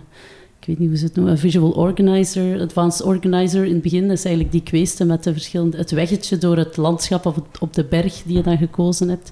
ik 0.58 0.66
weet 0.66 0.78
niet 0.78 0.88
hoe 0.88 0.96
ze 0.96 1.04
het 1.04 1.14
noemen, 1.14 1.32
een 1.32 1.38
visual 1.38 1.70
organizer, 1.70 2.60
advanced 2.60 3.06
organizer. 3.06 3.64
In 3.64 3.72
het 3.72 3.82
begin 3.82 4.10
is 4.10 4.24
eigenlijk 4.24 4.54
die 4.54 4.62
kweeste 4.62 5.04
met 5.04 5.24
de 5.24 5.32
verschillende, 5.32 5.76
het 5.76 5.90
weggetje 5.90 6.38
door 6.38 6.56
het 6.56 6.76
landschap 6.76 7.26
of 7.26 7.36
op 7.60 7.74
de 7.74 7.84
berg 7.84 8.22
die 8.22 8.36
je 8.36 8.42
dan 8.42 8.58
gekozen 8.58 9.08
hebt. 9.08 9.30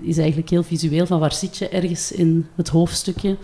is 0.00 0.18
eigenlijk 0.18 0.50
heel 0.50 0.62
visueel 0.62 1.06
van 1.06 1.20
waar 1.20 1.32
zit 1.32 1.56
je 1.56 1.68
ergens 1.68 2.12
in 2.12 2.46
het 2.54 2.68
hoofdstukje. 2.68 3.36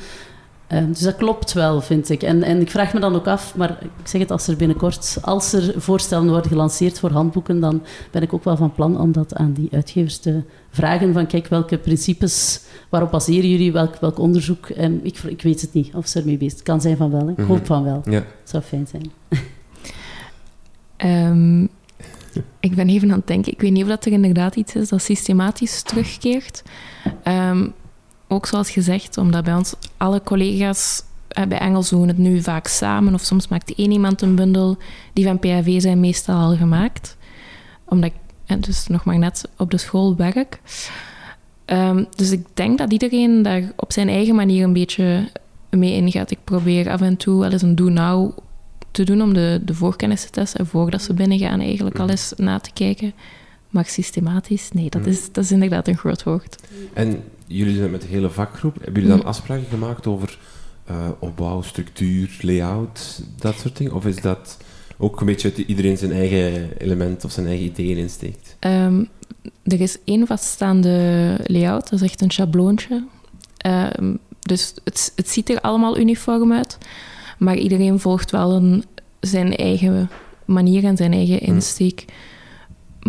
Eh, 0.66 0.84
dus 0.88 0.98
dat 1.00 1.16
klopt 1.16 1.52
wel, 1.52 1.80
vind 1.80 2.08
ik. 2.10 2.22
En, 2.22 2.42
en 2.42 2.60
ik 2.60 2.70
vraag 2.70 2.92
me 2.94 3.00
dan 3.00 3.14
ook 3.14 3.26
af, 3.26 3.56
maar 3.56 3.70
ik 3.82 4.08
zeg 4.08 4.20
het 4.20 4.30
als 4.30 4.46
er 4.46 4.56
binnenkort, 4.56 5.18
als 5.22 5.52
er 5.52 5.74
voorstellen 5.80 6.28
worden 6.28 6.50
gelanceerd 6.50 6.98
voor 6.98 7.10
handboeken, 7.10 7.60
dan 7.60 7.82
ben 8.10 8.22
ik 8.22 8.32
ook 8.32 8.44
wel 8.44 8.56
van 8.56 8.72
plan 8.72 9.00
om 9.00 9.12
dat 9.12 9.34
aan 9.34 9.52
die 9.52 9.68
uitgevers 9.72 10.18
te 10.18 10.42
vragen 10.70 11.12
van 11.12 11.26
kijk, 11.26 11.46
welke 11.46 11.78
principes, 11.78 12.60
waarop 12.88 13.10
baseren 13.10 13.50
jullie, 13.50 13.72
welk, 13.72 13.96
welk 13.96 14.18
onderzoek? 14.18 14.68
En 14.68 15.00
ik, 15.04 15.18
ik 15.18 15.42
weet 15.42 15.60
het 15.60 15.72
niet 15.72 15.94
of 15.94 16.06
ze 16.06 16.18
ermee 16.18 16.36
bezig 16.36 16.52
Het 16.52 16.62
kan 16.62 16.80
zijn 16.80 16.96
van 16.96 17.10
wel, 17.10 17.28
ik 17.28 17.36
Mhm. 17.36 17.46
hoop 17.46 17.66
van 17.66 17.84
wel. 17.84 18.02
Ja. 18.04 18.12
Het 18.12 18.24
zou 18.50 18.62
fijn 18.62 18.86
zijn. 18.90 19.10
Ehm, 20.96 21.62
ik 22.60 22.74
ben 22.74 22.88
even 22.88 23.10
aan 23.10 23.18
het 23.18 23.26
denken. 23.26 23.52
Ik 23.52 23.60
weet 23.60 23.70
niet 23.72 23.82
of 23.82 23.88
dat 23.88 24.04
er 24.04 24.12
inderdaad 24.12 24.56
iets 24.56 24.74
is 24.74 24.88
dat 24.88 25.02
systematisch 25.02 25.82
terugkeert. 25.82 26.62
Ook 28.28 28.46
zoals 28.46 28.70
gezegd, 28.70 29.18
omdat 29.18 29.44
bij 29.44 29.54
ons 29.54 29.74
alle 29.96 30.22
collega's 30.22 31.02
eh, 31.28 31.46
bij 31.46 31.58
Engels 31.58 31.88
doen 31.88 32.08
het 32.08 32.18
nu 32.18 32.42
vaak 32.42 32.66
samen, 32.66 33.14
of 33.14 33.22
soms 33.22 33.48
maakt 33.48 33.74
één 33.74 33.90
iemand 33.90 34.22
een 34.22 34.34
bundel. 34.34 34.76
Die 35.12 35.24
van 35.24 35.38
PHV 35.38 35.80
zijn 35.80 36.00
meestal 36.00 36.40
al 36.40 36.56
gemaakt. 36.56 37.16
Omdat 37.84 38.10
ik 38.10 38.16
eh, 38.46 38.56
dus 38.60 38.86
nog 38.86 39.04
maar 39.04 39.18
net 39.18 39.48
op 39.56 39.70
de 39.70 39.78
school 39.78 40.16
werk. 40.16 40.60
Ehm, 41.64 42.04
dus 42.14 42.30
ik 42.30 42.46
denk 42.54 42.78
dat 42.78 42.92
iedereen 42.92 43.42
daar 43.42 43.62
op 43.76 43.92
zijn 43.92 44.08
eigen 44.08 44.34
manier 44.34 44.64
een 44.64 44.72
beetje 44.72 45.28
mee 45.70 45.92
ingaat. 45.92 46.30
Ik 46.30 46.38
probeer 46.44 46.90
af 46.90 47.00
en 47.00 47.16
toe 47.16 47.40
wel 47.40 47.50
eens 47.50 47.62
een 47.62 47.74
do-now 47.74 48.38
te 48.90 49.04
doen 49.04 49.22
om 49.22 49.34
de, 49.34 49.60
de 49.64 49.74
voorkennis 49.74 50.24
te 50.24 50.30
testen, 50.30 50.66
voordat 50.66 51.02
ze 51.02 51.14
binnengaan 51.14 51.60
eigenlijk 51.60 51.98
al 51.98 52.08
eens 52.08 52.32
na 52.36 52.58
te 52.58 52.70
kijken. 52.72 53.12
Maar 53.68 53.84
systematisch, 53.84 54.70
nee, 54.72 54.90
dat 54.90 55.06
is, 55.06 55.32
dat 55.32 55.44
is 55.44 55.52
inderdaad 55.52 55.88
een 55.88 55.96
groot 55.96 56.22
woord. 56.22 56.62
En 56.92 57.22
jullie 57.46 57.76
zijn 57.76 57.90
met 57.90 58.00
de 58.00 58.06
hele 58.08 58.30
vakgroep, 58.30 58.74
hebben 58.74 58.94
jullie 58.94 59.08
dan 59.08 59.18
Mm. 59.18 59.26
afspraken 59.26 59.66
gemaakt 59.70 60.06
over 60.06 60.38
eh, 60.84 61.08
opbouw, 61.18 61.62
structuur, 61.62 62.36
layout, 62.40 63.22
dat 63.38 63.54
soort 63.58 63.76
dingen? 63.76 63.92
Of 63.92 64.06
is 64.06 64.20
dat 64.20 64.56
ook 64.98 65.20
een 65.20 65.26
beetje 65.26 65.48
uit 65.48 65.58
iedereen 65.58 65.96
zijn 65.98 66.12
eigen 66.12 66.70
element 66.78 67.24
of 67.24 67.30
zijn 67.32 67.46
eigen 67.46 67.64
ideeën 67.66 67.96
insteekt? 67.96 68.56
Ehm, 68.58 69.04
er 69.64 69.80
is 69.80 69.96
één 70.04 70.26
vaststaande 70.26 71.38
layout, 71.46 71.90
dat 71.90 72.00
is 72.00 72.08
echt 72.08 72.20
een 72.20 72.30
schabloontje. 72.30 73.04
Ehm, 73.56 74.14
dus 74.40 74.74
het, 74.84 75.12
het 75.16 75.28
ziet 75.28 75.50
er 75.50 75.60
allemaal 75.60 75.98
uniform 75.98 76.52
uit, 76.52 76.78
maar 77.38 77.56
iedereen 77.56 78.00
volgt 78.00 78.30
wel 78.30 78.52
een, 78.52 78.84
zijn 79.20 79.56
eigen 79.56 80.10
manier 80.44 80.84
en 80.84 80.96
zijn 80.96 81.12
eigen 81.12 81.40
insteek. 81.40 82.04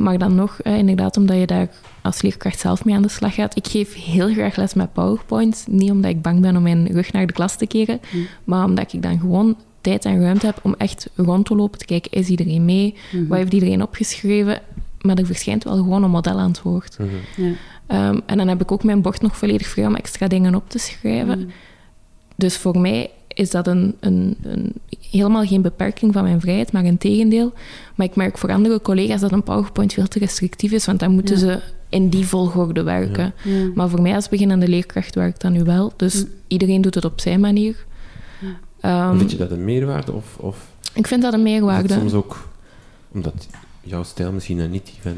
Maar 0.03 0.17
dan 0.17 0.36
nog, 0.36 0.60
eh, 0.63 0.77
inderdaad, 0.77 1.17
omdat 1.17 1.38
je 1.38 1.45
daar 1.45 1.69
als 2.01 2.21
leerkracht 2.21 2.60
zelf 2.60 2.86
mee 2.86 2.95
aan 2.95 3.01
de 3.01 3.10
slag 3.10 3.33
gaat. 3.33 3.55
Ik 3.55 3.67
geef 3.67 3.93
heel 3.93 4.29
graag 4.33 4.55
les 4.55 4.73
met 4.73 4.93
PowerPoint. 4.93 5.65
Niet 5.69 5.91
omdat 5.91 6.12
ik 6.12 6.21
bang 6.21 6.39
ben 6.41 6.55
om 6.55 6.63
mijn 6.63 6.88
rug 6.88 7.12
naar 7.12 7.27
de 7.27 7.33
klas 7.33 7.55
te 7.55 7.67
keren, 7.67 7.99
Mm. 8.13 8.27
maar 8.43 8.65
omdat 8.65 8.93
ik 8.93 9.01
dan 9.01 9.19
gewoon 9.19 9.55
tijd 9.81 10.05
en 10.05 10.21
ruimte 10.21 10.45
heb 10.45 10.60
om 10.62 10.75
echt 10.77 11.10
rond 11.15 11.45
te 11.45 11.55
lopen, 11.55 11.79
te 11.79 11.86
kijken, 11.86 12.12
is 12.12 12.27
iedereen 12.27 12.65
mee? 12.65 12.95
Mhm. 13.12 13.27
Wat 13.27 13.38
heeft 13.38 13.53
iedereen 13.53 13.81
opgeschreven? 13.81 14.62
Maar 15.01 15.17
er 15.17 15.25
verschijnt 15.25 15.63
wel 15.63 15.75
gewoon 15.75 16.03
een 16.03 16.10
model 16.10 16.39
aan 16.39 16.49
het 16.49 16.62
woord. 16.62 16.97
Ja. 17.36 17.51
Ehm, 17.88 18.19
en 18.25 18.38
dan 18.38 18.47
heb 18.47 18.62
ik 18.62 18.71
ook 18.71 18.83
mijn 18.83 19.01
bord 19.01 19.21
nog 19.21 19.38
volledig 19.38 19.67
vrij 19.67 19.86
om 19.86 19.95
extra 19.95 20.27
dingen 20.27 20.55
op 20.55 20.69
te 20.69 20.77
schrijven. 20.79 21.39
Mhm. 21.39 21.47
Dus 22.36 22.57
voor 22.57 22.79
mij 22.79 23.10
is 23.38 23.50
dat 23.50 23.67
een, 23.67 23.95
een, 24.00 24.38
een, 24.41 24.73
helemaal 25.12 25.45
geen 25.45 25.62
beperking 25.62 26.13
van 26.13 26.23
mijn 26.23 26.41
vrijheid, 26.41 26.71
maar 26.71 26.86
een 26.86 26.97
tegendeel. 26.97 27.54
Maar 27.95 28.06
ik 28.08 28.15
merk 28.15 28.38
voor 28.38 28.52
andere 28.52 28.82
collega's 28.82 29.21
dat 29.21 29.32
een 29.32 29.43
PowerPoint 29.43 29.93
veel 29.93 30.08
te 30.08 30.19
restrictief 30.19 30.71
is, 30.71 30.86
want 30.86 31.00
dan 31.00 31.12
moeten 31.12 31.36
Ja. 31.36 31.39
ze 31.41 31.60
in 31.89 32.10
die 32.10 32.26
volgorde 32.26 32.84
werken. 32.84 33.34
Ja. 33.43 33.69
Maar 33.76 33.89
voor 33.89 34.02
mij 34.02 34.15
als 34.15 34.30
beginnende 34.30 34.67
leerkracht 34.67 35.15
werkt 35.15 35.41
dat 35.41 35.52
nu 35.52 35.63
wel. 35.63 35.93
Dus 35.95 36.26
iedereen 36.47 36.82
doet 36.82 36.95
het 36.95 37.06
op 37.06 37.19
zijn 37.21 37.39
manier. 37.39 37.86
Ehm, 38.80 39.17
Vind 39.17 39.32
je 39.32 39.38
dat 39.38 39.52
een 39.52 39.65
meerwaarde? 39.65 40.12
Of, 40.13 40.38
of 40.38 40.67
ik 40.93 41.08
vind 41.08 41.21
dat 41.21 41.34
een 41.34 41.39
is 41.45 41.52
het 41.52 41.54
meerwaarde. 41.62 41.93
soms 41.93 42.13
ook 42.13 42.47
omdat 43.12 43.47
jouw 43.82 44.04
stijl 44.04 44.32
misschien 44.32 44.58
dan 44.58 44.69
niet 44.69 44.86
die 44.86 44.95
van 45.02 45.15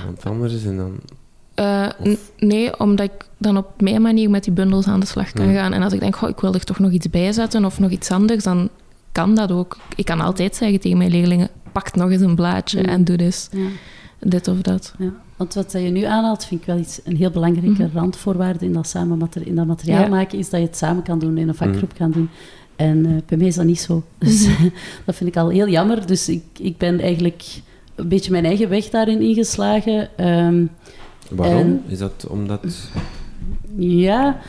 iemand 0.00 0.24
anders 0.24 0.52
is 0.54 0.64
en 0.64 0.76
dan... 0.76 0.96
Eh, 1.54 1.86
nee, 2.38 2.80
omdat 2.80 3.06
ik 3.06 3.26
dan 3.38 3.56
op 3.56 3.66
mijn 3.80 4.02
manier 4.02 4.30
met 4.30 4.44
die 4.44 4.52
bundels 4.52 4.86
aan 4.86 5.00
de 5.00 5.06
slag 5.06 5.32
kan 5.32 5.44
Hmm. 5.44 5.54
gaan. 5.54 5.72
En 5.72 5.82
als 5.82 5.92
ik 5.92 6.00
denk, 6.00 6.16
goh, 6.16 6.28
ik 6.28 6.40
wil 6.40 6.54
er 6.54 6.64
toch 6.64 6.78
nog 6.78 6.90
iets 6.90 7.10
bij 7.10 7.32
zetten 7.32 7.64
of 7.64 7.78
nog 7.78 7.90
iets 7.90 8.10
anders, 8.10 8.44
dan 8.44 8.68
kan 9.12 9.34
dat 9.34 9.52
ook. 9.52 9.76
Ik 9.96 10.04
kan 10.04 10.20
altijd 10.20 10.56
zeggen 10.56 10.80
tegen 10.80 10.98
mijn 10.98 11.10
leerlingen, 11.10 11.48
pak 11.72 11.94
nog 11.94 12.10
eens 12.10 12.20
een 12.22 12.34
blaadje 12.34 12.78
Hmm. 12.80 12.88
en 12.88 13.04
doe 13.04 13.16
dus 13.16 13.48
Ja. 13.52 13.66
dit 14.20 14.48
of 14.48 14.60
dat. 14.60 14.94
Ja, 14.98 15.08
want 15.36 15.54
wat 15.54 15.72
je 15.72 15.78
nu 15.78 16.02
aanhaalt, 16.02 16.44
vind 16.44 16.60
ik 16.60 16.66
wel 16.66 16.78
iets, 16.78 17.00
een 17.04 17.16
heel 17.16 17.30
belangrijke 17.30 17.82
Mhm. 17.82 17.96
randvoorwaarde 17.96 18.64
in 18.64 18.72
dat, 18.72 18.88
samen 18.88 19.18
mater- 19.18 19.46
in 19.46 19.54
dat 19.54 19.66
materiaal 19.66 20.02
Ja. 20.02 20.08
maken, 20.08 20.38
is 20.38 20.50
dat 20.50 20.60
je 20.60 20.66
het 20.66 20.76
samen 20.76 21.02
kan 21.02 21.18
doen, 21.18 21.38
in 21.38 21.48
een 21.48 21.54
vakgroep 21.54 21.94
kan 21.94 22.10
doen. 22.10 22.28
En 22.76 23.06
eh, 23.06 23.12
bij 23.26 23.38
mij 23.38 23.46
is 23.46 23.54
dat 23.54 23.64
niet 23.64 23.80
zo. 23.80 24.02
Dus 24.18 24.46
Mhm. 24.46 24.68
dat 25.06 25.14
vind 25.14 25.30
ik 25.30 25.36
al 25.36 25.48
heel 25.48 25.68
jammer. 25.68 26.06
Dus 26.06 26.28
ik, 26.28 26.42
ik 26.58 26.76
ben 26.78 27.00
eigenlijk 27.00 27.44
een 27.94 28.08
beetje 28.08 28.30
mijn 28.30 28.44
eigen 28.44 28.68
weg 28.68 28.88
daarin 28.90 29.20
ingeslagen. 29.20 30.08
Ehm, 30.16 30.64
Waarom? 31.30 31.56
En- 31.58 31.82
Is 31.86 31.98
dat 31.98 32.26
omdat... 32.28 32.60
ja, 33.76 34.40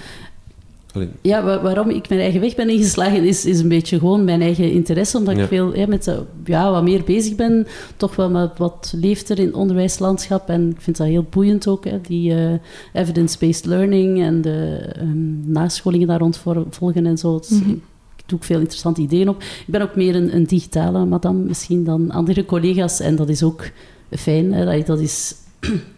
Allee, 0.93 1.09
Ja, 1.21 1.43
wa- 1.43 1.61
waarom 1.61 1.89
ik 1.89 2.09
mijn 2.09 2.21
eigen 2.21 2.41
weg 2.41 2.55
ben 2.55 2.69
ingeslagen 2.69 3.23
is, 3.23 3.45
is 3.45 3.59
een 3.59 3.67
beetje 3.67 3.99
gewoon 3.99 4.23
mijn 4.23 4.41
eigen 4.41 4.71
interesse. 4.71 5.17
Omdat 5.17 5.35
Ja. 5.35 5.41
ik 5.41 5.47
veel 5.47 5.75
ja, 5.77 5.87
met, 5.87 6.03
de- 6.03 6.23
ja, 6.45 6.71
wat 6.71 6.83
meer 6.83 7.03
bezig 7.03 7.35
ben. 7.35 7.67
Toch 7.97 8.15
wel 8.15 8.29
met 8.29 8.57
wat 8.57 8.93
leeft 8.95 9.29
er 9.29 9.39
in 9.39 9.45
het 9.45 9.55
onderwijslandschap. 9.55 10.49
En 10.49 10.69
ik 10.69 10.81
vind 10.81 10.97
dat 10.97 11.07
heel 11.07 11.25
boeiend 11.29 11.67
ook. 11.67 11.85
Hè, 11.85 12.01
die 12.01 12.33
eh, 12.35 12.53
evidence-based 12.93 13.65
learning 13.65 14.21
en 14.21 14.41
de 14.41 14.77
ehm, 14.95 15.51
nascholingen 15.51 16.07
daar 16.07 16.19
rond 16.19 16.37
voor- 16.37 16.65
volgen 16.69 17.05
en 17.05 17.17
zo. 17.17 17.37
Dus 17.39 17.49
Mhm. 17.49 17.69
Ik 18.15 18.31
doe 18.31 18.39
ook 18.39 18.45
veel 18.45 18.59
interessante 18.59 19.01
ideeën 19.01 19.29
op. 19.29 19.41
Ik 19.41 19.65
ben 19.67 19.81
ook 19.81 19.95
meer 19.95 20.15
een, 20.15 20.35
een 20.35 20.45
digitale 20.45 21.05
madame 21.05 21.39
misschien 21.39 21.83
dan 21.83 22.11
andere 22.11 22.45
collega's. 22.45 22.99
En 22.99 23.15
dat 23.15 23.29
is 23.29 23.43
ook 23.43 23.69
fijn. 24.11 24.53
Hè, 24.53 24.65
dat, 24.77 24.85
dat 24.85 24.99
is... 24.99 25.35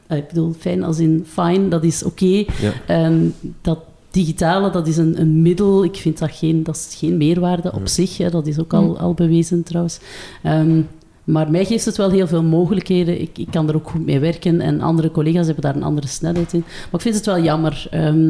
ik 0.08 0.28
bedoel, 0.28 0.54
fijn 0.60 0.84
als 0.84 1.00
in 1.00 1.26
fine, 1.28 1.68
dat 1.68 1.84
is 1.84 2.04
oké. 2.04 2.26
ja. 2.62 2.72
En 2.88 3.34
dat 3.62 3.80
digitale, 4.12 4.70
dat 4.72 4.88
is 4.88 4.98
een, 4.98 5.20
een 5.22 5.42
middel. 5.42 5.84
Ik 5.84 5.96
vind 5.96 6.18
dat 6.20 6.32
geen, 6.32 6.64
dat 6.64 6.76
is 6.76 6.96
geen 7.00 7.18
meerwaarde 7.18 7.72
op 7.72 7.80
Ja. 7.80 7.88
zich. 7.88 8.18
Hè. 8.18 8.30
Dat 8.30 8.48
is 8.48 8.60
ook 8.60 8.74
al, 8.74 9.00
al 9.00 9.14
bewezen 9.14 9.64
trouwens. 9.64 10.00
Ehm, 10.44 10.82
maar 11.24 11.52
mij 11.52 11.66
geeft 11.66 11.86
het 11.86 11.98
wel 11.98 12.10
heel 12.10 12.28
veel 12.28 12.44
mogelijkheden. 12.44 13.22
Ik, 13.22 13.38
ik 13.38 13.48
kan 13.52 13.70
er 13.70 13.76
ook 13.76 13.90
goed 13.90 14.06
mee 14.06 14.20
werken. 14.20 14.62
En 14.62 14.82
andere 14.82 15.12
collega's 15.12 15.46
hebben 15.46 15.64
daar 15.64 15.76
een 15.76 15.84
andere 15.84 16.08
snelheid 16.08 16.54
in. 16.54 16.60
Maar 16.60 16.94
ik 16.94 17.02
vind 17.02 17.16
het 17.16 17.26
wel 17.26 17.42
jammer. 17.42 17.88
Ehm, 17.92 18.30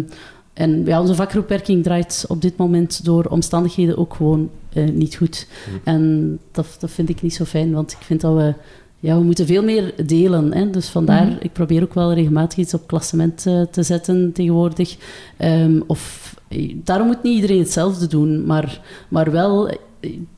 en 0.54 0.86
ja, 0.86 1.02
onze 1.02 1.16
vakgroepwerking 1.16 1.84
draait 1.84 2.26
op 2.28 2.42
dit 2.42 2.58
moment 2.58 3.06
door 3.06 3.26
omstandigheden 3.26 3.98
ook 3.98 4.14
gewoon 4.16 4.50
eh, 4.74 4.90
niet 4.90 5.16
goed. 5.16 5.48
Mm. 5.72 5.80
En 5.84 6.40
dat, 6.52 6.76
dat 6.80 6.92
vind 6.92 7.10
ik 7.10 7.22
niet 7.22 7.34
zo 7.34 7.44
fijn, 7.46 7.72
want 7.72 7.92
ik 7.92 7.98
vind 8.02 8.22
dat 8.22 8.36
we... 8.36 8.54
Ja, 9.00 9.18
we 9.18 9.24
moeten 9.24 9.46
veel 9.46 9.64
meer 9.64 9.94
delen. 10.06 10.54
Hè? 10.54 10.70
Dus 10.70 10.90
vandaar, 10.90 11.26
Mhm. 11.26 11.36
ik 11.40 11.54
probeer 11.54 11.84
ook 11.84 11.94
wel 11.94 12.14
regelmatig 12.14 12.58
iets 12.58 12.74
op 12.74 12.88
klassement 12.88 13.46
eh, 13.46 13.62
te 13.62 13.84
zetten 13.84 14.32
tegenwoordig. 14.34 14.98
Ehm, 15.38 15.80
of, 15.88 16.36
eh, 16.48 16.74
daarom 16.84 17.08
moet 17.08 17.24
niet 17.24 17.36
iedereen 17.36 17.60
hetzelfde 17.60 18.08
doen, 18.08 18.46
maar, 18.46 18.82
maar 19.10 19.32
wel... 19.32 19.70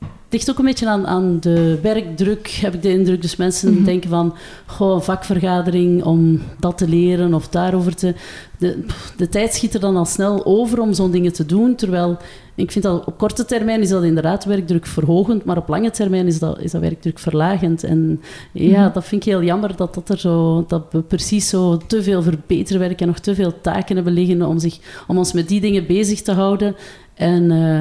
Het 0.00 0.38
ligt 0.38 0.50
ook 0.50 0.58
een 0.58 0.64
beetje 0.64 0.88
aan, 0.88 1.06
aan 1.06 1.36
de 1.40 1.78
werkdruk, 1.82 2.48
heb 2.48 2.74
ik 2.74 2.82
de 2.82 2.92
indruk. 2.92 3.22
Dus 3.22 3.36
mensen 3.36 3.74
Mhm. 3.74 3.84
denken 3.84 4.10
van, 4.10 4.34
goh, 4.66 4.94
een 4.94 5.02
vakvergadering 5.02 6.04
om 6.04 6.40
dat 6.58 6.78
te 6.78 6.88
leren 6.88 7.34
of 7.34 7.48
daarover 7.48 7.94
te... 7.94 8.14
De, 8.58 8.84
de 9.16 9.28
tijd 9.28 9.54
schiet 9.54 9.74
er 9.74 9.80
dan 9.80 9.96
al 9.96 10.04
snel 10.04 10.44
over 10.44 10.80
om 10.80 10.92
zo'n 10.92 11.10
dingen 11.10 11.32
te 11.32 11.46
doen, 11.46 11.74
terwijl... 11.74 12.16
Ik 12.54 12.70
vind 12.72 12.84
dat 12.84 13.04
op 13.06 13.18
korte 13.18 13.44
termijn 13.44 13.80
is 13.80 13.88
dat 13.88 14.02
inderdaad 14.04 14.44
werkdruk 14.44 14.86
verhogend, 14.86 15.44
maar 15.44 15.56
op 15.56 15.68
lange 15.68 15.90
termijn 15.90 16.26
is 16.26 16.38
dat, 16.38 16.60
is 16.60 16.70
dat 16.70 16.80
werkdruk 16.80 17.18
verlagend. 17.18 17.84
En 17.84 18.20
ja, 18.52 18.84
Mhm. 18.84 18.92
dat 18.92 19.04
vind 19.04 19.22
ik 19.26 19.32
heel 19.32 19.42
jammer 19.42 19.76
dat, 19.76 19.94
dat, 19.94 20.08
er 20.08 20.18
zo, 20.18 20.64
dat 20.68 20.82
we 20.90 21.00
precies 21.02 21.48
zo 21.48 21.76
te 21.76 22.02
veel 22.02 22.22
verbeterwerk 22.22 23.00
en 23.00 23.06
nog 23.06 23.18
te 23.18 23.34
veel 23.34 23.60
taken 23.60 23.94
hebben 23.94 24.12
liggen 24.12 24.42
om, 24.46 24.58
zich, 24.58 24.78
om 25.06 25.18
ons 25.18 25.32
met 25.32 25.48
die 25.48 25.60
dingen 25.60 25.86
bezig 25.86 26.22
te 26.22 26.32
houden. 26.32 26.76
En 27.14 27.50
eh, 27.50 27.80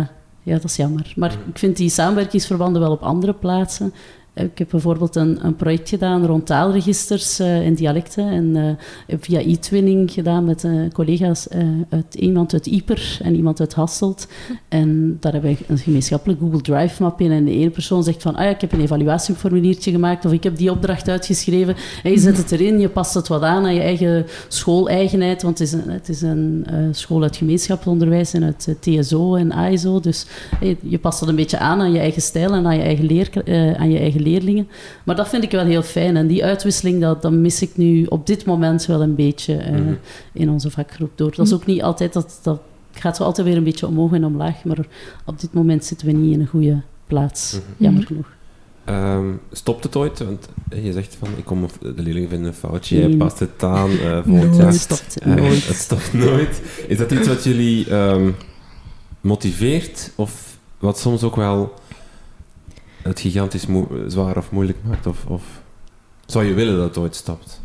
ja, 0.50 0.56
dat 0.56 0.64
is 0.64 0.76
jammer. 0.76 1.14
Maar 1.16 1.32
ik 1.32 1.58
vind 1.58 1.78
die 1.78 1.90
samenwerkingsverbanden 1.90 2.82
wel 2.82 2.92
op 2.92 3.02
andere 3.02 3.34
plaatsen. 3.34 3.94
Ik 4.40 4.58
heb 4.58 4.70
bijvoorbeeld 4.70 5.16
een, 5.16 5.46
een 5.46 5.56
project 5.56 5.90
gedaan 5.90 6.26
rond 6.26 6.46
taalregisters 6.46 7.40
eh, 7.40 7.66
en 7.66 7.74
dialecten. 7.74 8.28
En 8.30 8.78
eh, 9.08 9.18
via 9.20 9.40
e-twinning 9.40 10.12
gedaan 10.12 10.46
met 10.46 10.64
eh, 10.64 10.72
collega's, 10.94 11.48
uit, 11.90 12.16
iemand 12.16 12.54
uit 12.54 12.66
Ieper 12.66 13.20
en 13.24 13.36
iemand 13.36 13.60
uit 13.60 13.74
Hasselt. 13.74 14.28
En 14.68 15.18
daar 15.20 15.32
hebben 15.32 15.52
we 15.52 15.58
een 15.68 15.78
gemeenschappelijk 15.78 16.40
Google 16.40 16.62
Drive-map 16.62 17.22
in. 17.22 17.32
En 17.32 17.46
de 17.46 17.52
ene 17.52 17.70
persoon 17.70 18.04
zegt 18.04 18.22
van, 18.22 18.36
ah 18.36 18.44
ja, 18.44 18.50
ik 18.50 18.62
heb 18.62 18.72
een 18.72 18.82
evaluatieformuliertje 18.82 19.92
gemaakt 19.92 20.26
of 20.26 20.32
ik 20.32 20.44
heb 20.44 20.58
die 20.58 20.72
opdracht 20.72 21.10
uitgeschreven. 21.10 21.76
En 22.04 22.12
je 22.12 22.20
zet 22.20 22.38
het 22.38 22.52
erin, 22.52 22.80
je 22.80 22.90
past 22.90 23.14
het 23.14 23.28
wat 23.28 23.42
aan 23.42 23.66
aan 23.66 23.74
je 23.74 23.82
eigen 23.82 24.26
schooleigenheid. 24.48 25.42
Want 25.42 25.60
het 25.60 25.68
is 25.68 25.74
een, 25.74 25.90
het 25.90 26.10
is 26.10 26.22
een 26.22 26.66
school 26.92 27.22
uit 27.22 27.38
gemeenschapsonderwijs 27.38 28.34
en 28.34 28.44
uit 28.44 28.76
TSO 28.80 29.36
en 29.36 29.52
AISO. 29.52 30.00
Dus 30.00 30.26
je 30.82 31.00
past 31.00 31.20
dat 31.20 31.30
een 31.30 31.36
beetje 31.36 31.58
aan 31.60 31.80
aan 31.80 31.92
je 31.92 32.00
eigen 32.00 32.22
stijl 32.22 32.54
en 32.54 32.66
aan 32.66 32.78
je 32.78 32.84
eigen, 32.84 33.06
leer, 33.06 33.30
aan 33.78 33.92
je 33.92 34.00
eigen 34.00 34.22
leerlingen. 34.30 34.68
Maar 35.04 35.16
dat 35.16 35.30
vind 35.30 35.44
ik 35.44 35.52
wel 35.52 35.66
heel 35.66 35.84
fijn. 35.84 36.18
En 36.18 36.28
die 36.28 36.44
uitwisseling, 36.46 37.02
dat, 37.02 37.22
dat 37.22 37.32
mis 37.32 37.62
ik 37.62 37.78
nu 37.78 38.06
op 38.06 38.28
dit 38.28 38.46
moment 38.46 38.86
wel 38.86 39.02
een 39.02 39.16
beetje 39.16 39.56
eh, 39.56 39.72
Mhm. 39.80 39.94
in 40.34 40.50
onze 40.50 40.72
vakgroep 40.72 41.12
door. 41.16 41.34
Dat 41.36 41.46
is 41.48 41.54
ook 41.54 41.66
niet 41.66 41.82
altijd... 41.84 42.14
Dat, 42.14 42.40
dat 42.44 42.60
gaat 42.92 43.16
zo 43.16 43.24
altijd 43.24 43.48
weer 43.48 43.58
een 43.58 43.64
beetje 43.64 43.88
omhoog 43.88 44.12
en 44.14 44.26
omlaag. 44.26 44.64
Maar 44.64 44.86
op 45.26 45.40
dit 45.40 45.54
moment 45.54 45.86
zitten 45.86 46.08
we 46.08 46.14
niet 46.14 46.34
in 46.34 46.40
een 46.40 46.48
goede 46.48 46.82
plaats. 47.08 47.54
Mhm. 47.54 47.84
Jammer 47.84 48.02
Mhm. 48.02 48.08
genoeg. 48.12 48.28
Ehm, 48.86 49.26
stopt 49.52 49.84
het 49.84 49.96
ooit? 49.96 50.20
Want 50.20 50.48
eh, 50.70 50.86
je 50.86 50.92
zegt 50.94 51.16
van, 51.20 51.28
ik 51.38 51.46
kom 51.46 51.64
of 51.64 51.78
de 51.78 51.94
leerlingen 51.96 52.30
vinden 52.30 52.48
een 52.48 52.54
foutje, 52.54 52.98
jij 52.98 53.08
Nee. 53.08 53.18
past 53.18 53.40
het 53.40 53.64
aan, 53.64 53.90
eh 53.90 54.20
volgend 54.26 54.56
jaar. 54.56 54.66
Het 54.66 54.76
stopt 54.80 55.26
nooit. 55.26 55.68
het 55.68 55.76
stopt 55.76 56.14
nooit. 56.14 56.62
Is 56.88 56.98
dat 56.98 57.12
iets 57.12 57.28
wat 57.28 57.44
jullie 57.44 57.90
ehm, 57.90 58.30
motiveert? 59.22 60.12
Of 60.16 60.58
wat 60.80 61.00
soms 61.00 61.24
ook 61.24 61.36
wel 61.36 61.74
het 63.02 63.20
gigantisch 63.20 63.66
zwaar 64.08 64.38
of 64.38 64.52
moeilijk 64.52 64.78
maakt? 64.84 65.08
Of, 65.08 65.26
of 65.26 65.44
zou 66.26 66.46
je 66.46 66.54
willen 66.54 66.78
dat 66.78 66.88
het 66.88 66.98
ooit 66.98 67.16
stopt? 67.16 67.62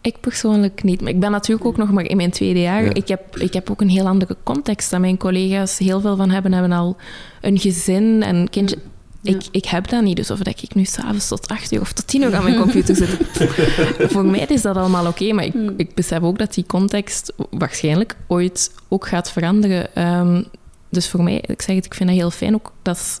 Ik 0.00 0.20
persoonlijk 0.20 0.82
niet. 0.82 1.00
Maar 1.00 1.10
ik 1.10 1.20
ben 1.20 1.30
natuurlijk 1.30 1.66
ook 1.66 1.76
nog 1.76 1.90
maar 1.90 2.04
in 2.04 2.16
mijn 2.16 2.30
tweede 2.30 2.60
jaar. 2.60 2.84
Ja. 2.84 2.94
Ik, 2.94 3.08
heb, 3.08 3.36
ik 3.36 3.52
heb 3.52 3.70
ook 3.70 3.80
een 3.80 3.88
heel 3.88 4.06
andere 4.06 4.36
context 4.42 4.90
dan 4.90 5.00
mijn 5.00 5.16
collega's. 5.16 5.78
Heel 5.78 6.00
veel 6.00 6.16
van 6.16 6.30
hebben, 6.30 6.52
hebben 6.52 6.72
al 6.72 6.96
een 7.40 7.58
gezin 7.58 8.22
en 8.22 8.36
een 8.36 8.50
kindje. 8.50 8.76
Ja. 9.20 9.34
Ik, 9.34 9.42
ik 9.50 9.64
heb 9.64 9.88
dat 9.88 10.02
niet, 10.02 10.16
dus 10.16 10.30
of 10.30 10.38
dat 10.38 10.62
ik 10.62 10.74
nu 10.74 10.84
s'avonds 10.84 11.28
tot 11.28 11.48
acht 11.48 11.72
uur 11.72 11.80
of 11.80 11.92
tot 11.92 12.06
tien 12.06 12.22
uur 12.22 12.34
aan 12.34 12.42
mijn 12.42 12.60
computer 12.60 12.96
zit. 12.96 13.18
Voor 14.12 14.24
mij 14.24 14.40
is 14.48 14.62
dat 14.62 14.76
allemaal 14.76 15.06
oké, 15.06 15.32
maar 15.32 15.44
ik, 15.44 15.54
ik 15.76 15.94
besef 15.94 16.20
ook 16.20 16.38
dat 16.38 16.54
die 16.54 16.66
context 16.66 17.32
waarschijnlijk 17.50 18.16
ooit 18.26 18.72
ook 18.88 19.06
gaat 19.06 19.30
veranderen. 19.32 19.94
Ehm, 19.94 20.42
dus 20.90 21.08
voor 21.08 21.22
mij, 21.22 21.44
ik 21.46 21.62
zeg 21.62 21.76
het, 21.76 21.84
ik 21.84 21.94
vind 21.94 22.08
dat 22.08 22.18
heel 22.18 22.30
fijn 22.30 22.54
ook. 22.54 22.72
Dat 22.82 23.20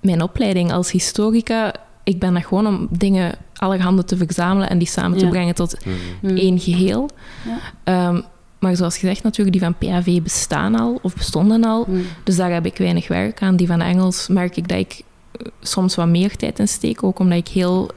mijn 0.00 0.22
opleiding 0.22 0.72
als 0.72 0.90
historica. 0.90 1.72
Ik 2.04 2.18
ben 2.18 2.34
er 2.36 2.42
gewoon 2.42 2.66
om 2.66 2.86
dingen, 2.90 3.34
allerhande 3.56 4.04
te 4.04 4.16
verzamelen 4.16 4.68
en 4.70 4.78
die 4.78 4.88
samen 4.88 5.18
te 5.18 5.24
Ja. 5.24 5.30
brengen 5.30 5.54
tot 5.54 5.76
Mm. 6.20 6.36
één 6.36 6.58
geheel. 6.58 7.08
Ja. 7.46 7.58
Ehm, 7.84 8.20
maar 8.58 8.76
zoals 8.76 8.98
gezegd, 8.98 9.22
natuurlijk, 9.22 9.58
die 9.58 9.66
van 9.66 9.74
PAV 9.78 10.20
bestaan 10.22 10.74
al 10.78 10.98
of 11.02 11.14
bestonden 11.14 11.64
al. 11.64 11.84
Mm. 11.88 12.02
Dus 12.24 12.36
daar 12.36 12.52
heb 12.52 12.66
ik 12.66 12.76
weinig 12.76 13.08
werk 13.08 13.42
aan. 13.42 13.56
Die 13.56 13.66
van 13.66 13.80
Engels 13.80 14.28
merk 14.28 14.56
ik 14.56 14.68
dat 14.68 14.78
ik 14.78 15.02
eh, 15.32 15.46
soms 15.60 15.94
wat 15.94 16.08
meer 16.08 16.36
tijd 16.36 16.58
in 16.58 16.68
steek. 16.68 17.02
Ook 17.02 17.18
omdat 17.18 17.38
ik 17.38 17.48
heel... 17.48 17.90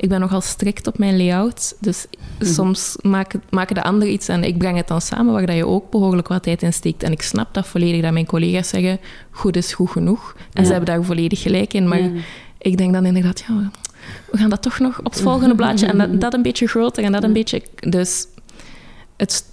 Ik 0.00 0.08
ben 0.08 0.20
nogal 0.20 0.40
strikt 0.40 0.86
op 0.86 0.98
mijn 0.98 1.16
layout. 1.16 1.76
Dus 1.80 2.06
Mhm. 2.38 2.50
soms 2.52 2.96
maken, 3.02 3.42
maken 3.50 3.74
de 3.74 3.82
anderen 3.82 4.12
iets 4.12 4.28
en 4.28 4.44
ik 4.44 4.58
breng 4.58 4.76
het 4.76 4.88
dan 4.88 5.00
samen 5.00 5.32
waar 5.32 5.46
dat 5.46 5.56
je 5.56 5.66
ook 5.66 5.90
behoorlijk 5.90 6.28
wat 6.28 6.42
tijd 6.42 6.62
in 6.62 6.72
steekt. 6.72 7.02
En 7.02 7.12
ik 7.12 7.22
snap 7.22 7.54
dat 7.54 7.66
volledig, 7.66 8.02
dat 8.02 8.12
mijn 8.12 8.26
collega's 8.26 8.68
zeggen, 8.68 8.98
goed 9.30 9.56
is 9.56 9.72
goed 9.74 9.90
genoeg. 9.90 10.34
En 10.52 10.62
Ja. 10.62 10.64
ze 10.64 10.70
hebben 10.74 10.94
daar 10.94 11.04
volledig 11.04 11.42
gelijk 11.42 11.72
in. 11.74 11.88
Maar 11.88 12.00
Ja. 12.02 12.10
ik 12.58 12.76
denk 12.76 12.92
dan 12.92 13.06
inderdaad, 13.06 13.44
ja, 13.48 13.70
we 14.30 14.38
gaan 14.38 14.50
dat 14.50 14.62
toch 14.62 14.78
nog 14.78 14.98
op 14.98 15.04
het 15.12 15.20
volgende 15.20 15.54
blaadje. 15.54 15.86
En 15.86 15.98
dat, 15.98 16.20
dat 16.20 16.34
een 16.34 16.42
beetje 16.42 16.66
groter 16.66 17.04
en 17.04 17.12
dat 17.12 17.22
een 17.22 17.32
beetje... 17.32 17.62
Dus 17.88 18.26
het, 19.16 19.44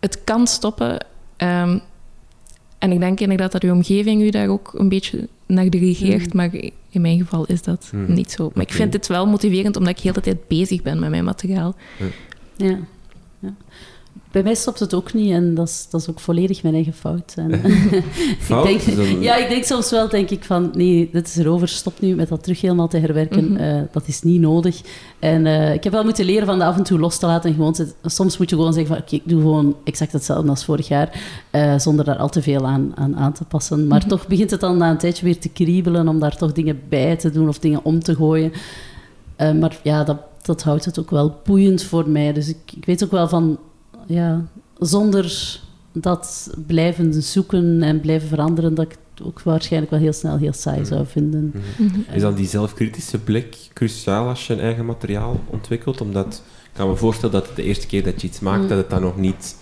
het 0.00 0.24
kan 0.24 0.46
stoppen. 0.46 1.04
Ehm, 1.36 1.78
en 2.78 2.92
ik 2.92 2.98
denk 3.00 3.20
inderdaad 3.20 3.52
dat 3.52 3.62
uw 3.62 3.72
omgeving 3.72 4.22
u 4.22 4.30
daar 4.30 4.48
ook 4.48 4.72
een 4.76 4.88
beetje 4.88 5.28
naar 5.46 5.70
dirigeert. 5.70 6.26
Mhm. 6.26 6.36
Maar 6.36 6.50
in 6.92 7.00
mijn 7.00 7.18
geval 7.18 7.44
is 7.46 7.62
dat 7.62 7.90
Mhm. 7.92 8.12
niet 8.12 8.30
zo. 8.30 8.50
Maar 8.54 8.62
ik 8.62 8.72
vind 8.72 8.92
het 8.92 9.06
wel 9.06 9.26
motiverend, 9.26 9.76
omdat 9.76 9.92
ik 9.96 10.02
heel 10.02 10.12
de 10.12 10.20
tijd 10.20 10.48
bezig 10.48 10.82
ben 10.82 10.98
met 10.98 11.10
mijn 11.10 11.24
materiaal. 11.24 11.74
Ja. 12.56 12.78
ja. 13.38 13.54
Bij 14.32 14.42
mij 14.42 14.54
stopt 14.54 14.78
het 14.80 14.94
ook 14.94 15.12
niet 15.12 15.30
en 15.32 15.54
dat 15.54 15.68
is, 15.68 15.86
dat 15.90 16.00
is 16.00 16.10
ook 16.10 16.20
volledig 16.20 16.62
mijn 16.62 16.74
eigen 16.74 16.92
fout. 16.92 17.32
En, 17.36 17.50
Fout? 18.38 18.68
Ik 18.68 18.84
denk, 18.84 18.96
Dan- 18.96 19.20
ja, 19.20 19.36
ik 19.36 19.48
denk 19.48 19.64
soms 19.64 19.90
wel, 19.90 20.08
denk 20.08 20.30
ik 20.30 20.44
van, 20.44 20.70
nee, 20.74 21.08
dit 21.12 21.26
is 21.26 21.36
erover, 21.36 21.68
stop 21.68 22.00
nu 22.00 22.14
met 22.14 22.28
dat 22.28 22.42
terug 22.42 22.60
helemaal 22.60 22.88
te 22.88 22.98
herwerken. 22.98 23.52
Mhm. 23.52 23.56
Eh, 23.62 23.82
dat 23.92 24.02
is 24.06 24.22
niet 24.22 24.40
nodig. 24.40 24.80
En 25.18 25.46
eh, 25.46 25.74
ik 25.74 25.84
heb 25.84 25.92
wel 25.92 26.04
moeten 26.04 26.24
leren 26.24 26.46
van 26.46 26.58
dat 26.58 26.68
af 26.68 26.76
en 26.76 26.82
toe 26.82 26.98
los 26.98 27.18
te 27.18 27.26
laten 27.26 27.50
en 27.50 27.56
gewoon, 27.56 27.76
soms 28.04 28.38
moet 28.38 28.50
je 28.50 28.56
gewoon 28.56 28.72
zeggen 28.72 28.94
van, 28.94 29.02
oké, 29.02 29.14
ik 29.14 29.22
doe 29.24 29.40
gewoon 29.40 29.76
exact 29.84 30.12
hetzelfde 30.12 30.50
als 30.50 30.64
vorig 30.64 30.88
jaar, 30.88 31.20
eh, 31.50 31.78
zonder 31.78 32.04
daar 32.04 32.16
al 32.18 32.28
te 32.28 32.42
veel 32.42 32.66
aan, 32.66 32.92
aan 32.94 33.16
aan 33.16 33.32
te 33.32 33.44
passen. 33.44 33.86
Maar 33.86 33.98
Mhm. 34.00 34.08
toch 34.08 34.26
begint 34.26 34.50
het 34.50 34.60
dan 34.60 34.76
na 34.76 34.90
een 34.90 34.98
tijdje 34.98 35.24
weer 35.24 35.38
te 35.38 35.48
kriebelen 35.48 36.08
om 36.08 36.18
daar 36.18 36.36
toch 36.36 36.52
dingen 36.52 36.80
bij 36.88 37.16
te 37.16 37.30
doen 37.30 37.48
of 37.48 37.58
dingen 37.58 37.80
om 37.84 38.02
te 38.02 38.14
gooien. 38.14 38.52
Maar 39.36 39.78
ja, 39.82 40.04
dat, 40.04 40.16
dat 40.42 40.62
houdt 40.62 40.84
het 40.84 40.98
ook 40.98 41.10
wel 41.10 41.36
boeiend 41.44 41.82
voor 41.82 42.08
mij. 42.08 42.32
Dus 42.32 42.48
ik, 42.48 42.56
ik 42.76 42.84
weet 42.84 43.04
ook 43.04 43.10
wel 43.10 43.28
van, 43.28 43.58
ja, 44.06 44.44
zonder 44.78 45.60
dat 45.92 46.50
blijven 46.66 47.22
zoeken 47.22 47.82
en 47.82 48.00
blijven 48.00 48.28
veranderen, 48.28 48.74
dat 48.74 48.84
ik 48.84 48.96
het 49.14 49.26
ook 49.26 49.42
waarschijnlijk 49.42 49.90
wel 49.92 50.00
heel 50.00 50.12
snel 50.12 50.36
heel 50.38 50.52
saai 50.52 50.84
zou 50.84 51.06
vinden. 51.06 51.52
Mhm. 51.76 51.84
Mhm. 51.86 52.00
Is 52.14 52.20
dan 52.22 52.34
die 52.34 52.46
zelfkritische 52.46 53.18
blik 53.18 53.56
cruciaal 53.72 54.28
als 54.28 54.46
je 54.46 54.52
een 54.52 54.60
eigen 54.60 54.86
materiaal 54.86 55.40
ontwikkelt? 55.46 56.00
Omdat 56.00 56.42
ik 56.64 56.70
kan 56.78 56.88
me 56.88 56.96
voorstellen 56.96 57.34
dat 57.34 57.56
de 57.56 57.62
eerste 57.62 57.86
keer 57.86 58.02
dat 58.04 58.20
je 58.20 58.26
iets 58.26 58.40
maakt, 58.40 58.62
Mm. 58.62 58.68
dat 58.68 58.78
het 58.78 58.90
dan 58.90 59.00
nog 59.02 59.16
niet... 59.16 59.56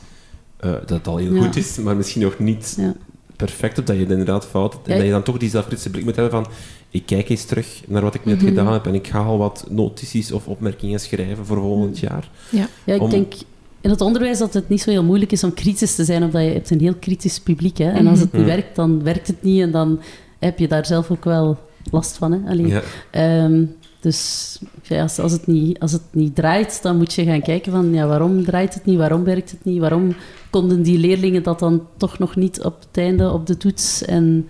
eh, 0.57 0.70
dat 0.72 0.88
het 0.91 1.07
al 1.07 1.16
heel 1.16 1.34
Ja. 1.34 1.43
goed 1.43 1.57
is, 1.57 1.76
maar 1.78 1.97
misschien 1.97 2.22
nog 2.22 2.38
niet 2.38 2.74
Ja. 2.78 2.95
perfect 3.36 3.78
op, 3.78 3.86
dat 3.86 3.97
je 3.97 4.03
het 4.03 4.11
inderdaad 4.11 4.47
fout 4.47 4.72
hebt. 4.72 4.84
En 4.86 4.91
Ja, 4.93 4.97
dat 4.99 5.07
je 5.07 5.12
dan 5.12 5.22
toch 5.22 5.38
die 5.38 5.51
zelfkritische 5.51 5.91
blik 5.91 6.05
moet 6.05 6.16
hebben 6.16 6.45
van 6.45 6.53
ik 6.91 7.07
kijk 7.07 7.28
eens 7.28 7.45
terug 7.45 7.82
naar 7.86 8.03
wat 8.03 8.14
ik 8.14 8.24
net 8.24 8.36
Mhm. 8.36 8.47
gedaan 8.47 8.72
heb 8.72 8.86
en 8.86 8.95
ik 8.95 9.07
ga 9.07 9.18
al 9.24 9.38
wat 9.38 9.66
notities 9.70 10.32
of 10.32 10.47
opmerkingen 10.47 11.01
schrijven 11.01 11.47
voor 11.47 11.57
volgend 11.57 11.99
jaar. 11.99 12.30
Ja. 12.51 12.68
Ja, 12.84 12.95
ik 12.95 13.01
Om- 13.03 13.11
denk 13.11 13.32
in 13.81 13.91
het 13.91 14.01
onderwijs 14.01 14.39
dat 14.39 14.55
het 14.55 14.68
niet 14.68 14.81
zo 14.81 14.91
heel 14.91 15.05
moeilijk 15.05 15.33
is 15.33 15.45
om 15.45 15.55
kritisch 15.55 15.95
te 15.95 16.05
zijn, 16.05 16.22
omdat 16.22 16.43
je 16.43 16.49
hebt 16.53 16.70
een 16.70 16.81
heel 16.81 16.95
kritisch 16.95 17.41
publiek. 17.41 17.78
Hè? 17.78 17.91
En 17.91 18.07
als 18.07 18.20
het 18.20 18.33
niet 18.33 18.43
Mhm. 18.43 18.51
werkt, 18.51 18.76
dan 18.76 19.03
werkt 19.03 19.26
het 19.26 19.43
niet 19.43 19.61
en 19.62 19.70
dan 19.70 20.01
heb 20.39 20.59
je 20.59 20.68
daar 20.68 20.87
zelf 20.87 21.11
ook 21.11 21.24
wel 21.24 21.59
last 21.91 22.16
van. 22.16 22.33
Hè? 22.33 22.51
Allee, 22.51 22.66
Ja. 22.66 22.83
Ehm, 23.11 23.64
dus 24.01 24.59
ja, 24.83 25.03
als, 25.03 25.18
als, 25.18 25.33
het 25.33 25.47
niet, 25.47 25.78
als 25.78 25.93
het 25.93 26.03
niet 26.11 26.35
draait, 26.35 26.83
dan 26.83 26.97
moet 26.97 27.12
je 27.12 27.24
gaan 27.24 27.43
kijken 27.43 27.72
van 27.72 27.93
ja, 27.95 28.07
waarom 28.07 28.45
draait 28.45 28.74
het 28.74 28.85
niet, 28.85 28.99
waarom 28.99 29.24
werkt 29.24 29.51
het 29.51 29.64
niet, 29.64 29.81
waarom 29.81 30.14
konden 30.51 30.83
die 30.83 30.99
leerlingen 30.99 31.43
dat 31.43 31.59
dan 31.59 31.87
toch 31.97 32.18
nog 32.18 32.37
niet 32.37 32.62
op 32.64 32.76
het 32.81 33.03
einde 33.05 33.33
op 33.33 33.47
de 33.47 33.57
toets. 33.57 34.05
En 34.05 34.49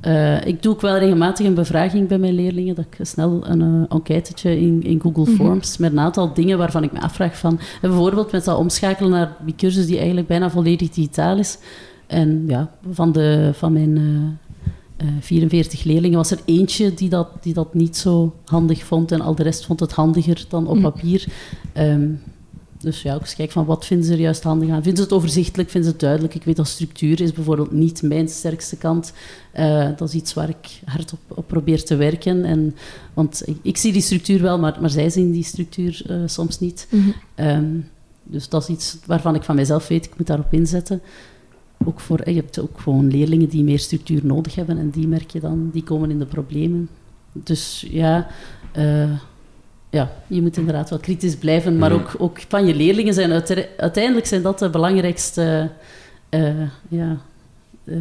eh, 0.00 0.46
ik 0.46 0.62
doe 0.62 0.72
ook 0.72 0.80
wel 0.80 0.98
regelmatig 0.98 1.46
een 1.46 1.54
bevraging 1.54 2.08
bij 2.08 2.18
mijn 2.18 2.34
leerlingen, 2.34 2.74
dat 2.74 2.84
ik 2.90 3.06
snel 3.06 3.46
een 3.46 3.60
eh, 3.60 3.96
enquêtetje 3.96 4.60
in, 4.60 4.82
in 4.82 5.00
Google 5.00 5.22
Mhm. 5.24 5.34
Forms 5.34 5.76
met 5.78 5.92
een 5.92 5.98
aantal 6.00 6.34
dingen 6.34 6.58
waarvan 6.58 6.82
ik 6.82 6.92
me 6.92 7.00
afvraag 7.00 7.38
van, 7.38 7.58
en 7.82 7.88
bijvoorbeeld 7.88 8.32
met 8.32 8.44
dat 8.44 8.58
omschakelen 8.58 9.10
naar 9.10 9.36
die 9.44 9.54
cursus 9.56 9.86
die 9.86 9.96
eigenlijk 9.96 10.26
bijna 10.26 10.50
volledig 10.50 10.90
digitaal 10.90 11.38
is. 11.38 11.58
En 12.06 12.44
ja, 12.46 12.70
van, 12.90 13.12
de, 13.12 13.50
van 13.54 13.72
mijn 13.72 13.96
eh, 14.96 15.06
eh, 15.06 15.12
44 15.20 15.84
leerlingen 15.84 16.16
was 16.16 16.30
er 16.30 16.38
eentje 16.44 16.94
die 16.94 17.08
dat, 17.08 17.28
die 17.40 17.54
dat 17.54 17.74
niet 17.74 17.96
zo 17.96 18.34
handig 18.44 18.84
vond 18.84 19.12
en 19.12 19.20
al 19.20 19.34
de 19.34 19.42
rest 19.42 19.64
vond 19.66 19.80
het 19.80 19.92
handiger 19.92 20.44
dan 20.48 20.66
op 20.66 20.74
Mhm. 20.74 20.82
papier. 20.82 21.24
Ehm, 21.72 22.08
dus 22.84 23.02
ja, 23.02 23.14
ook 23.14 23.20
eens 23.20 23.34
kijken 23.34 23.54
van 23.54 23.64
wat 23.64 23.86
vinden 23.86 24.06
ze 24.06 24.12
er 24.12 24.18
juist 24.18 24.42
handig 24.42 24.68
aan. 24.68 24.82
Vinden 24.82 24.96
ze 24.96 25.02
het 25.02 25.12
overzichtelijk, 25.12 25.70
vinden 25.70 25.90
ze 25.90 25.96
het 25.96 26.04
duidelijk? 26.04 26.34
Ik 26.34 26.44
weet 26.44 26.56
dat 26.56 26.68
structuur 26.68 27.20
is 27.20 27.32
bijvoorbeeld 27.32 27.72
niet 27.72 28.02
mijn 28.02 28.28
sterkste 28.28 28.76
kant. 28.76 29.12
Eh, 29.52 29.88
dat 29.96 30.08
is 30.08 30.14
iets 30.14 30.34
waar 30.34 30.48
ik 30.48 30.80
hard 30.84 31.12
op, 31.12 31.38
op 31.38 31.48
probeer 31.48 31.84
te 31.84 31.96
werken. 31.96 32.44
En, 32.44 32.76
want 33.14 33.42
ik, 33.48 33.56
ik 33.62 33.76
zie 33.76 33.92
die 33.92 34.02
structuur 34.02 34.42
wel, 34.42 34.58
maar, 34.58 34.76
maar 34.80 34.90
zij 34.90 35.10
zien 35.10 35.30
die 35.30 35.44
structuur 35.44 36.02
eh, 36.06 36.16
soms 36.26 36.60
niet. 36.60 36.86
Mhm. 36.90 37.10
Ehm, 37.34 37.76
dus 38.22 38.48
dat 38.48 38.62
is 38.62 38.68
iets 38.68 38.98
waarvan 39.06 39.34
ik 39.34 39.42
van 39.42 39.56
mezelf 39.56 39.88
weet, 39.88 40.04
ik 40.04 40.16
moet 40.16 40.26
daarop 40.26 40.52
inzetten. 40.52 41.00
Ook 41.84 42.00
voor, 42.00 42.18
eh, 42.18 42.34
je 42.34 42.40
hebt 42.40 42.58
ook 42.58 42.80
gewoon 42.80 43.10
leerlingen 43.10 43.48
die 43.48 43.64
meer 43.64 43.78
structuur 43.78 44.26
nodig 44.26 44.54
hebben 44.54 44.78
en 44.78 44.90
die 44.90 45.08
merk 45.08 45.30
je 45.30 45.40
dan, 45.40 45.70
die 45.72 45.82
komen 45.82 46.10
in 46.10 46.18
de 46.18 46.26
problemen. 46.26 46.88
Dus 47.32 47.86
ja, 47.90 48.26
ja 49.94 50.12
je 50.26 50.42
moet 50.42 50.56
inderdaad 50.56 50.90
wel 50.90 50.98
kritisch 50.98 51.36
blijven, 51.36 51.78
maar 51.78 51.90
Mhm. 51.90 52.00
ook, 52.00 52.14
ook 52.18 52.38
van 52.48 52.66
je 52.66 52.74
leerlingen 52.74 53.14
zijn 53.14 53.32
uite- 53.32 53.68
uiteindelijk 53.76 54.26
zijn 54.26 54.42
dat 54.42 54.58
de 54.58 54.70
belangrijkste 54.70 55.70
eh, 56.28 56.60
ja, 56.88 57.16
eh, 57.84 57.96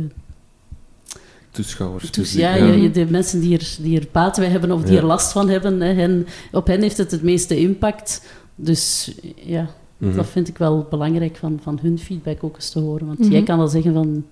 Toeschouwers. 1.51 2.11
dus 2.11 2.33
ja, 2.33 2.55
je- 2.55 2.91
de 2.91 3.05
mensen 3.09 3.39
die 3.39 3.57
er, 3.57 3.75
die 3.79 3.99
er 3.99 4.07
baat 4.11 4.37
bij 4.37 4.47
hebben 4.47 4.71
of 4.71 4.83
die 4.83 4.93
Ja. 4.93 4.99
er 4.99 5.05
last 5.05 5.31
van 5.31 5.49
hebben, 5.49 5.81
hè, 5.81 5.93
hen, 5.93 6.27
op 6.51 6.67
hen 6.67 6.81
heeft 6.81 6.97
het 6.97 7.11
het 7.11 7.23
meeste 7.23 7.59
impact. 7.59 8.25
Dus 8.55 9.11
ja, 9.35 9.67
Mhm. 9.97 10.15
dat 10.15 10.27
vind 10.27 10.47
ik 10.47 10.57
wel 10.57 10.87
belangrijk 10.89 11.35
van, 11.35 11.59
van 11.63 11.79
hun 11.81 11.99
feedback 11.99 12.43
ook 12.43 12.55
eens 12.55 12.69
te 12.69 12.79
horen. 12.79 13.07
Want 13.07 13.19
Mhm. 13.19 13.31
jij 13.31 13.43
kan 13.43 13.57
wel 13.57 13.67
zeggen 13.67 13.93
van, 13.93 14.25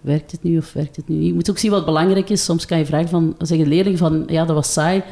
werkt 0.00 0.32
het 0.32 0.42
nu 0.42 0.58
of 0.58 0.72
werkt 0.72 0.96
het 0.96 1.08
nu 1.08 1.14
niet? 1.16 1.26
Je 1.26 1.34
moet 1.34 1.50
ook 1.50 1.58
zien 1.58 1.70
wat 1.70 1.84
belangrijk 1.84 2.28
is. 2.30 2.44
Soms 2.44 2.66
kan 2.66 2.78
je 2.78 2.86
vragen 2.86 3.08
van, 3.08 3.34
zeggen 3.38 3.68
leerling 3.68 3.98
van, 3.98 4.24
ja, 4.26 4.44
dat 4.44 4.54
was 4.54 4.72
saai. 4.72 5.02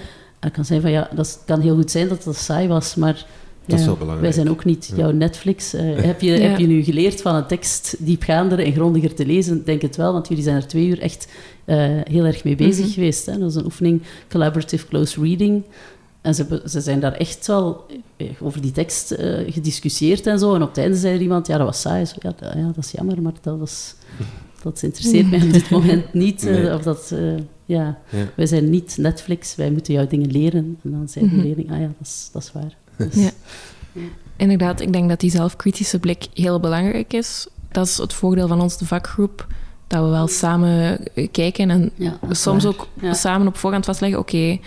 En 0.41 0.51
kan 0.51 0.65
zijn 0.65 0.81
van, 0.81 0.91
ja, 0.91 1.09
dat 1.15 1.43
kan 1.47 1.61
heel 1.61 1.75
goed 1.75 1.91
zijn 1.91 2.09
dat 2.09 2.23
dat 2.23 2.37
saai 2.37 2.69
was, 2.69 2.95
maar... 2.95 3.27
Dat 3.67 3.79
is 3.79 3.85
ja, 3.85 3.91
wel 3.91 3.99
belangrijk. 3.99 4.35
Wij 4.35 4.43
zijn 4.45 4.55
ook 4.55 4.65
niet 4.65 4.87
Ja. 4.91 4.97
jouw 4.97 5.11
Netflix. 5.11 5.75
Eh, 5.75 5.97
heb, 5.97 6.21
je, 6.21 6.31
Ja. 6.33 6.49
heb 6.49 6.59
je 6.59 6.67
nu 6.67 6.83
geleerd 6.83 7.21
van 7.23 7.35
een 7.35 7.47
tekst 7.47 7.97
diepgaander 7.99 8.59
en 8.59 8.73
grondiger 8.73 9.15
te 9.15 9.27
lezen? 9.27 9.57
Ik 9.57 9.67
Denk 9.67 9.83
het 9.83 9.97
wel, 9.97 10.13
want 10.13 10.29
jullie 10.29 10.43
zijn 10.43 10.57
er 10.57 10.67
twee 10.67 10.87
uur 10.87 11.01
echt 11.01 11.29
eh, 11.65 11.77
heel 12.05 12.25
erg 12.25 12.45
mee 12.45 12.57
bezig 12.57 12.85
Mhm. 12.85 12.95
geweest. 12.95 13.27
Hè? 13.27 13.39
Dat 13.39 13.51
is 13.51 13.55
een 13.57 13.65
oefening 13.65 14.03
Collaborative 14.31 14.87
Close 14.87 15.21
Reading. 15.21 15.63
En 16.21 16.35
ze, 16.35 16.63
ze 16.67 16.81
zijn 16.81 17.01
daar 17.01 17.13
echt 17.13 17.47
wel 17.47 17.87
eh, 18.17 18.27
over 18.41 18.61
die 18.61 18.73
tekst 18.73 19.11
eh, 19.11 19.53
gediscussieerd 19.53 20.27
en 20.27 20.39
zo. 20.39 20.55
En 20.55 20.63
op 20.63 20.69
het 20.69 20.79
einde 20.79 20.97
zei 20.97 21.15
er 21.15 21.21
iemand, 21.21 21.47
ja, 21.47 21.57
dat 21.57 21.67
was 21.67 21.81
saai. 21.81 22.07
Zo, 22.07 22.15
ja, 22.19 22.33
dat, 22.39 22.53
ja, 22.55 22.67
dat 22.75 22.85
is 22.85 22.91
jammer, 22.91 23.23
maar 23.23 23.33
dat, 23.43 23.59
was, 23.59 23.95
dat 24.63 24.83
interesseert 24.83 25.31
mij 25.31 25.43
op 25.43 25.53
dit 25.53 25.71
moment 25.79 26.13
niet. 26.13 26.43
Nee. 26.43 26.75
Of 26.75 26.83
dat, 26.83 27.11
eh, 27.15 27.21
ja, 27.69 27.99
Ja. 28.11 28.25
wij 28.35 28.47
zijn 28.47 28.71
niet 28.71 28.97
Netflix, 28.99 29.55
wij 29.55 29.71
moeten 29.71 29.95
jou 29.95 30.07
dingen 30.09 30.31
leren. 30.31 30.79
En 30.85 30.91
dan 30.91 31.09
zei 31.09 31.29
de 31.29 31.35
Mhm. 31.35 31.45
leerling, 31.45 31.71
ah 31.71 31.79
ja, 31.81 31.87
dat 31.87 32.07
is, 32.07 32.29
dat 32.33 32.43
is 32.43 32.53
waar. 32.53 32.77
Dus, 33.09 33.15
Ja. 33.23 33.31
Inderdaad, 34.37 34.81
ik 34.81 34.93
denk 34.93 35.09
dat 35.09 35.21
die 35.21 35.31
zelfkritische 35.31 35.99
blik 35.99 36.27
heel 36.35 36.61
belangrijk 36.61 37.13
is. 37.13 37.47
Dat 37.73 37.87
is 37.87 37.97
het 37.97 38.13
voordeel 38.13 38.49
van 38.49 38.61
ons, 38.61 38.79
de 38.79 38.87
vakgroep, 38.87 39.47
dat 39.87 40.03
we 40.05 40.09
wel 40.11 40.29
samen 40.29 41.07
eh, 41.15 41.29
kijken 41.33 41.71
en 41.71 41.91
ja, 41.95 42.19
soms 42.31 42.65
waar. 42.65 42.73
ook 42.73 42.87
Ja. 43.01 43.13
samen 43.15 43.47
op 43.47 43.57
voorhand 43.57 43.85
vastleggen, 43.85 44.19
oké, 44.19 44.59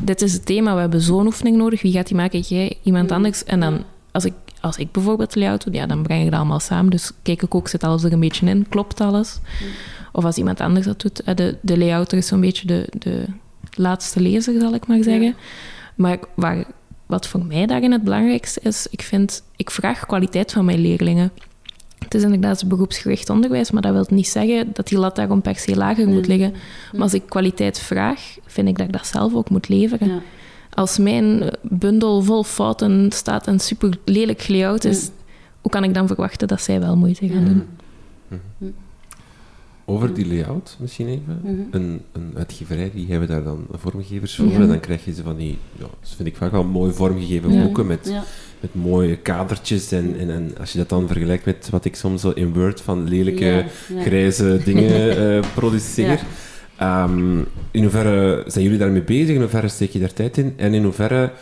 dit 0.00 0.22
is 0.22 0.32
het 0.32 0.46
thema, 0.46 0.74
we 0.74 0.80
hebben 0.80 1.00
zo'n 1.00 1.26
oefening 1.26 1.56
nodig, 1.56 1.82
wie 1.82 1.92
gaat 1.92 2.06
die 2.06 2.16
maken? 2.16 2.40
Jij, 2.40 2.78
iemand 2.82 3.08
Mm. 3.10 3.16
anders? 3.16 3.44
En 3.44 3.60
dan, 3.60 3.84
als 4.12 4.24
ik, 4.24 4.32
als 4.66 4.76
ik 4.76 4.92
bijvoorbeeld 4.92 5.34
layout 5.34 5.64
doe, 5.64 5.74
ja, 5.74 5.86
dan 5.86 6.02
breng 6.02 6.24
ik 6.24 6.30
dat 6.30 6.38
allemaal 6.38 6.60
samen. 6.60 6.90
Dus 6.90 7.10
kijk 7.22 7.42
ik 7.42 7.54
ook, 7.54 7.68
zit 7.68 7.84
alles 7.84 8.04
er 8.04 8.12
een 8.12 8.20
beetje 8.20 8.46
in? 8.46 8.66
Klopt 8.68 9.00
alles? 9.00 9.38
Mm. 9.62 9.68
Of 10.12 10.24
als 10.24 10.36
iemand 10.36 10.60
anders 10.60 10.86
dat 10.86 11.00
doet, 11.00 11.22
eh, 11.22 11.34
de, 11.34 11.56
de 11.60 11.78
layouter 11.78 12.18
is 12.18 12.26
zo'n 12.26 12.40
beetje 12.40 12.66
de, 12.66 12.88
de 12.98 13.24
laatste 13.70 14.20
lezer, 14.20 14.60
zal 14.60 14.74
ik 14.74 14.86
maar 14.86 15.02
zeggen. 15.02 15.22
Ja. 15.22 15.34
Maar 15.94 16.18
waar, 16.34 16.64
wat 17.06 17.28
voor 17.28 17.44
mij 17.44 17.66
daarin 17.66 17.92
het 17.92 18.02
belangrijkste 18.02 18.60
is, 18.62 18.86
ik 18.90 19.02
vind, 19.02 19.42
ik 19.56 19.70
vraag 19.70 20.06
kwaliteit 20.06 20.52
van 20.52 20.64
mijn 20.64 20.78
leerlingen. 20.78 21.30
Het 21.98 22.14
is 22.14 22.22
inderdaad 22.22 22.68
beroepsgericht 22.68 23.30
onderwijs, 23.30 23.70
maar 23.70 23.82
dat 23.82 23.92
wil 23.92 24.06
niet 24.08 24.28
zeggen 24.28 24.70
dat 24.72 24.88
die 24.88 24.98
lat 24.98 25.16
daarom 25.16 25.42
per 25.42 25.56
se 25.56 25.76
lager 25.76 26.08
moet 26.08 26.26
liggen. 26.26 26.54
Maar 26.92 27.02
als 27.02 27.14
ik 27.14 27.22
kwaliteit 27.28 27.78
vraag, 27.78 28.36
vind 28.46 28.68
ik 28.68 28.76
dat 28.78 28.86
ik 28.86 28.92
dat 28.92 29.06
zelf 29.06 29.34
ook 29.34 29.50
moet 29.50 29.68
leveren. 29.68 30.08
Ja. 30.08 30.20
Als 30.76 30.98
mijn 30.98 31.50
bundel 31.62 32.22
vol 32.22 32.42
fouten 32.44 33.12
staat 33.12 33.46
en 33.46 33.58
super 33.60 33.98
lelijk 34.04 34.48
layout 34.48 34.84
is, 34.84 35.04
Ja. 35.04 35.10
hoe 35.60 35.70
kan 35.70 35.84
ik 35.84 35.94
dan 35.94 36.06
verwachten 36.06 36.48
dat 36.48 36.60
zij 36.60 36.80
wel 36.80 36.96
moeite 36.96 37.28
gaan 37.28 37.40
Ja. 37.40 37.44
doen? 37.48 37.62
Mhm. 38.28 38.70
Over 39.84 40.14
die 40.14 40.26
layout 40.26 40.76
misschien 40.80 41.06
even. 41.08 41.40
Mhm. 41.42 41.52
Een, 41.70 42.00
een 42.12 42.32
uitgeverij, 42.36 42.90
die 42.94 43.06
hebben 43.10 43.28
daar 43.28 43.42
dan 43.44 43.66
vormgevers 43.72 44.36
voor. 44.36 44.46
Ja. 44.46 44.54
En 44.60 44.68
dan 44.68 44.80
krijg 44.80 45.04
je 45.04 45.14
ze 45.14 45.22
van 45.22 45.36
die, 45.36 45.58
ja, 45.72 45.86
dat 46.00 46.14
vind 46.16 46.28
ik 46.28 46.36
vaak 46.36 46.50
wel 46.50 46.64
mooi 46.64 46.92
vormgegeven 46.92 47.52
Ja. 47.52 47.62
boeken 47.62 47.86
met, 47.86 48.08
Ja. 48.10 48.22
met 48.60 48.74
mooie 48.74 49.16
kadertjes. 49.16 49.92
En, 49.92 50.18
en, 50.18 50.30
en 50.30 50.52
als 50.60 50.72
je 50.72 50.78
dat 50.78 50.88
dan 50.88 51.06
vergelijkt 51.06 51.44
met 51.44 51.68
wat 51.70 51.84
ik 51.84 51.96
soms 51.96 52.20
zo 52.20 52.30
in 52.30 52.52
Word 52.54 52.80
van 52.80 53.08
lelijke 53.08 53.44
Ja, 53.44 53.64
ja. 53.96 54.02
grijze 54.02 54.60
dingen 54.64 55.10
eh, 55.36 55.44
produceer. 55.54 56.20
Ehm, 56.76 57.38
in 57.70 57.82
hoeverre 57.82 58.42
zijn 58.46 58.64
jullie 58.64 58.78
daarmee 58.78 59.02
bezig? 59.02 59.34
In 59.34 59.40
hoeverre 59.40 59.68
steek 59.68 59.90
je 59.90 59.98
daar 59.98 60.12
tijd 60.12 60.38
in? 60.38 60.54
En 60.56 60.74
in 60.74 60.82
hoeverre... 60.84 61.32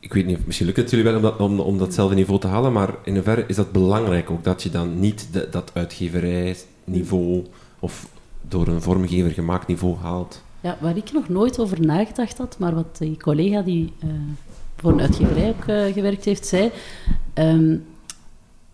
Ik 0.00 0.12
weet 0.12 0.26
niet, 0.26 0.46
misschien 0.46 0.66
lukt 0.66 0.78
het 0.78 0.90
jullie 0.90 1.04
wel 1.04 1.14
om 1.16 1.22
dat, 1.22 1.38
om, 1.66 1.78
datzelfde 1.78 2.14
niveau 2.14 2.40
te 2.40 2.46
halen, 2.46 2.72
maar 2.72 2.94
in 3.04 3.14
hoeverre 3.14 3.44
is 3.46 3.56
dat 3.56 3.72
belangrijk 3.72 4.30
ook, 4.30 4.44
dat 4.44 4.62
je 4.62 4.70
dan 4.70 5.00
niet 5.00 5.28
de- 5.32 5.48
dat 5.50 5.70
uitgeverijniveau 5.74 7.44
of 7.78 8.08
door 8.48 8.66
een 8.68 8.82
vormgever 8.82 9.30
gemaakt 9.30 9.66
niveau 9.66 9.96
haalt? 9.96 10.42
Ja, 10.60 10.76
waar 10.80 10.96
ik 10.96 11.12
nog 11.12 11.28
nooit 11.28 11.58
over 11.58 11.80
nagedacht 11.80 12.38
had, 12.38 12.56
maar 12.58 12.74
wat 12.74 12.96
die 12.98 13.16
collega 13.16 13.62
die 13.62 13.92
eh, 14.00 14.08
voor 14.76 14.92
een 14.92 15.00
uitgeverij 15.00 15.48
ook 15.48 15.64
eh, 15.66 15.92
gewerkt 15.92 16.24
heeft, 16.24 16.46
zei. 16.46 16.70
ehm, 17.34 17.76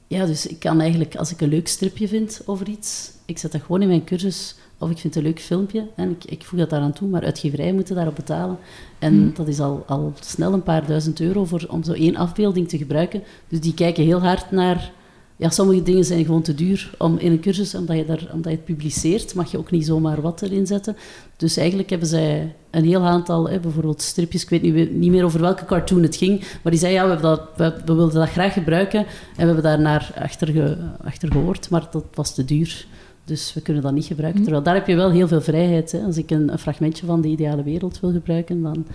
ja, 0.07 0.27
dus 0.27 0.47
ik 0.47 0.59
kan 0.59 0.81
eigenlijk, 0.81 1.17
als 1.17 1.33
ik 1.33 1.41
een 1.41 1.49
leuk 1.49 1.69
stripje 1.69 2.09
vind 2.09 2.43
over 2.45 2.69
iets, 2.69 3.11
ik 3.25 3.39
zet 3.39 3.53
dat 3.53 3.61
gewoon 3.63 3.83
in 3.83 3.89
mijn 3.89 4.05
cursus, 4.05 4.57
of 4.79 4.91
ik 4.91 4.99
vind 4.99 5.15
het 5.15 5.25
een 5.25 5.31
leuk 5.31 5.41
filmpje 5.41 5.87
en 5.95 6.11
ik, 6.11 6.25
ik 6.31 6.45
voeg 6.45 6.59
dat 6.59 6.71
daaraan 6.71 6.93
toe, 6.93 7.09
maar 7.09 7.25
uitgeverijen 7.25 7.75
moeten 7.75 7.95
daarop 7.95 8.15
betalen. 8.15 8.59
En 8.99 9.35
dat 9.35 9.49
is 9.49 9.61
al, 9.61 9.85
al 9.87 10.13
snel 10.21 10.53
een 10.53 10.63
paar 10.63 10.87
duizend 10.87 11.21
euro 11.21 11.45
voor, 11.45 11.67
om 11.69 11.83
zo 11.85 11.93
één 11.93 12.17
afbeelding 12.17 12.69
te 12.69 12.79
gebruiken. 12.79 13.23
Dus 13.49 13.61
die 13.61 13.75
kijken 13.75 14.05
heel 14.05 14.21
hard 14.21 14.51
naar... 14.51 14.93
Ja, 15.39 15.51
sommige 15.51 15.83
dingen 15.83 16.05
zijn 16.05 16.25
gewoon 16.25 16.43
te 16.43 16.55
duur 16.55 16.95
om 16.99 17.19
in 17.19 17.33
een 17.33 17.41
cursus, 17.41 17.75
omdat 17.75 17.97
je, 17.97 18.05
daar, 18.05 18.29
omdat 18.33 18.53
je 18.53 18.57
het 18.59 18.65
publiceert, 18.65 19.35
mag 19.35 19.51
je 19.51 19.59
ook 19.59 19.71
niet 19.71 19.87
zomaar 19.87 20.21
wat 20.21 20.43
erin 20.43 20.67
zetten. 20.67 20.97
Dus 21.37 21.57
eigenlijk 21.57 21.91
hebben 21.91 22.09
zij 22.09 22.55
een 22.71 22.85
heel 22.85 23.03
aantal, 23.03 23.49
hè, 23.49 23.61
bijvoorbeeld 23.61 24.03
stripjes, 24.03 24.43
ik 24.43 24.49
weet 24.49 24.63
niet, 24.63 24.93
niet 24.93 25.11
meer 25.11 25.25
over 25.25 25.41
welke 25.41 25.65
cartoon 25.65 26.03
het 26.03 26.17
ging, 26.17 26.41
maar 26.63 26.73
die 26.73 26.81
zei, 26.81 26.93
ja, 26.93 27.03
we, 27.05 27.11
hebben 27.11 27.31
dat, 27.31 27.43
we, 27.57 27.83
we 27.85 27.95
wilden 27.95 28.21
dat 28.21 28.29
graag 28.29 28.53
gebruiken 28.53 29.01
en 29.01 29.07
we 29.37 29.45
hebben 29.45 29.63
daar 29.63 29.81
naar 29.81 30.13
achter, 30.19 30.49
ge- 30.49 30.77
achter 31.05 31.33
gehoord, 31.33 31.71
maar 31.71 31.89
dat 31.91 32.05
was 32.15 32.35
te 32.35 32.45
duur. 32.45 32.87
Dus 33.27 33.55
we 33.55 33.61
kunnen 33.61 33.83
dat 33.83 33.93
niet 33.93 34.05
gebruiken. 34.05 34.43
Terwijl 34.43 34.63
daar 34.63 34.75
heb 34.75 34.87
je 34.87 34.95
wel 34.95 35.11
heel 35.11 35.29
veel 35.29 35.41
vrijheid. 35.41 35.93
Hè. 35.93 35.99
Als 36.01 36.17
ik 36.17 36.31
een, 36.31 36.53
een 36.53 36.59
fragmentje 36.59 37.07
van 37.07 37.21
de 37.21 37.29
ideale 37.29 37.63
wereld 37.63 38.01
wil 38.01 38.13
gebruiken, 38.13 38.63
dan 38.63 38.87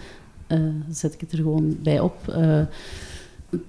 eh, 0.47 0.59
zet 0.89 1.13
ik 1.13 1.19
het 1.21 1.31
er 1.31 1.37
gewoon 1.37 1.77
bij 1.83 1.99
op. 1.99 2.27
Eh, 2.27 2.59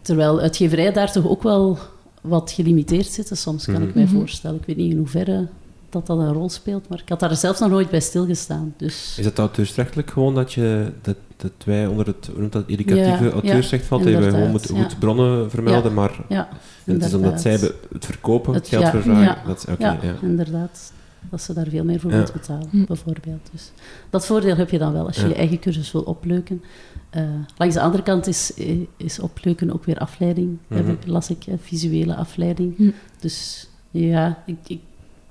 terwijl 0.03 0.41
uitgeverij 0.41 0.93
daar 0.93 1.13
toch 1.13 1.29
ook 1.29 1.43
wel 1.43 1.79
wat 2.21 2.51
gelimiteerd 2.51 3.07
zitten. 3.07 3.37
Soms 3.37 3.65
kan 3.65 3.83
ik 3.83 3.95
mij 3.95 4.05
Mhm. 4.05 4.15
voorstellen. 4.15 4.57
Ik 4.61 4.67
weet 4.67 4.77
niet 4.77 4.91
in 4.93 4.99
hoeverre 4.99 5.47
dat 5.93 6.07
dat 6.07 6.19
een 6.19 6.33
rol 6.33 6.49
speelt, 6.49 6.89
maar 6.89 6.99
ik 7.01 7.09
had 7.09 7.21
daar 7.21 7.37
zelfs 7.37 7.61
nog 7.61 7.71
nooit 7.71 7.91
bij 7.91 8.01
stilgestaan. 8.01 8.75
Dus 8.77 9.15
Is 9.19 9.25
het 9.25 9.39
auteursrechtelijk 9.39 10.11
gewoon 10.11 10.35
dat, 10.35 10.53
je, 10.53 10.93
dat, 11.03 11.17
dat 11.37 11.53
wij 11.65 11.87
onder 11.87 12.07
het 12.07 12.31
noemt 12.37 12.53
dat, 12.53 12.65
educatieve 12.67 13.25
Ja, 13.25 13.31
auteursrecht 13.31 13.87
valt, 13.87 14.03
dat 14.03 14.13
inderdaad, 14.13 14.35
gewoon 14.35 14.51
moeten 14.51 14.75
ja. 14.75 14.83
goed 14.83 14.99
bronnen 14.99 15.51
vermelden, 15.51 15.93
Ja, 15.93 15.97
maar 15.97 16.49
het 16.85 17.05
is 17.05 17.15
omdat 17.15 17.41
zij 17.41 17.53
het 17.53 17.75
verkopen, 17.99 18.55
het, 18.55 18.69
geld 18.69 18.83
ja, 18.83 18.91
vervragen. 18.91 19.23
ja, 19.23 19.43
dat, 19.47 19.67
oké, 19.71 19.85
ja, 19.85 19.99
ja. 20.03 20.15
inderdaad. 20.23 20.93
Dat 21.31 21.43
ze 21.43 21.55
daar 21.55 21.67
veel 21.69 21.85
meer 21.85 22.01
voor 22.01 22.11
Ja. 22.11 22.17
moeten 22.17 22.35
betalen, 22.35 22.69
Hm. 22.71 22.85
bijvoorbeeld. 22.85 23.49
Dus 23.53 23.73
dat 24.11 24.27
voordeel 24.27 24.57
heb 24.57 24.71
je 24.71 24.79
dan 24.79 24.93
wel 24.93 25.07
als 25.07 25.17
je 25.17 25.23
Ja. 25.23 25.29
je 25.29 25.35
eigen 25.35 25.59
cursus 25.59 25.93
wil 25.93 26.03
opleuken. 26.03 26.63
Eh, 27.11 27.23
langs 27.57 27.75
de 27.75 27.81
andere 27.81 28.03
kant 28.03 28.27
is, 28.27 28.55
eh, 28.55 28.77
is 28.97 29.21
opleuken 29.21 29.73
ook 29.73 29.85
weer 29.85 29.99
afleiding. 29.99 30.59
Mhm. 30.67 30.77
Heb 30.87 30.89
ik, 30.89 31.07
las 31.07 31.31
ik, 31.31 31.45
eh, 31.47 31.55
visuele 31.61 32.15
afleiding. 32.15 32.77
Hm. 32.77 32.91
Dus 33.21 33.69
ja, 33.91 34.43
ik, 34.47 34.57
ik 34.67 34.81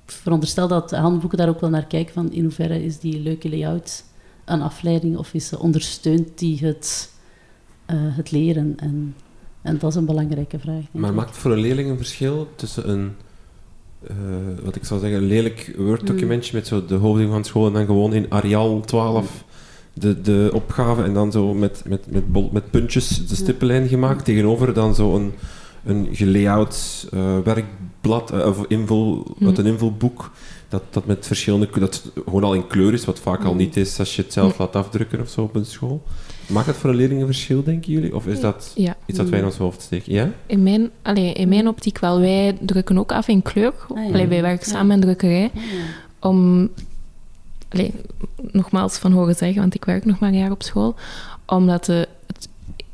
veronderstel 0.05 0.67
dat 0.67 0.91
handboeken 0.91 1.37
daar 1.37 1.49
ook 1.49 1.59
wel 1.61 1.69
naar 1.69 1.85
kijken 1.85 2.13
van 2.13 2.31
in 2.31 2.43
hoeverre 2.43 2.83
is 2.83 2.99
die 2.99 3.19
leuke 3.19 3.49
layout 3.49 4.03
een 4.45 4.61
afleiding 4.61 5.17
of 5.17 5.33
is, 5.33 5.55
ondersteunt 5.57 6.39
die 6.39 6.59
het, 6.65 7.11
eh, 7.85 7.95
het 7.99 8.31
leren. 8.31 8.73
En, 8.77 9.15
en 9.61 9.77
dat 9.77 9.89
is 9.89 9.95
een 9.95 10.05
belangrijke 10.05 10.59
vraag. 10.59 10.83
Maar 10.91 11.09
ik. 11.09 11.15
maakt 11.15 11.29
het 11.29 11.37
voor 11.37 11.51
een 11.51 11.59
leerling 11.59 11.89
een 11.89 11.97
verschil 11.97 12.47
tussen 12.55 12.89
een, 12.89 13.11
eh, 14.07 14.15
wat 14.63 14.75
ik 14.75 14.85
zou 14.85 14.99
zeggen, 14.99 15.19
een 15.19 15.27
lelijk 15.27 15.73
Word-documentje 15.77 16.55
met 16.55 16.67
zo 16.67 16.85
de 16.85 16.95
hoofding 16.95 17.31
van 17.31 17.43
school 17.43 17.67
en 17.67 17.73
dan 17.73 17.85
gewoon 17.85 18.13
in 18.13 18.25
Arial 18.29 18.81
12 18.81 19.43
de, 19.93 20.21
de 20.21 20.49
opgave 20.53 21.03
en 21.03 21.13
dan 21.13 21.31
zo 21.31 21.53
met, 21.53 21.83
met, 21.87 22.11
met, 22.11 22.31
bol- 22.31 22.49
met 22.51 22.71
puntjes 22.71 23.27
de 23.27 23.35
stippenlijn 23.35 23.87
gemaakt, 23.87 24.25
tegenover 24.25 24.73
dan 24.73 24.95
zo 24.95 25.15
een, 25.15 25.33
een 25.83 26.07
gelayout 26.11 27.07
eh, 27.11 27.39
werkblad 27.39 27.65
eh, 28.01 28.47
of 28.47 28.65
invul, 28.67 29.35
Hm. 29.37 29.45
wat 29.45 29.57
een 29.57 29.65
invulboek 29.65 30.31
dat, 30.69 30.83
dat 30.89 31.05
met 31.05 31.27
verschillende, 31.27 31.69
dat 31.79 32.11
gewoon 32.25 32.43
al 32.43 32.53
in 32.53 32.67
kleur 32.67 32.93
is, 32.93 33.05
wat 33.05 33.19
vaak 33.19 33.43
al 33.43 33.51
Hm. 33.51 33.57
niet 33.57 33.77
is 33.77 33.99
als 33.99 34.15
je 34.15 34.21
het 34.21 34.33
zelf 34.33 34.57
laat 34.57 34.75
afdrukken 34.75 35.19
of 35.21 35.29
zo 35.29 35.41
op 35.41 35.55
een 35.55 35.65
school. 35.65 36.03
Maakt 36.47 36.65
dat 36.65 36.75
voor 36.75 36.89
een 36.89 36.95
leerling 36.95 37.19
een 37.19 37.25
verschil, 37.25 37.63
denken 37.63 37.91
jullie? 37.91 38.15
Of 38.15 38.27
is 38.27 38.39
dat 38.39 38.71
Ja, 38.75 38.95
iets 39.05 39.17
dat 39.17 39.29
wij 39.29 39.39
in 39.39 39.45
ons 39.45 39.57
hoofd 39.57 39.81
steken? 39.81 40.13
Ja? 40.13 40.29
in 40.45 40.63
mijn, 40.63 40.89
allee, 41.01 41.33
in 41.33 41.49
mijn 41.49 41.67
optiek 41.67 41.99
wel. 41.99 42.19
Wij 42.19 42.57
drukken 42.61 42.97
ook 42.97 43.11
af 43.11 43.27
in 43.27 43.41
kleur. 43.41 43.73
Ah, 43.89 43.97
ja. 43.97 44.13
Allee, 44.13 44.27
wij 44.27 44.41
werken 44.41 44.67
Ja. 44.71 44.73
samen 44.77 44.95
in 44.95 45.01
drukkerij. 45.01 45.51
Ah, 45.55 45.61
ja. 45.63 45.69
om, 46.29 46.69
allee, 47.69 47.93
nogmaals 48.51 48.97
van 48.97 49.11
horen 49.11 49.35
zeggen, 49.35 49.61
want 49.61 49.73
ik 49.75 49.85
werk 49.85 50.05
nog 50.05 50.19
maar 50.19 50.29
een 50.29 50.37
jaar 50.37 50.51
op 50.51 50.63
school, 50.63 50.95
omdat 51.45 51.85
de, 51.85 52.07
het 52.27 52.49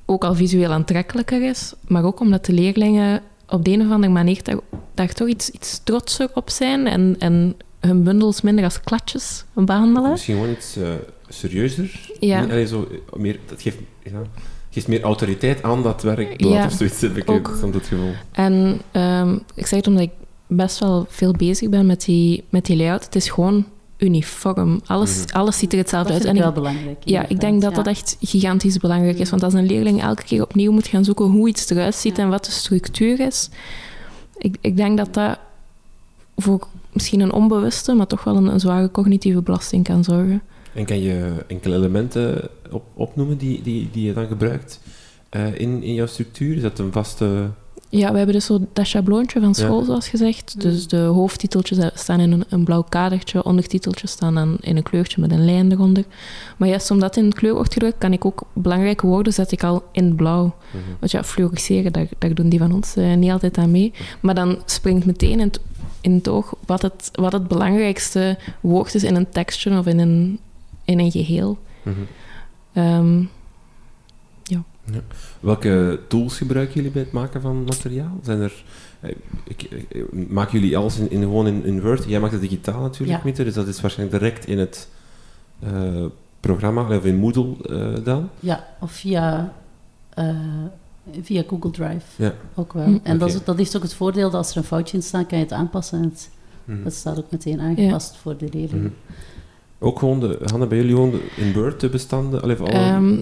ook 0.06 0.24
al 0.24 0.36
visueel 0.36 0.72
aantrekkelijker 0.72 1.50
is, 1.50 1.74
maar 1.88 2.04
ook 2.04 2.20
omdat 2.20 2.46
de 2.46 2.54
leerlingen 2.54 3.22
op 3.50 3.66
de 3.66 3.72
een 3.72 3.82
of 3.82 3.92
andere 3.92 4.14
manier 4.14 4.44
daar, 4.44 4.58
daar 4.94 5.14
toch 5.14 5.28
iets, 5.28 5.50
iets 5.50 5.82
trotser 5.84 6.30
op 6.34 6.50
zijn 6.50 6.88
en, 6.88 7.16
en 7.20 7.56
hun 7.80 8.04
bundels 8.04 8.42
minder 8.42 8.64
als 8.64 8.82
klatjes 8.82 9.46
behandelen. 9.54 10.12
Misschien 10.12 10.36
gewoon 10.36 10.52
iets 10.52 10.76
eh, 10.76 10.90
serieuzer. 11.28 12.10
Ja. 12.20 12.44
Allee, 12.44 12.68
zo, 12.68 12.88
eh, 12.92 13.20
meer, 13.20 13.40
dat 13.46 13.62
geeft, 13.62 13.78
ja, 14.04 14.22
geeft 14.70 14.88
meer 14.88 15.02
autoriteit 15.02 15.64
aan 15.64 15.84
dat 15.84 16.02
werkblad 16.02 16.52
Ja, 16.54 16.66
of 16.66 16.72
zoiets, 16.72 17.02
heb 17.02 17.18
ik 17.18 17.30
ook. 17.30 17.58
soms 17.60 17.76
het 17.76 17.86
gevoel. 17.86 18.12
En 18.32 18.82
ehm, 18.92 19.38
ik 19.56 19.66
zeg 19.66 19.80
het 19.80 19.88
omdat 19.88 20.04
ik 20.04 20.12
best 20.48 20.80
wel 20.80 21.06
veel 21.10 21.32
bezig 21.32 21.70
ben 21.70 21.86
met 21.86 22.06
die, 22.06 22.44
met 22.50 22.66
die 22.66 22.78
layout. 22.78 23.06
Het 23.06 23.16
is 23.16 23.30
gewoon 23.30 23.66
uniform. 23.98 24.82
Alles, 24.86 25.24
Mhm. 25.26 25.36
alles 25.38 25.58
ziet 25.58 25.72
er 25.72 25.78
hetzelfde 25.78 26.12
Dat 26.14 26.18
uit. 26.18 26.28
vind 26.28 26.38
ik 26.38 26.44
En 26.46 26.54
wel 26.54 26.64
belangrijk. 26.64 26.98
Ja, 27.04 27.28
ik 27.28 27.40
denk 27.40 27.62
dat 27.62 27.76
dat 27.76 27.88
echt 27.88 28.18
gigantisch 28.22 28.78
belangrijk 28.78 29.18
is. 29.20 29.30
Want 29.30 29.44
als 29.44 29.54
een 29.54 29.66
leerling 29.66 30.02
elke 30.02 30.24
keer 30.24 30.42
opnieuw 30.44 30.72
moet 30.72 30.88
gaan 30.88 31.04
zoeken 31.06 31.26
hoe 31.26 31.48
iets 31.48 31.70
eruit 31.70 31.96
ziet 31.96 32.18
Ja. 32.18 32.24
en 32.24 32.30
wat 32.30 32.46
de 32.46 32.52
structuur 32.52 33.20
is, 33.20 33.50
ik, 34.38 34.58
ik 34.62 34.78
denk 34.78 34.98
dat 34.98 35.14
dat 35.14 35.40
voor 36.36 36.68
misschien 36.92 37.20
een 37.20 37.32
onbewuste, 37.34 37.94
maar 37.94 38.08
toch 38.08 38.24
wel 38.24 38.36
een, 38.36 38.48
een 38.54 38.60
zware 38.60 38.92
cognitieve 38.92 39.42
belasting 39.42 39.84
kan 39.84 40.04
zorgen. 40.04 40.42
En 40.74 40.86
kan 40.86 41.00
je 41.02 41.44
enkele 41.48 41.76
elementen 41.76 42.50
op, 42.72 42.84
opnoemen 42.94 43.38
die, 43.38 43.62
die, 43.62 43.90
die 43.92 44.06
je 44.06 44.14
dan 44.14 44.28
gebruikt 44.28 44.80
eh, 45.30 45.60
in, 45.60 45.84
in 45.84 45.94
jouw 45.94 46.06
structuur? 46.06 46.56
Is 46.56 46.62
dat 46.62 46.80
een 46.80 46.92
vaste... 46.92 47.50
Ja, 47.90 48.12
we 48.12 48.18
hebben 48.18 48.36
dus 48.36 48.46
zo 48.46 48.60
dat 48.74 48.88
schabloontje 48.88 49.40
van 49.40 49.56
school, 49.56 49.80
Ja. 49.80 49.86
zoals 49.86 50.08
gezegd. 50.08 50.62
Dus 50.62 50.88
de 50.88 50.98
hoofdtiteltjes 50.98 51.78
staan 51.94 52.20
in 52.20 52.32
een, 52.32 52.44
een 52.50 52.64
blauw 52.64 52.84
kadertje, 52.90 53.44
ondertiteltjes 53.44 54.12
staan 54.12 54.36
dan 54.36 54.58
in 54.62 54.78
een 54.78 54.84
kleurtje 54.84 55.22
met 55.22 55.32
een 55.32 55.46
lijn 55.46 55.72
eronder. 55.72 56.04
Maar 56.58 56.68
juist 56.70 56.92
omdat 56.92 57.16
het 57.16 57.24
in 57.24 57.34
kleur 57.34 57.54
wordt 57.54 57.74
gedrukt, 57.74 57.98
kan 57.98 58.14
ik 58.14 58.26
ook 58.26 58.42
belangrijke 58.54 59.08
woorden 59.08 59.34
zetten 59.34 59.58
ik 59.58 59.64
al 59.64 59.84
in 59.92 60.16
blauw. 60.16 60.56
Mhm. 60.72 60.84
Want 61.00 61.12
ja, 61.12 61.24
fluoriseren, 61.24 61.94
daar, 61.94 62.08
daar 62.18 62.34
doen 62.34 62.50
die 62.50 62.60
van 62.60 62.72
ons 62.72 62.96
eh, 62.96 63.14
niet 63.14 63.32
altijd 63.32 63.58
aan 63.58 63.72
mee. 63.72 63.94
Maar 64.20 64.36
dan 64.36 64.62
springt 64.66 65.06
meteen 65.06 65.32
in 65.32 65.40
het, 65.40 65.60
in 66.02 66.14
het 66.14 66.28
oog 66.28 66.54
wat 66.66 66.82
het, 66.82 67.10
wat 67.14 67.32
het 67.32 67.48
belangrijkste 67.48 68.38
woord 68.62 68.96
is 68.96 69.04
in 69.04 69.16
een 69.16 69.30
tekstje 69.30 69.78
of 69.78 69.86
in 69.86 70.00
een, 70.00 70.40
in 70.86 71.00
een 71.00 71.12
geheel. 71.12 71.58
Mhm. 71.84 73.24
Welke 75.40 76.00
tools 76.08 76.38
gebruiken 76.38 76.76
jullie 76.76 76.92
bij 76.92 77.02
het 77.02 77.12
maken 77.12 77.42
van 77.42 77.64
materiaal? 77.64 78.20
Zijn 78.24 78.42
er... 78.42 78.64
eh, 79.00 79.16
Ik, 79.48 79.62
eh, 79.64 80.02
maken 80.30 80.60
jullie 80.60 80.78
alles 80.78 80.98
in, 81.00 81.12
in, 81.12 81.22
gewoon 81.22 81.48
in, 81.48 81.66
in 81.66 81.82
Word? 81.82 82.04
Jij 82.08 82.20
maakt 82.20 82.32
het 82.32 82.42
digitaal 82.42 82.82
natuurlijk, 82.82 83.18
Ja. 83.18 83.24
Mieter, 83.24 83.46
dus 83.46 83.54
dat 83.54 83.68
is 83.68 83.82
waarschijnlijk 83.82 84.20
direct 84.22 84.46
in 84.48 84.58
het 84.60 84.88
eh, 85.60 86.06
programma, 86.40 86.98
of 86.98 87.06
in 87.06 87.16
Moodle 87.16 87.56
eh, 87.70 88.04
dan? 88.06 88.30
Ja, 88.40 88.68
of 88.80 88.92
via, 88.92 89.54
eh, 90.14 90.30
via 91.22 91.44
Google 91.48 91.72
Drive 91.72 92.06
Ja. 92.24 92.34
ook 92.56 92.74
wel. 92.74 92.84
Hm. 92.86 92.98
En 93.04 93.18
dat, 93.18 93.30
is, 93.30 93.44
dat 93.44 93.60
is 93.60 93.76
ook 93.76 93.82
het 93.84 93.94
voordeel 93.94 94.30
dat 94.30 94.34
als 94.40 94.52
er 94.52 94.58
een 94.58 94.64
foutje 94.64 94.98
in 94.98 95.04
staat, 95.04 95.28
kan 95.28 95.38
je 95.38 95.44
het 95.44 95.54
aanpassen. 95.54 95.98
En 95.98 96.04
het, 96.04 96.30
Mhm. 96.66 96.84
het 96.84 96.94
staat 96.94 97.18
ook 97.18 97.32
meteen 97.32 97.60
aangepast 97.60 98.16
voor 98.18 98.38
de 98.38 98.48
leerling. 98.52 98.84
Mhm. 98.84 98.92
Ook 99.80 100.00
gewoon 100.00 100.20
de, 100.20 100.40
Hanna, 100.46 100.66
bij 100.66 100.78
jullie 100.78 100.94
gewoon 100.94 101.12
de, 101.12 101.28
in 101.36 101.54
Word 101.54 101.80
de 101.80 101.90
bestanden? 101.90 102.42
Allee, 102.42 102.62
of 102.62 102.68
alle- 102.70 102.80
ehm, 102.80 103.20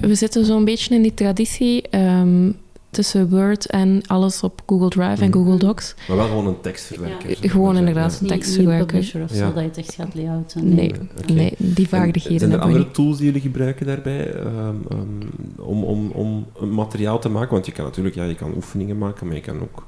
we 0.00 0.14
zitten 0.14 0.44
zo'n 0.44 0.64
beetje 0.64 0.94
in 0.94 1.02
die 1.02 1.14
traditie 1.14 1.82
ehm, 1.88 2.50
tussen 2.90 3.28
Word 3.30 3.66
en 3.66 4.02
alles 4.06 4.42
op 4.42 4.62
Google 4.66 4.88
Drive 4.88 5.22
en 5.22 5.28
Mhm. 5.28 5.38
Google 5.38 5.58
Docs. 5.58 5.94
maar 6.08 6.16
wel 6.16 6.26
gewoon 6.26 6.46
een 6.46 6.60
tekstverwerker. 6.60 7.30
Ja. 7.30 7.48
Gewoon 7.48 7.76
inderdaad. 7.76 8.10
ja. 8.12 8.16
een 8.16 8.22
Niet, 8.22 8.32
tekstverwerker. 8.32 8.78
niet 8.96 9.10
publisher 9.10 9.22
of 9.22 9.30
Ja. 9.30 9.36
zo, 9.36 9.52
dat 9.52 9.62
je 9.62 9.68
het 9.68 9.78
echt 9.78 9.94
gaat 9.94 10.14
layouten. 10.14 10.74
Nee, 10.74 10.92
Oké. 11.22 11.32
nee 11.32 11.52
die 11.58 11.88
vaardigheden 11.88 12.32
En 12.32 12.38
zijn 12.38 12.50
er 12.52 12.56
hebben 12.58 12.60
andere 12.60 12.84
niet. 12.84 12.94
tools 12.94 13.16
die 13.16 13.26
jullie 13.26 13.40
gebruiken 13.40 13.86
daarbij 13.86 14.32
ehm, 14.32 14.74
ehm, 14.88 15.06
om, 15.56 15.84
om, 15.84 16.10
om 16.10 16.46
een 16.60 16.74
materiaal 16.74 17.18
te 17.18 17.28
maken? 17.28 17.52
Want 17.52 17.66
je 17.66 17.72
kan 17.72 17.84
natuurlijk 17.84 18.14
ja, 18.14 18.24
je 18.24 18.34
kan 18.34 18.52
oefeningen 18.54 18.98
maken, 18.98 19.26
maar 19.26 19.36
je 19.36 19.42
kan 19.42 19.60
ook 19.60 19.86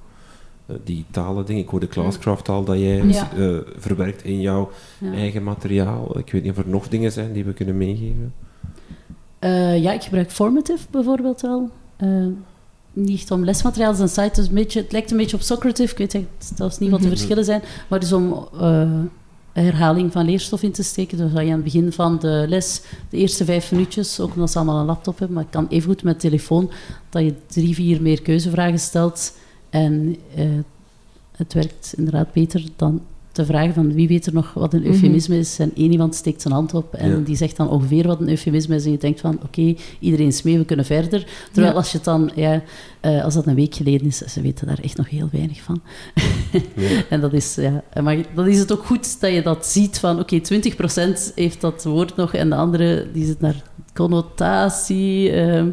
eh, 0.67 0.77
digitale 0.85 1.45
dingen. 1.45 1.63
Ik 1.63 1.69
hoorde 1.69 1.89
Classcraft 1.89 2.49
al 2.49 2.65
dat 2.65 2.79
jij 2.79 3.03
Ja. 3.07 3.31
eh, 3.37 3.57
verwerkt 3.79 4.25
in 4.25 4.41
jouw 4.41 4.71
Ja. 4.99 5.13
eigen 5.13 5.43
materiaal. 5.43 6.19
Ik 6.19 6.33
weet 6.33 6.43
niet 6.43 6.53
of 6.53 6.59
er 6.59 6.69
nog 6.69 6.89
dingen 6.89 7.13
zijn 7.13 7.33
die 7.33 7.45
we 7.45 7.53
kunnen 7.53 7.77
meegeven. 7.77 8.33
Eh, 9.39 9.83
ja, 9.83 9.93
ik 9.93 10.03
gebruik 10.03 10.31
Formative 10.31 10.87
bijvoorbeeld 10.91 11.41
wel. 11.41 11.71
Eh, 11.97 12.27
niet 12.93 13.31
om 13.31 13.45
lesmateriaal, 13.45 13.91
het 13.93 14.01
is 14.01 14.17
een 14.17 14.25
site, 14.25 14.41
dus 14.41 14.49
een 14.49 14.55
beetje, 14.55 14.81
het 14.81 14.93
lijkt 14.93 15.11
een 15.11 15.17
beetje 15.17 15.37
op 15.37 15.43
Socrative. 15.43 15.93
Ik 15.93 15.99
weet 15.99 16.15
echt 16.15 16.53
zelfs 16.57 16.79
niet 16.79 16.91
wat 16.91 16.99
de 17.01 17.07
Mhm. 17.07 17.15
verschillen 17.17 17.45
zijn, 17.45 17.63
maar 17.89 18.01
dus 18.01 18.13
om 18.13 18.49
eh, 18.61 18.91
herhaling 19.53 20.13
van 20.13 20.25
leerstof 20.25 20.63
in 20.63 20.73
te 20.73 20.83
steken. 20.83 21.19
Dus 21.19 21.33
dat 21.33 21.41
je 21.43 21.49
aan 21.49 21.55
het 21.55 21.65
begin 21.65 21.93
van 21.93 22.19
de 22.19 22.45
les, 22.49 22.83
de 23.11 23.17
eerste 23.17 23.45
vijf 23.45 23.73
minuutjes, 23.73 24.21
ook 24.21 24.35
omdat 24.35 24.51
ze 24.51 24.57
allemaal 24.57 24.81
een 24.81 24.87
laptop 24.87 25.19
hebben, 25.19 25.37
maar 25.37 25.45
het 25.45 25.55
kan 25.55 25.67
even 25.69 25.89
goed 25.91 26.03
met 26.03 26.21
telefoon, 26.21 26.71
dat 27.09 27.23
je 27.23 27.35
drie, 27.47 27.75
vier 27.75 28.03
meer 28.03 28.23
keuzevragen 28.23 28.79
stelt. 28.79 29.37
En 29.71 30.17
het 31.37 31.53
werkt 31.53 31.95
inderdaad 31.97 32.33
beter 32.33 32.65
dan 32.77 33.01
te 33.39 33.53
vragen 33.53 33.75
van 33.75 33.93
wie 33.93 34.09
weet 34.09 34.27
er 34.27 34.33
nog 34.35 34.53
wat 34.55 34.73
een 34.75 34.81
Mhm. 34.81 34.89
eufemisme 34.91 35.39
is. 35.39 35.59
En 35.59 35.71
één 35.77 35.91
iemand 35.93 36.15
steekt 36.15 36.43
zijn 36.43 36.55
hand 36.55 36.75
op 36.75 36.95
en 36.95 37.11
Ja. 37.11 37.17
die 37.25 37.37
zegt 37.37 37.57
dan 37.57 37.69
ongeveer 37.71 38.07
wat 38.07 38.21
een 38.21 38.29
eufemisme 38.29 38.75
is. 38.75 38.85
En 38.85 38.91
je 38.91 38.99
denkt 38.99 39.21
van, 39.21 39.39
oké, 39.45 39.75
iedereen 40.01 40.27
is 40.27 40.43
mee, 40.43 40.59
we 40.59 40.65
kunnen 40.65 40.85
verder. 40.85 41.27
Terwijl 41.53 41.73
Ja. 41.73 41.79
als 41.79 41.91
je 41.91 41.97
het 41.97 42.07
dan, 42.07 42.31
ja, 42.35 42.63
eh, 43.01 43.25
als 43.25 43.35
dat 43.35 43.47
een 43.47 43.55
week 43.55 43.75
geleden 43.75 44.07
is, 44.07 44.17
ze 44.19 44.41
weten 44.41 44.67
daar 44.67 44.79
echt 44.83 44.97
nog 44.97 45.11
heel 45.11 45.29
weinig 45.33 45.61
van. 45.63 45.81
Ja. 46.77 47.03
En 47.11 47.21
dat 47.21 47.33
is, 47.33 47.55
ja, 47.55 47.83
maar 48.03 48.17
dan 48.35 48.47
is 48.49 48.59
het 48.59 48.73
ook 48.73 48.85
goed 48.85 49.21
dat 49.21 49.33
je 49.33 49.43
dat 49.43 49.67
ziet 49.67 49.99
van, 49.99 50.19
oké, 50.19 50.41
20% 50.41 51.33
heeft 51.35 51.61
dat 51.61 51.85
woord 51.85 52.17
nog 52.17 52.35
en 52.35 52.49
de 52.49 52.57
andere, 52.57 53.07
die 53.13 53.27
zit 53.27 53.41
naar 53.41 53.63
connotatie, 53.95 55.31
ehm, 55.31 55.69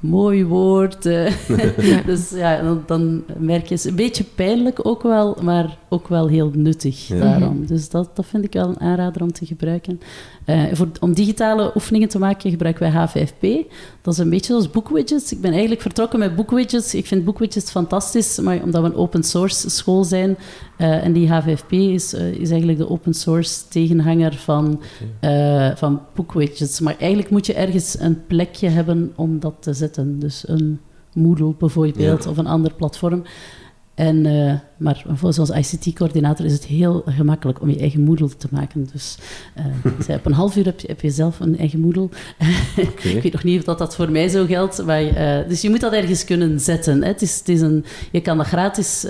mooi 0.00 0.44
woord. 0.44 1.06
eh. 1.06 1.32
Dus 2.06 2.30
ja, 2.30 2.62
dan, 2.62 2.82
dan 2.86 3.22
merk 3.38 3.66
je, 3.66 3.74
het 3.74 3.84
een 3.84 3.94
beetje 3.94 4.24
pijnlijk 4.34 4.86
ook 4.86 5.02
wel, 5.02 5.36
maar 5.42 5.78
ook 5.88 6.08
wel 6.08 6.28
heel 6.28 6.50
nuttig 6.54 7.08
Ja. 7.08 7.18
daarom. 7.18 7.66
Dus 7.66 7.88
dat, 7.88 8.10
dat 8.14 8.26
vind 8.26 8.44
ik 8.44 8.52
wel 8.52 8.68
een 8.68 8.80
aanrader 8.80 9.22
om 9.22 9.32
te 9.32 9.46
gebruiken. 9.46 10.00
Eh, 10.44 10.62
voor, 10.72 10.88
om 11.00 11.12
digitale 11.12 11.72
oefeningen 11.74 12.08
te 12.08 12.18
maken 12.18 12.50
gebruiken 12.50 12.92
wij 12.92 13.08
H5P. 13.08 13.70
Dat 14.02 14.12
is 14.14 14.18
een 14.20 14.30
beetje 14.30 14.46
zoals 14.52 14.70
boekwidgets. 14.70 15.32
Ik 15.32 15.40
ben 15.40 15.50
eigenlijk 15.50 15.80
vertrokken 15.80 16.18
met 16.18 16.36
boekwidgets. 16.36 16.94
Ik 16.94 17.06
vind 17.06 17.24
boekwidgets 17.24 17.70
fantastisch, 17.70 18.38
maar 18.38 18.62
omdat 18.62 18.82
we 18.82 18.88
een 18.88 18.94
open 18.94 19.22
source 19.22 19.70
school 19.70 20.04
zijn 20.04 20.36
eh, 20.80 21.04
en 21.04 21.12
die 21.12 21.28
H5P 21.28 21.70
is, 21.70 22.14
eh, 22.14 22.32
is 22.32 22.48
eigenlijk 22.50 22.78
de 22.78 22.88
open 22.90 23.14
source 23.14 23.68
tegenhanger 23.68 24.34
van, 24.34 24.80
eh, 25.20 25.70
van 25.74 26.00
boekwidgets. 26.14 26.80
Maar 26.80 26.96
eigenlijk 26.98 27.30
moet 27.30 27.46
je 27.46 27.54
ergens 27.54 27.96
een 28.00 28.26
plekje 28.26 28.68
hebben 28.68 29.12
om 29.16 29.40
dat 29.40 29.54
te 29.60 29.72
zetten. 29.72 30.18
Dus 30.18 30.48
een 30.48 30.80
Moodle 31.14 31.54
bijvoorbeeld 31.58 32.24
Ja. 32.24 32.30
of 32.30 32.36
een 32.36 32.46
ander 32.46 32.72
platform. 32.74 33.22
En, 34.00 34.26
eh, 34.26 34.54
maar 34.76 35.04
voor 35.12 35.32
zoals 35.32 35.50
ICT-coördinator 35.50 36.46
is 36.46 36.52
het 36.52 36.64
heel 36.64 37.02
gemakkelijk 37.06 37.60
om 37.60 37.70
je 37.70 37.78
eigen 37.78 38.00
Moodle 38.02 38.36
te 38.36 38.46
maken. 38.50 38.88
Dus 38.92 39.18
eh, 39.54 40.14
op 40.14 40.26
een 40.26 40.32
half 40.32 40.56
uur 40.56 40.64
heb 40.64 40.80
je, 40.80 40.86
heb 40.86 41.00
je 41.00 41.10
zelf 41.10 41.40
een 41.40 41.58
eigen 41.58 41.80
Moodle. 41.80 42.08
Ik 42.76 43.20
weet 43.22 43.32
nog 43.32 43.44
niet 43.44 43.58
of 43.58 43.64
dat, 43.64 43.78
dat 43.78 43.94
voor 43.94 44.10
mij 44.10 44.28
zo 44.28 44.46
geldt. 44.46 44.84
Maar, 44.84 45.06
eh, 45.06 45.48
dus 45.48 45.60
je 45.60 45.70
moet 45.70 45.80
dat 45.80 45.92
ergens 45.92 46.24
kunnen 46.24 46.60
zetten. 46.60 47.02
Hè. 47.02 47.08
Het 47.08 47.22
is, 47.22 47.38
het 47.38 47.48
is 47.48 47.60
een, 47.60 47.84
je 48.12 48.20
kan 48.20 48.36
dat 48.36 48.46
gratis 48.46 49.06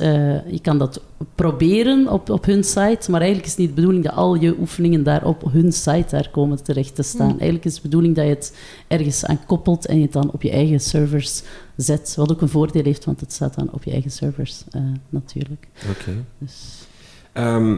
je 0.46 0.58
kan 0.62 0.78
dat 0.78 1.00
proberen 1.34 2.08
op, 2.08 2.30
op 2.30 2.44
hun 2.44 2.64
site. 2.64 3.10
Maar 3.10 3.20
eigenlijk 3.20 3.44
is 3.44 3.50
het 3.50 3.58
niet 3.58 3.68
de 3.68 3.74
bedoeling 3.74 4.04
dat 4.04 4.14
al 4.14 4.34
je 4.34 4.56
oefeningen 4.60 5.02
daar 5.02 5.24
op 5.24 5.52
hun 5.52 5.72
site 5.72 6.06
daar 6.10 6.28
komen 6.30 6.62
terecht 6.62 6.94
te 6.94 7.02
staan. 7.02 7.26
Mm. 7.26 7.38
Eigenlijk 7.38 7.64
is 7.64 7.72
het 7.72 7.82
de 7.82 7.88
bedoeling 7.88 8.16
dat 8.16 8.24
je 8.24 8.30
het 8.30 8.56
ergens 8.88 9.24
aan 9.24 9.40
koppelt 9.46 9.86
en 9.86 9.96
je 9.96 10.02
het 10.02 10.12
dan 10.12 10.30
op 10.32 10.42
je 10.42 10.50
eigen 10.50 10.80
servers 10.80 11.42
zet. 11.82 12.12
Wat 12.16 12.30
ook 12.32 12.40
een 12.40 12.48
voordeel 12.48 12.84
heeft, 12.84 13.04
want 13.04 13.20
het 13.20 13.32
staat 13.32 13.54
dan 13.54 13.68
op 13.72 13.84
je 13.84 13.90
eigen 13.90 14.10
servers 14.10 14.62
eh, 14.70 14.82
natuurlijk. 15.08 15.68
Oké. 15.90 16.12
Dus, 16.38 16.54
Ehm, 17.32 17.76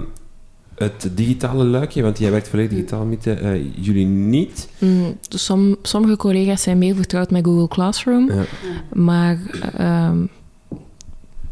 het 0.75 1.11
digitale 1.15 1.65
luikje, 1.65 2.03
want 2.03 2.19
jij 2.19 2.31
werkt 2.31 2.49
volledig 2.49 2.71
digitaal, 2.71 3.05
Miete, 3.05 3.33
eh, 3.33 3.75
jullie 3.85 4.07
niet. 4.07 4.69
Mm, 4.79 5.17
dus 5.29 5.45
som- 5.45 5.77
sommige 5.83 6.17
collega's 6.17 6.63
zijn 6.63 6.79
meer 6.79 6.95
vertrouwd 6.95 7.31
met 7.31 7.45
Google 7.45 7.69
Classroom. 7.69 8.33
Ja. 8.33 8.45
Maar 8.93 9.39
ehm, 9.77 10.27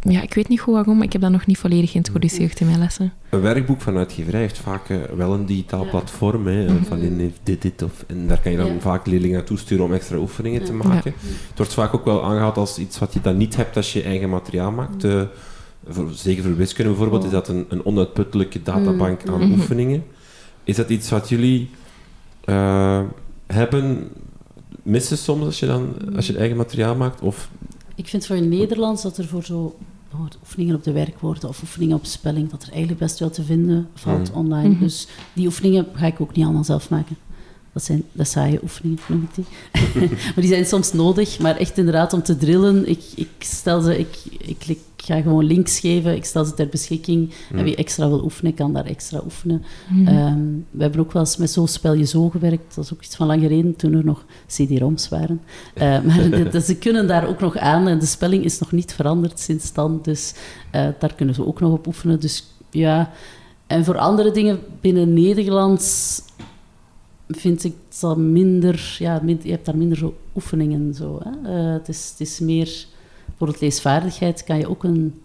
ja, 0.00 0.22
ik 0.22 0.34
weet 0.34 0.48
niet 0.48 0.60
goed 0.60 0.74
waarom, 0.74 0.96
maar 0.96 1.06
ik 1.06 1.12
heb 1.12 1.20
dat 1.22 1.30
nog 1.30 1.46
niet 1.46 1.58
volledig 1.58 1.90
geïntroduceerd 1.90 2.60
in 2.60 2.66
mijn 2.66 2.78
lessen. 2.78 3.12
Een 3.30 3.40
werkboek 3.40 3.80
van 3.80 3.96
uitgeverij 3.96 4.40
heeft 4.40 4.58
vaak 4.58 4.88
eh, 4.88 4.96
wel 5.16 5.32
een 5.34 5.46
digitaal 5.46 5.84
Ja. 5.84 5.90
platform. 5.90 6.46
Hè, 6.46 6.64
Mhm. 6.64 6.82
Van 6.84 6.98
in 6.98 7.18
heeft 7.18 7.40
dit, 7.42 7.62
dit 7.62 7.82
of... 7.82 8.04
En 8.06 8.26
daar 8.26 8.40
kan 8.40 8.52
je 8.52 8.58
dan 8.58 8.66
Ja. 8.74 8.80
vaak 8.80 9.06
leerlingen 9.06 9.36
naartoe 9.36 9.58
sturen 9.58 9.84
om 9.84 9.92
extra 9.92 10.16
oefeningen 10.16 10.64
te 10.64 10.72
Ja. 10.72 10.88
maken. 10.88 11.12
Het 11.48 11.56
wordt 11.56 11.72
vaak 11.74 11.94
ook 11.94 12.04
wel 12.04 12.24
aangehaald 12.24 12.56
als 12.56 12.78
iets 12.78 12.98
wat 12.98 13.12
je 13.12 13.20
dan 13.20 13.36
niet 13.36 13.56
hebt 13.56 13.76
als 13.76 13.92
je 13.92 14.02
eigen 14.02 14.28
materiaal 14.30 14.70
maakt. 14.70 15.04
Eh, 15.04 15.22
voor, 15.88 16.10
zeker 16.12 16.42
voor 16.42 16.56
wiskunde 16.56 16.90
bijvoorbeeld 16.90 17.20
Oh. 17.20 17.26
is 17.26 17.32
dat 17.32 17.48
een, 17.48 17.64
een 17.68 17.84
onuitputtelijke 17.84 18.62
databank 18.62 19.20
aan 19.28 19.40
Mhm. 19.40 19.52
oefeningen. 19.52 20.04
Is 20.64 20.76
dat 20.76 20.90
iets 20.90 21.10
wat 21.10 21.28
jullie 21.28 21.70
eh, 22.44 23.00
hebben, 23.46 24.08
missen 24.82 25.18
soms 25.18 25.44
als 25.44 25.60
je 25.60 25.66
dan 25.66 25.94
als 26.16 26.26
je 26.26 26.36
eigen 26.36 26.56
materiaal 26.56 26.94
maakt? 26.96 27.20
Of 27.20 27.48
Ik 28.00 28.08
vind 28.08 28.26
voor 28.26 28.36
in 28.36 28.48
Nederlands 28.48 29.02
dat 29.02 29.16
er 29.18 29.26
voor 29.26 29.44
zo 29.44 29.76
oh, 30.12 30.20
oefeningen 30.40 30.74
op 30.74 30.84
de 30.84 30.92
werkwoorden 30.92 31.48
of 31.48 31.62
oefeningen 31.62 31.96
op 31.96 32.04
spelling, 32.04 32.50
dat 32.50 32.62
er 32.62 32.70
eigenlijk 32.70 33.00
best 33.00 33.18
wel 33.18 33.30
te 33.30 33.42
vinden 33.42 33.88
valt 33.94 34.30
Mm. 34.30 34.36
online. 34.36 34.68
Mhm. 34.68 34.80
Dus 34.80 35.06
die 35.32 35.46
oefeningen 35.46 35.86
ga 35.94 36.06
ik 36.06 36.20
ook 36.20 36.34
niet 36.34 36.44
allemaal 36.44 36.64
zelf 36.64 36.90
maken. 36.90 37.16
Dat 37.72 37.84
zijn 37.84 38.04
de 38.12 38.24
saaie 38.24 38.62
oefeningen, 38.62 38.98
noem 39.08 39.28
ik 39.28 39.34
die. 39.34 39.44
maar 40.08 40.40
die 40.40 40.46
zijn 40.48 40.66
soms 40.66 40.92
nodig, 40.92 41.38
maar 41.38 41.56
echt 41.56 41.78
inderdaad 41.78 42.12
om 42.12 42.22
te 42.22 42.36
drillen. 42.36 42.88
Ik, 42.88 43.02
ik 43.14 43.30
stel 43.38 43.80
ze, 43.80 43.98
ik, 43.98 44.16
ik, 44.38 44.66
ik 44.66 44.78
ga 45.02 45.20
gewoon 45.22 45.44
links 45.44 45.78
geven, 45.80 46.14
ik 46.14 46.24
stel 46.24 46.44
ze 46.44 46.54
ter 46.54 46.68
beschikking. 46.68 47.32
En 47.54 47.64
wie 47.64 47.76
extra 47.76 48.08
wil 48.08 48.22
oefenen, 48.24 48.54
kan 48.54 48.72
daar 48.72 48.84
extra 48.84 49.20
oefenen. 49.24 49.62
Ehm, 50.06 50.40
we 50.70 50.82
hebben 50.82 51.00
ook 51.00 51.12
wel 51.12 51.22
eens 51.22 51.36
met 51.36 51.50
Zo 51.50 51.66
Spel 51.66 51.92
Je 51.94 52.04
Zo 52.06 52.28
gewerkt. 52.28 52.74
Dat 52.74 52.84
is 52.84 52.92
ook 52.92 53.02
iets 53.02 53.16
van 53.16 53.26
lang 53.26 53.42
geleden, 53.42 53.76
toen 53.76 53.92
er 53.92 54.04
nog 54.04 54.24
CD-ROMs 54.46 55.08
waren. 55.08 55.40
Eh, 55.74 56.00
maar 56.02 56.30
de- 56.30 56.48
de- 56.48 56.60
ze 56.60 56.76
kunnen 56.76 57.06
daar 57.06 57.28
ook 57.28 57.40
nog 57.40 57.56
aan 57.56 57.88
en 57.88 57.98
de 57.98 58.06
spelling 58.06 58.44
is 58.44 58.58
nog 58.58 58.72
niet 58.72 58.94
veranderd 58.94 59.40
sinds 59.40 59.72
dan. 59.72 59.98
Dus 60.02 60.34
eh, 60.70 60.88
daar 60.98 61.14
kunnen 61.14 61.34
ze 61.34 61.46
ook 61.46 61.60
nog 61.60 61.72
op 61.72 61.86
oefenen. 61.86 62.20
Dus 62.20 62.44
ja, 62.70 63.10
en 63.66 63.84
voor 63.84 63.98
andere 63.98 64.30
dingen 64.30 64.58
binnen 64.80 65.12
Nederlands 65.12 66.20
vind 67.28 67.64
ik 67.64 67.74
dat 68.00 68.16
minder... 68.16 68.96
Ja, 68.98 69.20
min- 69.22 69.40
je 69.42 69.50
hebt 69.50 69.66
daar 69.66 69.76
minder 69.76 69.98
zo 69.98 70.14
oefeningen. 70.36 70.94
Zo, 70.94 71.20
hè. 71.24 71.30
Eh, 71.58 71.72
het, 71.72 71.88
is, 71.88 72.08
het 72.18 72.28
is 72.28 72.38
meer... 72.40 72.86
Bijvoorbeeld 73.40 73.70
leesvaardigheid 73.70 74.44
kan 74.44 74.58
je 74.58 74.68
ook 74.68 74.84
een 74.84 75.20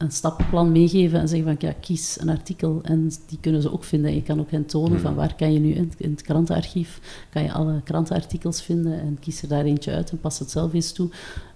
een 0.00 0.10
stappenplan 0.10 0.72
meegeven 0.72 1.20
en 1.20 1.28
zeggen 1.28 1.46
van 1.58 1.68
ja, 1.68 1.74
kies 1.80 2.20
een 2.20 2.28
artikel 2.28 2.80
en 2.82 3.12
die 3.26 3.38
kunnen 3.40 3.62
ze 3.62 3.72
ook 3.72 3.84
vinden. 3.84 4.14
Je 4.14 4.22
kan 4.22 4.40
ook 4.40 4.50
hen 4.50 4.66
tonen 4.66 4.90
Hmm. 4.90 5.00
van 5.00 5.14
waar 5.14 5.34
kan 5.34 5.52
je 5.52 5.58
nu 5.58 5.72
in, 5.72 5.92
in 5.96 6.10
het 6.10 6.22
krantenarchief, 6.22 7.00
kan 7.30 7.42
je 7.42 7.52
alle 7.52 7.80
krantenartikels 7.84 8.62
vinden 8.62 9.00
en 9.00 9.18
kies 9.20 9.42
er 9.42 9.48
daar 9.48 9.64
eentje 9.64 9.92
uit 9.92 10.10
en 10.10 10.20
pas 10.20 10.38
het 10.38 10.50
zelf 10.50 10.72
eens 10.72 10.92
toe. 10.92 11.10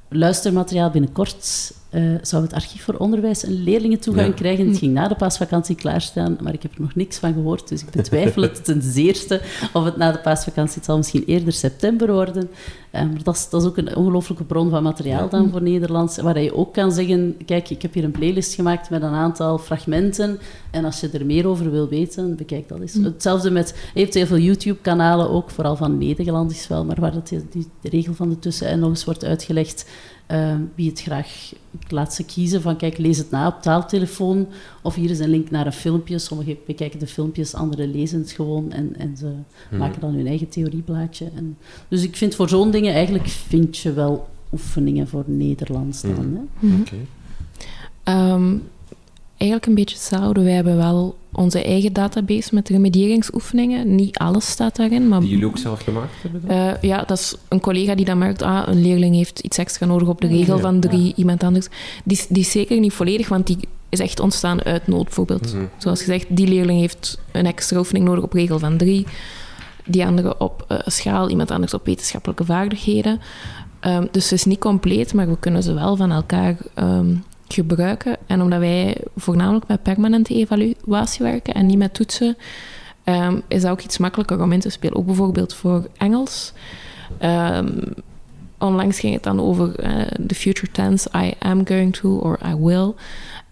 Luistermateriaal 0.09 0.91
binnenkort 0.91 1.73
eh, 1.95 2.03
zou 2.23 2.43
het 2.43 2.53
archief 2.53 2.83
voor 2.85 2.95
onderwijs 2.95 3.43
een 3.47 3.63
leerlingentoegang 3.63 4.27
Ja. 4.29 4.35
krijgen. 4.35 4.69
Het 4.69 4.79
ging 4.79 4.93
na 4.93 5.09
de 5.09 5.15
paasvakantie 5.15 5.77
klaarstaan, 5.77 6.37
maar 6.43 6.53
ik 6.53 6.63
heb 6.63 6.75
er 6.75 6.81
nog 6.81 6.95
niks 6.95 7.19
van 7.19 7.33
gehoord, 7.33 7.69
dus 7.69 7.83
ik 7.83 7.91
betwijfel 7.91 8.43
het 8.53 8.65
ten 8.65 8.83
zeerste 8.83 9.41
of 9.73 9.85
het 9.85 9.97
na 9.97 10.13
de 10.13 10.19
paasvakantie, 10.19 10.75
het 10.75 10.85
zal 10.85 10.97
misschien 10.97 11.25
eerder 11.25 11.53
september 11.53 12.13
worden. 12.13 12.51
Eh, 12.91 13.03
maar 13.03 13.23
dat 13.23 13.35
is, 13.35 13.49
dat 13.49 13.63
is 13.63 13.69
ook 13.69 13.77
een 13.77 13.97
ongelooflijke 13.97 14.45
bron 14.45 14.71
van 14.71 14.83
materiaal 14.83 15.29
dan 15.29 15.51
voor 15.51 15.63
Nederlands, 15.63 16.17
waar 16.19 16.43
je 16.43 16.55
ook 16.55 16.73
kan 16.73 16.93
zeggen, 16.93 17.37
kijk, 17.47 17.71
ik 17.71 17.83
heb 17.83 17.95
hier 17.95 18.05
een 18.05 18.11
playlist 18.11 18.55
gemaakt 18.55 18.91
met 18.91 19.03
een 19.03 19.15
aantal 19.15 19.59
fragmenten 19.59 20.39
en 20.71 20.85
als 20.85 21.01
je 21.01 21.09
er 21.11 21.27
meer 21.27 21.47
over 21.47 21.71
wil 21.71 21.89
weten, 21.89 22.37
bekijk 22.37 22.69
dat 22.69 22.81
eens. 22.81 22.95
Mm. 22.95 23.05
Hetzelfde 23.05 23.51
met, 23.51 23.75
je 23.95 24.01
hebt 24.01 24.15
heel 24.15 24.27
veel 24.27 24.39
YouTube-kanalen 24.39 25.31
ook, 25.31 25.51
vooral 25.51 25.77
van 25.77 25.99
Nederlandisch 25.99 26.69
wel, 26.69 26.85
maar 26.85 27.01
waar 27.01 27.13
dat, 27.13 27.29
die, 27.29 27.47
die 27.51 27.91
regel 27.91 28.15
van 28.15 28.29
de 28.29 28.39
tussen 28.39 28.69
en 28.69 28.79
nog 28.79 28.91
eens 28.91 29.05
wordt 29.05 29.25
uitgelegd, 29.25 29.87
eh, 30.27 30.55
wie 30.75 30.89
het 30.91 31.01
graag 31.01 31.53
laat 31.89 32.15
ze 32.15 32.25
kiezen 32.25 32.63
van, 32.63 32.77
kijk, 32.77 32.99
lees 32.99 33.19
het 33.19 33.31
na 33.31 33.47
op 33.47 33.63
taaltelefoon, 33.63 34.47
of 34.83 34.95
hier 34.95 35.11
is 35.11 35.19
een 35.19 35.29
link 35.31 35.51
naar 35.51 35.67
een 35.67 35.73
filmpje. 35.73 36.19
Sommigen 36.19 36.57
bekijken 36.67 36.99
de 36.99 37.07
filmpjes, 37.07 37.55
anderen 37.55 37.91
lezen 37.91 38.19
het 38.19 38.31
gewoon 38.31 38.73
en, 38.73 38.97
en 38.99 39.17
ze 39.17 39.33
Mhm. 39.71 39.79
maken 39.79 40.01
dan 40.01 40.15
hun 40.15 40.27
eigen 40.27 40.49
theorieblaadje. 40.49 41.31
En, 41.37 41.57
dus 41.89 42.03
ik 42.03 42.17
vind 42.17 42.35
voor 42.35 42.49
zo'n 42.49 42.71
dingen, 42.71 42.95
eigenlijk 42.95 43.29
vind 43.29 43.79
je 43.79 43.93
wel 43.93 44.29
oefeningen 44.53 45.09
voor 45.09 45.25
Nederlands 45.27 46.03
dan. 46.03 46.11
Mhm. 46.11 46.35
Hè? 46.35 46.67
Mhm. 46.69 46.81
Oké. 46.81 46.97
Ehm, 48.03 48.55
eigenlijk 49.37 49.67
een 49.67 49.75
beetje 49.75 49.95
hetzelfde. 49.97 50.43
Wij 50.43 50.53
hebben 50.53 50.77
wel 50.77 51.17
onze 51.37 51.63
eigen 51.63 51.93
database 51.93 52.55
met 52.55 52.69
remedieringsoefeningen. 52.69 53.95
Niet 53.95 54.19
alles 54.19 54.49
staat 54.51 54.77
daarin, 54.77 55.09
maar 55.09 55.21
Die 55.21 55.29
jullie 55.29 55.47
ook 55.47 55.59
zelf 55.59 55.81
gemaakt 55.83 56.13
hebben? 56.23 56.43
Eh, 56.49 56.83
ja, 56.83 57.03
dat 57.07 57.19
is 57.19 57.35
een 57.49 57.61
collega 57.61 57.95
die 57.95 58.05
dan 58.05 58.19
merkt, 58.19 58.43
ah, 58.43 58.63
een 58.67 58.83
leerling 58.83 59.15
heeft 59.15 59.39
iets 59.39 59.59
extra 59.59 59.87
nodig 59.87 60.09
op 60.09 60.21
de 60.21 60.27
regel 60.27 60.57
Ja. 60.57 60.63
van 60.63 60.81
drie, 60.81 61.13
iemand 61.17 61.43
anders. 61.43 61.67
Die, 62.05 62.17
is- 62.17 62.27
die 62.27 62.43
is 62.43 62.51
zeker 62.51 62.81
niet 62.81 62.93
volledig, 62.93 63.29
want 63.29 63.47
die 63.47 63.59
is 63.89 64.01
echt 64.01 64.21
ontstaan 64.21 64.63
uit 64.63 64.87
nood, 64.87 65.05
bijvoorbeeld. 65.05 65.55
Mhm. 65.55 65.65
Zoals 65.79 65.99
gezegd, 66.01 66.27
die 66.29 66.47
leerling 66.49 66.81
heeft 66.81 67.19
een 67.33 67.47
extra 67.47 67.79
oefening 67.79 68.05
nodig 68.05 68.25
op 68.25 68.33
regel 68.33 68.59
van 68.59 68.77
drie. 68.77 69.07
Die 69.87 70.07
andere 70.07 70.39
op 70.39 70.65
eh, 70.69 70.79
schaal, 70.85 71.31
iemand 71.31 71.51
anders 71.51 71.75
op 71.75 71.87
wetenschappelijke 71.87 72.45
vaardigheden. 72.45 73.21
Ehm, 73.81 74.07
dus 74.11 74.29
ze 74.29 74.35
is 74.35 74.45
niet 74.45 74.59
compleet, 74.59 75.15
maar 75.15 75.29
we 75.29 75.37
kunnen 75.39 75.63
ze 75.63 75.73
wel 75.75 75.97
van 75.97 76.11
elkaar 76.13 76.57
ehm, 76.75 77.15
gebruiken. 77.49 78.17
En 78.27 78.43
omdat 78.43 78.59
wij 78.59 78.97
voornamelijk 79.17 79.69
met 79.69 79.83
permanente 79.83 80.35
evaluatie 80.35 81.25
werken 81.25 81.55
en 81.55 81.67
niet 81.67 81.79
met 81.79 81.95
toetsen, 81.95 82.37
ehm, 83.05 83.41
is 83.49 83.63
dat 83.63 83.71
ook 83.71 83.83
iets 83.83 83.99
makkelijker 83.99 84.43
om 84.43 84.53
in 84.53 84.61
te 84.61 84.71
spelen. 84.71 84.97
Ook 84.97 85.07
bijvoorbeeld 85.07 85.55
voor 85.55 85.89
Engels. 85.97 86.53
Ehm, 87.19 87.79
onlangs 88.59 89.01
ging 89.01 89.15
het 89.15 89.23
dan 89.23 89.41
over 89.41 89.85
uh, 89.85 90.03
the 90.27 90.35
future 90.35 90.73
tense, 90.73 91.09
I 91.17 91.35
am 91.39 91.67
going 91.67 91.97
to 91.97 92.19
or 92.19 92.39
I 92.47 92.55
will. 92.55 92.93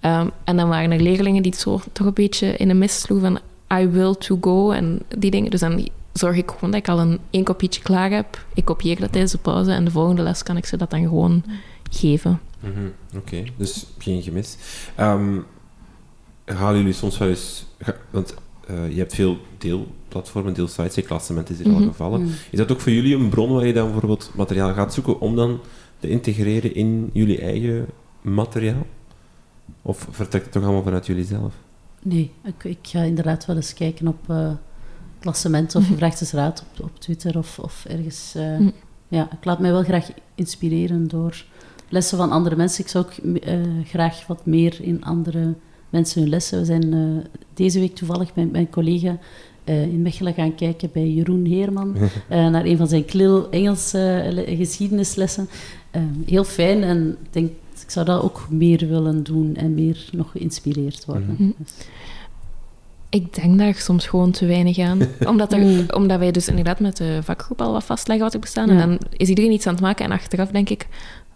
Ehm, 0.00 0.28
en 0.44 0.56
dan 0.56 0.68
waren 0.68 0.92
er 0.92 1.00
leerlingen 1.00 1.42
die 1.42 1.52
het 1.52 1.60
zo 1.60 1.80
toch 1.92 2.06
een 2.06 2.12
beetje 2.14 2.56
in 2.56 2.68
de 2.68 2.74
mist 2.74 3.00
sloegen 3.00 3.32
van 3.32 3.40
I 3.80 3.88
will 3.88 4.14
to 4.14 4.38
go 4.40 4.70
en 4.70 5.00
die 5.18 5.30
dingen. 5.30 5.50
Dus 5.50 5.60
dan 5.60 5.88
zorg 6.12 6.36
ik 6.36 6.50
gewoon 6.50 6.70
dat 6.70 6.80
ik 6.80 6.88
al 6.88 7.00
een 7.00 7.18
één 7.30 7.44
kopietje 7.44 7.82
klaar 7.82 8.10
heb. 8.10 8.44
Ik 8.54 8.64
kopieer 8.64 9.00
dat 9.00 9.12
tijdens 9.12 9.32
de 9.32 9.38
pauze 9.38 9.72
en 9.72 9.84
de 9.84 9.90
volgende 9.90 10.22
les 10.22 10.42
kan 10.42 10.56
ik 10.56 10.66
ze 10.66 10.76
dat 10.76 10.90
dan 10.90 11.02
gewoon 11.02 11.44
geven. 11.90 12.40
Mm 12.62 12.92
Oké, 13.16 13.42
dus 13.56 13.86
geen 13.98 14.22
gemis. 14.22 14.56
Um, 15.00 15.44
halen 16.44 16.78
jullie 16.78 16.92
soms 16.92 17.18
wel 17.18 17.28
eens... 17.28 17.66
Want 18.10 18.34
uh, 18.70 18.90
je 18.90 18.98
hebt 18.98 19.14
veel 19.14 19.38
deelplatformen, 19.58 20.54
deelsites, 20.54 20.94
je 20.94 21.02
klassement 21.02 21.50
is 21.50 21.58
hier 21.58 21.66
mm 21.66 21.74
al 21.74 21.80
mhm. 21.80 21.88
gevallen. 21.88 22.20
Mhm. 22.20 22.32
Is 22.50 22.58
dat 22.58 22.72
ook 22.72 22.80
voor 22.80 22.92
jullie 22.92 23.16
een 23.16 23.28
bron 23.28 23.52
waar 23.52 23.66
je 23.66 23.72
dan 23.72 23.90
bijvoorbeeld 23.90 24.30
materiaal 24.34 24.74
gaat 24.74 24.94
zoeken 24.94 25.20
om 25.20 25.36
dan 25.36 25.60
te 25.98 26.08
integreren 26.08 26.74
in 26.74 27.10
jullie 27.12 27.40
eigen 27.40 27.86
materiaal? 28.20 28.86
Of 29.82 30.06
vertrekt 30.10 30.44
het 30.44 30.52
toch 30.52 30.62
allemaal 30.62 30.82
vanuit 30.82 31.06
jullie 31.06 31.24
zelf? 31.24 31.54
Nee, 32.02 32.30
ik, 32.44 32.64
ik 32.64 32.78
ga 32.82 33.00
inderdaad 33.00 33.46
wel 33.46 33.56
eens 33.56 33.74
kijken 33.74 34.08
op 34.08 34.28
uh, 34.30 34.52
klassementen 35.18 35.80
of 35.80 35.86
gevraagd 35.86 36.14
mhm. 36.14 36.24
eens 36.24 36.32
raad 36.32 36.64
op, 36.70 36.84
op 36.84 37.00
Twitter 37.00 37.38
of, 37.38 37.58
of 37.58 37.84
ergens. 37.84 38.34
Uh, 38.36 38.68
Ja, 39.12 39.28
ik 39.32 39.44
laat 39.44 39.58
mij 39.58 39.72
wel 39.72 39.82
graag 39.82 40.08
inspireren 40.34 41.08
door 41.08 41.44
lessen 41.92 42.18
van 42.18 42.30
andere 42.30 42.56
mensen. 42.56 42.84
Ik 42.84 42.90
zou 42.90 43.04
ook 43.04 43.12
uh, 43.24 43.54
graag 43.84 44.26
wat 44.26 44.46
meer 44.46 44.78
in 44.80 45.04
andere 45.04 45.54
mensen 45.90 46.20
hun 46.20 46.30
lessen. 46.30 46.58
We 46.58 46.64
zijn 46.64 47.26
deze 47.54 47.78
week 47.78 47.94
toevallig 47.94 48.34
met 48.34 48.52
mijn 48.52 48.70
collega 48.70 49.18
in 49.64 50.02
Mechelen 50.02 50.34
gaan 50.34 50.54
kijken 50.54 50.90
bij 50.92 51.08
Jeroen 51.08 51.44
Heerman 51.44 51.96
naar 52.28 52.64
een 52.64 52.76
van 52.76 52.88
zijn 52.88 53.04
klil 53.04 53.50
Engelse 53.50 54.44
geschiedenislessen. 54.46 55.48
heel 56.26 56.44
fijn 56.44 56.82
en 56.82 57.16
ik 57.22 57.32
denk 57.32 57.50
ik 57.82 57.90
zou 57.90 58.06
dat 58.06 58.22
ook 58.22 58.46
meer 58.50 58.88
willen 58.88 59.22
doen 59.22 59.56
en 59.56 59.74
meer 59.74 60.08
nog 60.12 60.30
geïnspireerd 60.30 61.04
worden. 61.04 61.36
Mhm. 61.38 61.50
Dus. 61.56 61.72
Ik 63.08 63.34
denk 63.34 63.58
daar 63.58 63.74
soms 63.74 64.06
gewoon 64.06 64.30
te 64.30 64.46
weinig 64.46 64.78
aan. 64.78 65.00
omdat, 65.32 65.52
er, 65.52 65.58
mm. 65.58 65.84
omdat 65.94 66.18
wij 66.18 66.30
dus 66.30 66.48
inderdaad 66.48 66.80
met 66.80 66.96
de 66.96 67.18
vakgroep 67.22 67.60
al 67.60 67.72
wat 67.72 67.84
vastleggen 67.84 68.24
wat 68.24 68.34
er 68.34 68.40
bestaan. 68.40 68.68
En 68.70 68.78
dan 68.78 68.98
is 69.16 69.28
iedereen 69.28 69.52
iets 69.52 69.66
aan 69.66 69.72
het 69.72 69.82
maken 69.82 70.04
en 70.04 70.10
achteraf 70.10 70.50
denk 70.50 70.68
ik... 70.70 70.86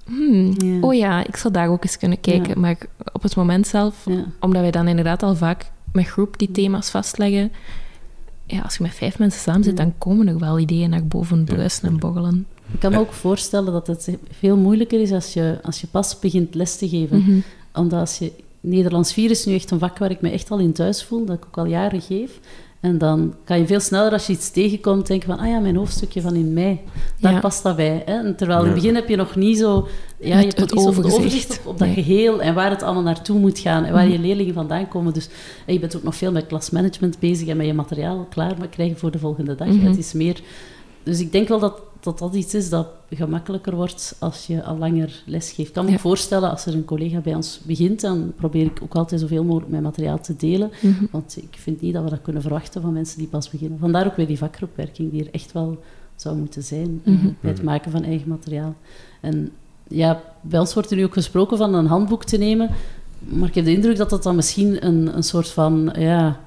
Hmm, 0.07 0.85
oh 0.85 0.95
ja, 0.95 1.27
ik 1.27 1.37
zou 1.37 1.53
daar 1.53 1.69
ook 1.69 1.83
eens 1.83 1.99
kunnen 1.99 2.21
kijken. 2.21 2.61
Maar 2.61 2.77
op 3.13 3.23
het 3.23 3.37
moment 3.37 3.67
zelf, 3.67 4.07
omdat 4.41 4.61
wij 4.63 4.71
dan 4.71 4.89
inderdaad 4.89 5.23
al 5.23 5.37
vaak 5.37 5.71
met 5.93 6.07
groep 6.07 6.39
die 6.39 6.51
thema's 6.51 6.91
vastleggen... 6.91 7.53
Ja, 8.49 8.61
als 8.61 8.77
je 8.77 8.83
met 8.83 8.95
vijf 8.95 9.19
mensen 9.19 9.41
samen 9.41 9.65
zit, 9.65 9.77
dan 9.77 9.95
komen 9.99 10.29
er 10.29 10.39
wel 10.39 10.59
ideeën 10.59 10.91
naar 10.91 11.07
boven 11.07 11.45
bruisen 11.45 11.89
en 11.89 11.99
borrelen. 11.99 12.47
Ik 12.73 12.81
kan 12.81 12.93
me 12.93 12.99
ook 12.99 13.13
voorstellen 13.13 13.73
dat 13.73 13.87
het 13.87 14.17
veel 14.31 14.57
moeilijker 14.57 15.01
is 15.01 15.13
als 15.13 15.33
je, 15.33 15.59
als 15.63 15.81
je 15.81 15.87
pas 15.87 16.19
begint 16.19 16.55
les 16.55 16.77
te 16.77 16.89
geven. 16.89 17.19
Mhm. 17.19 17.39
Omdat 17.73 18.01
als 18.01 18.19
je... 18.19 18.33
Nederlands 18.61 19.13
4 19.13 19.31
is 19.31 19.45
nu 19.45 19.55
echt 19.55 19.71
een 19.71 19.79
vak 19.79 19.99
waar 19.99 20.11
ik 20.11 20.21
me 20.21 20.31
echt 20.31 20.51
al 20.51 20.59
in 20.59 20.73
thuis 20.73 21.05
voel, 21.05 21.25
dat 21.25 21.37
ik 21.37 21.45
ook 21.47 21.59
al 21.59 21.65
jaren 21.65 22.01
geef. 22.01 22.41
En 22.81 22.99
dan 22.99 23.35
kan 23.45 23.59
je 23.59 23.67
veel 23.67 23.81
sneller, 23.81 24.13
als 24.13 24.27
je 24.27 24.33
iets 24.33 24.51
tegenkomt, 24.51 25.07
denken 25.07 25.29
van, 25.29 25.39
ah 25.39 25.49
ja, 25.49 25.59
mijn 25.59 25.77
hoofdstukje 25.77 26.21
van 26.21 26.35
in 26.35 26.53
mei, 26.53 26.81
daar 27.21 27.41
past 27.41 27.63
dat 27.63 27.77
bij. 27.77 28.03
Hè? 28.05 28.13
En 28.13 28.37
terwijl 28.37 28.61
in 28.61 28.67
het 28.67 28.75
begin 28.75 28.95
heb 28.95 29.09
je 29.09 29.17
nog 29.17 29.37
niet 29.37 29.59
zo... 29.59 29.89
Ja, 30.19 30.39
je 30.39 30.47
hebt 30.47 30.61
het 30.61 30.77
overzicht, 30.77 31.59
op, 31.59 31.67
op, 31.67 31.79
dat 31.79 31.89
geheel 31.89 32.41
en 32.41 32.55
waar 32.55 32.71
het 32.71 32.83
allemaal 32.83 33.03
naartoe 33.03 33.39
moet 33.39 33.59
gaan 33.59 33.85
en 33.85 33.93
waar 33.93 34.09
je 34.09 34.19
leerlingen 34.19 34.55
vandaan 34.55 34.89
komen. 34.89 35.13
Dus 35.13 35.29
je 35.67 35.79
bent 35.79 35.97
ook 35.97 36.03
nog 36.03 36.17
veel 36.17 36.33
met 36.33 36.47
klasmanagement 36.47 37.19
bezig 37.19 37.49
en 37.49 37.57
met 37.57 37.67
je 37.67 37.75
materiaal 37.75 38.27
klaar 38.31 38.55
krijgen 38.71 38.99
voor 38.99 39.11
de 39.11 39.19
volgende 39.19 39.55
dag. 39.55 39.69
Mhm. 39.69 39.87
Het 39.87 39.99
is 39.99 40.13
meer... 40.13 40.41
Dus 41.03 41.21
ik 41.21 41.33
denk 41.33 41.49
wel 41.49 41.59
dat 41.59 41.81
dat 42.01 42.19
dat 42.19 42.35
iets 42.35 42.55
is 42.55 42.69
dat 42.69 42.89
gemakkelijker 43.11 43.75
wordt 43.75 44.17
als 44.19 44.47
je 44.47 44.63
al 44.63 44.79
langer 44.79 45.23
les 45.27 45.51
geeft. 45.53 45.69
Ik 45.69 45.75
kan 45.75 45.85
me 45.85 45.99
voorstellen, 45.99 46.51
als 46.51 46.67
er 46.67 46.75
een 46.75 46.85
collega 46.85 47.19
bij 47.19 47.35
ons 47.35 47.61
begint, 47.63 48.01
dan 48.01 48.33
probeer 48.37 48.65
ik 48.65 48.79
ook 48.83 48.95
altijd 48.95 49.21
zoveel 49.21 49.45
mogelijk 49.45 49.71
mijn 49.71 49.83
materiaal 49.83 50.21
te 50.21 50.37
delen. 50.37 50.71
Mhm. 50.83 51.05
Want 51.11 51.37
ik 51.37 51.57
vind 51.59 51.81
niet 51.81 51.93
dat 51.93 52.05
we 52.05 52.11
dat 52.11 52.23
kunnen 52.23 52.43
verwachten 52.43 52.83
van 52.83 52.93
mensen 52.93 53.19
die 53.19 53.29
pas 53.29 53.51
beginnen. 53.51 53.79
Vandaar 53.79 54.07
ook 54.07 54.17
weer 54.17 54.27
die 54.27 54.39
vakgroepwerking, 54.39 55.11
die 55.11 55.25
er 55.25 55.31
echt 55.35 55.53
wel 55.53 55.79
zou 56.17 56.37
moeten 56.37 56.63
zijn 56.63 57.01
mm 57.05 57.37
bij 57.41 57.51
het 57.51 57.63
maken 57.63 57.91
van 57.91 58.05
eigen 58.05 58.29
materiaal. 58.29 58.75
En 59.21 59.53
ja, 59.89 60.23
bij 60.41 60.61
ons 60.61 60.75
wordt 60.75 60.91
er 60.91 60.97
nu 60.97 61.05
ook 61.05 61.13
gesproken 61.13 61.57
van 61.57 61.75
een 61.75 61.87
handboek 61.87 62.25
te 62.25 62.37
nemen. 62.37 62.71
Maar 63.19 63.49
ik 63.49 63.55
heb 63.55 63.65
de 63.65 63.75
indruk 63.75 63.97
dat 63.97 64.11
dat 64.11 64.23
dan 64.23 64.37
misschien 64.37 64.87
een, 64.87 65.17
een 65.17 65.23
soort 65.23 65.49
van... 65.49 65.95
Ja, 65.99 66.41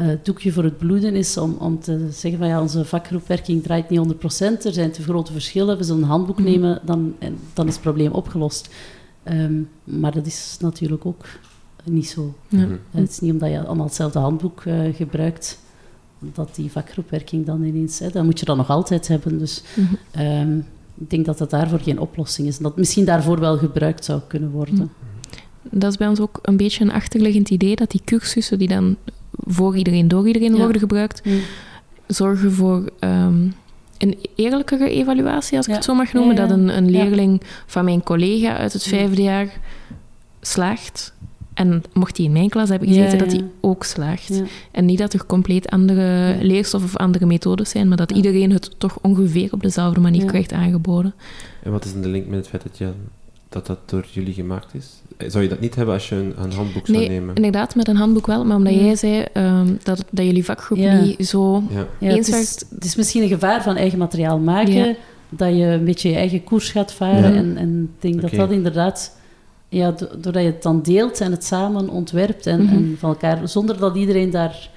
uh, 0.00 0.08
doekje 0.22 0.52
voor 0.52 0.64
het 0.64 0.78
bloeden 0.78 1.14
is 1.14 1.36
om, 1.36 1.56
om 1.58 1.80
te 1.80 2.08
zeggen 2.10 2.38
van 2.38 2.48
ja, 2.48 2.60
onze 2.60 2.84
vakgroepwerking 2.84 3.62
draait 3.62 3.90
niet 3.90 4.14
100%, 4.14 4.16
er 4.64 4.72
zijn 4.72 4.90
te 4.90 5.02
grote 5.02 5.32
verschillen, 5.32 5.78
we 5.78 5.84
zullen 5.84 6.02
een 6.02 6.08
handboek 6.08 6.38
mhm. 6.38 6.48
nemen, 6.48 6.80
dan, 6.84 7.14
en, 7.18 7.38
dan 7.52 7.66
is 7.66 7.72
het 7.72 7.82
probleem 7.82 8.12
opgelost. 8.12 8.74
Ehm, 9.22 9.62
maar 9.84 10.12
dat 10.12 10.26
is 10.26 10.56
natuurlijk 10.60 11.06
ook 11.06 11.24
niet 11.84 12.08
zo. 12.08 12.34
Mhm. 12.48 12.76
Het 12.90 13.10
is 13.10 13.20
niet 13.20 13.32
omdat 13.32 13.50
je 13.50 13.64
allemaal 13.64 13.86
hetzelfde 13.86 14.18
handboek 14.18 14.64
uh, 14.64 14.94
gebruikt, 14.94 15.58
dat 16.18 16.54
die 16.54 16.70
vakgroepwerking 16.70 17.46
dan 17.46 17.62
ineens... 17.62 17.98
Hè, 17.98 18.10
dat 18.10 18.24
moet 18.24 18.38
je 18.38 18.44
dan 18.44 18.56
nog 18.56 18.70
altijd 18.70 19.08
hebben. 19.08 19.38
Dus 19.38 19.62
mhm. 19.74 19.94
ehm, 20.10 20.58
ik 20.94 21.10
denk 21.10 21.24
dat 21.24 21.38
dat 21.38 21.50
daarvoor 21.50 21.80
geen 21.80 21.98
oplossing 21.98 22.48
is. 22.48 22.56
En 22.56 22.62
dat 22.62 22.76
misschien 22.76 23.04
daarvoor 23.04 23.40
wel 23.40 23.58
gebruikt 23.58 24.04
zou 24.04 24.20
kunnen 24.26 24.50
worden. 24.50 24.92
Dat 25.70 25.90
is 25.90 25.96
bij 25.96 26.08
ons 26.08 26.20
ook 26.20 26.38
een 26.42 26.56
beetje 26.56 26.84
een 26.84 26.92
achterliggend 26.92 27.50
idee, 27.50 27.76
dat 27.76 27.90
die 27.90 28.02
cursussen 28.04 28.58
die 28.58 28.68
dan 28.68 28.96
voor 29.36 29.76
iedereen, 29.76 30.08
door 30.08 30.26
iedereen 30.26 30.56
worden 30.56 30.80
gebruikt, 30.80 31.22
zorgen 32.06 32.52
voor 32.52 32.90
um, 33.00 33.54
een 33.98 34.18
eerlijkere 34.34 34.90
evaluatie, 34.90 35.56
als 35.56 35.66
ik 35.68 35.74
het 35.74 35.84
zo 35.84 35.94
mag 35.94 36.12
noemen. 36.12 36.36
Dat 36.36 36.50
een, 36.50 36.76
een 36.76 36.90
leerling 36.90 37.42
van 37.66 37.84
mijn 37.84 38.02
collega 38.02 38.56
uit 38.56 38.72
het 38.72 38.82
vijfde 38.82 39.22
jaar 39.22 39.60
slaagt. 40.40 41.12
En 41.54 41.82
mocht 41.92 42.16
hij 42.16 42.26
in 42.26 42.32
mijn 42.32 42.48
klas 42.48 42.68
hebben 42.68 42.88
gezeten, 42.88 43.18
dat 43.18 43.32
hij 43.32 43.44
ook 43.60 43.84
slaagt. 43.84 44.42
En 44.70 44.84
niet 44.84 44.98
dat 44.98 45.12
er 45.12 45.26
compleet 45.26 45.68
andere 45.68 46.36
leerstoffen 46.40 46.90
of 46.90 46.96
andere 46.96 47.26
methodes 47.26 47.70
zijn, 47.70 47.88
maar 47.88 47.96
dat 47.96 48.12
iedereen 48.12 48.50
het 48.50 48.70
toch 48.78 48.98
ongeveer 49.02 49.52
op 49.52 49.62
dezelfde 49.62 50.00
manier 50.00 50.24
krijgt 50.24 50.52
aangeboden. 50.52 51.14
En 51.62 51.72
wat 51.72 51.84
is 51.84 51.92
dan 51.92 52.02
de 52.02 52.08
link 52.08 52.26
met 52.26 52.38
het 52.38 52.48
feit 52.48 52.62
dat, 52.62 52.78
je, 52.78 52.92
dat 53.54 53.66
dat 53.66 53.78
door 53.84 54.04
jullie 54.10 54.34
gemaakt 54.34 54.74
is? 54.74 55.02
Zou 55.30 55.42
je 55.42 55.48
dat 55.48 55.60
niet 55.60 55.74
hebben 55.74 55.94
als 55.94 56.08
je 56.08 56.14
een, 56.14 56.34
een 56.38 56.52
handboek 56.52 56.86
zou 56.86 56.98
nee, 56.98 57.08
nemen? 57.08 57.34
inderdaad, 57.34 57.74
met 57.74 57.88
een 57.88 57.96
handboek 57.96 58.26
wel. 58.26 58.44
Maar 58.44 58.56
omdat 58.56 58.74
jij 58.74 58.96
zei 58.96 59.24
um, 59.34 59.78
dat, 59.82 60.04
dat 60.10 60.24
jullie 60.24 60.44
vakgroep 60.44 60.78
niet 60.78 61.26
zo 61.26 61.62
ja. 61.70 62.08
eens 62.10 62.26
het 62.26 62.36
is, 62.36 62.64
het 62.74 62.84
is 62.84 62.96
misschien 62.96 63.22
een 63.22 63.28
gevaar 63.28 63.62
van 63.62 63.76
eigen 63.76 63.98
materiaal 63.98 64.38
maken, 64.38 64.96
dat 65.28 65.56
je 65.56 65.64
een 65.64 65.84
beetje 65.84 66.08
je 66.08 66.16
eigen 66.16 66.44
koers 66.44 66.70
gaat 66.70 66.92
varen. 66.92 67.34
En, 67.34 67.56
en 67.56 67.90
ik 67.94 68.02
denk 68.02 68.20
dat 68.20 68.30
dat 68.30 68.50
inderdaad... 68.50 69.16
Ja, 69.68 69.94
doordat 70.18 70.42
je 70.42 70.48
het 70.48 70.62
dan 70.62 70.82
deelt 70.82 71.20
en 71.20 71.30
het 71.30 71.44
samen 71.44 71.88
ontwerpt 71.88 72.46
en, 72.46 72.62
mhm. 72.62 72.74
en 72.74 72.96
van 72.98 73.08
elkaar... 73.08 73.48
Zonder 73.48 73.78
dat 73.78 73.96
iedereen 73.96 74.30
daar 74.30 74.70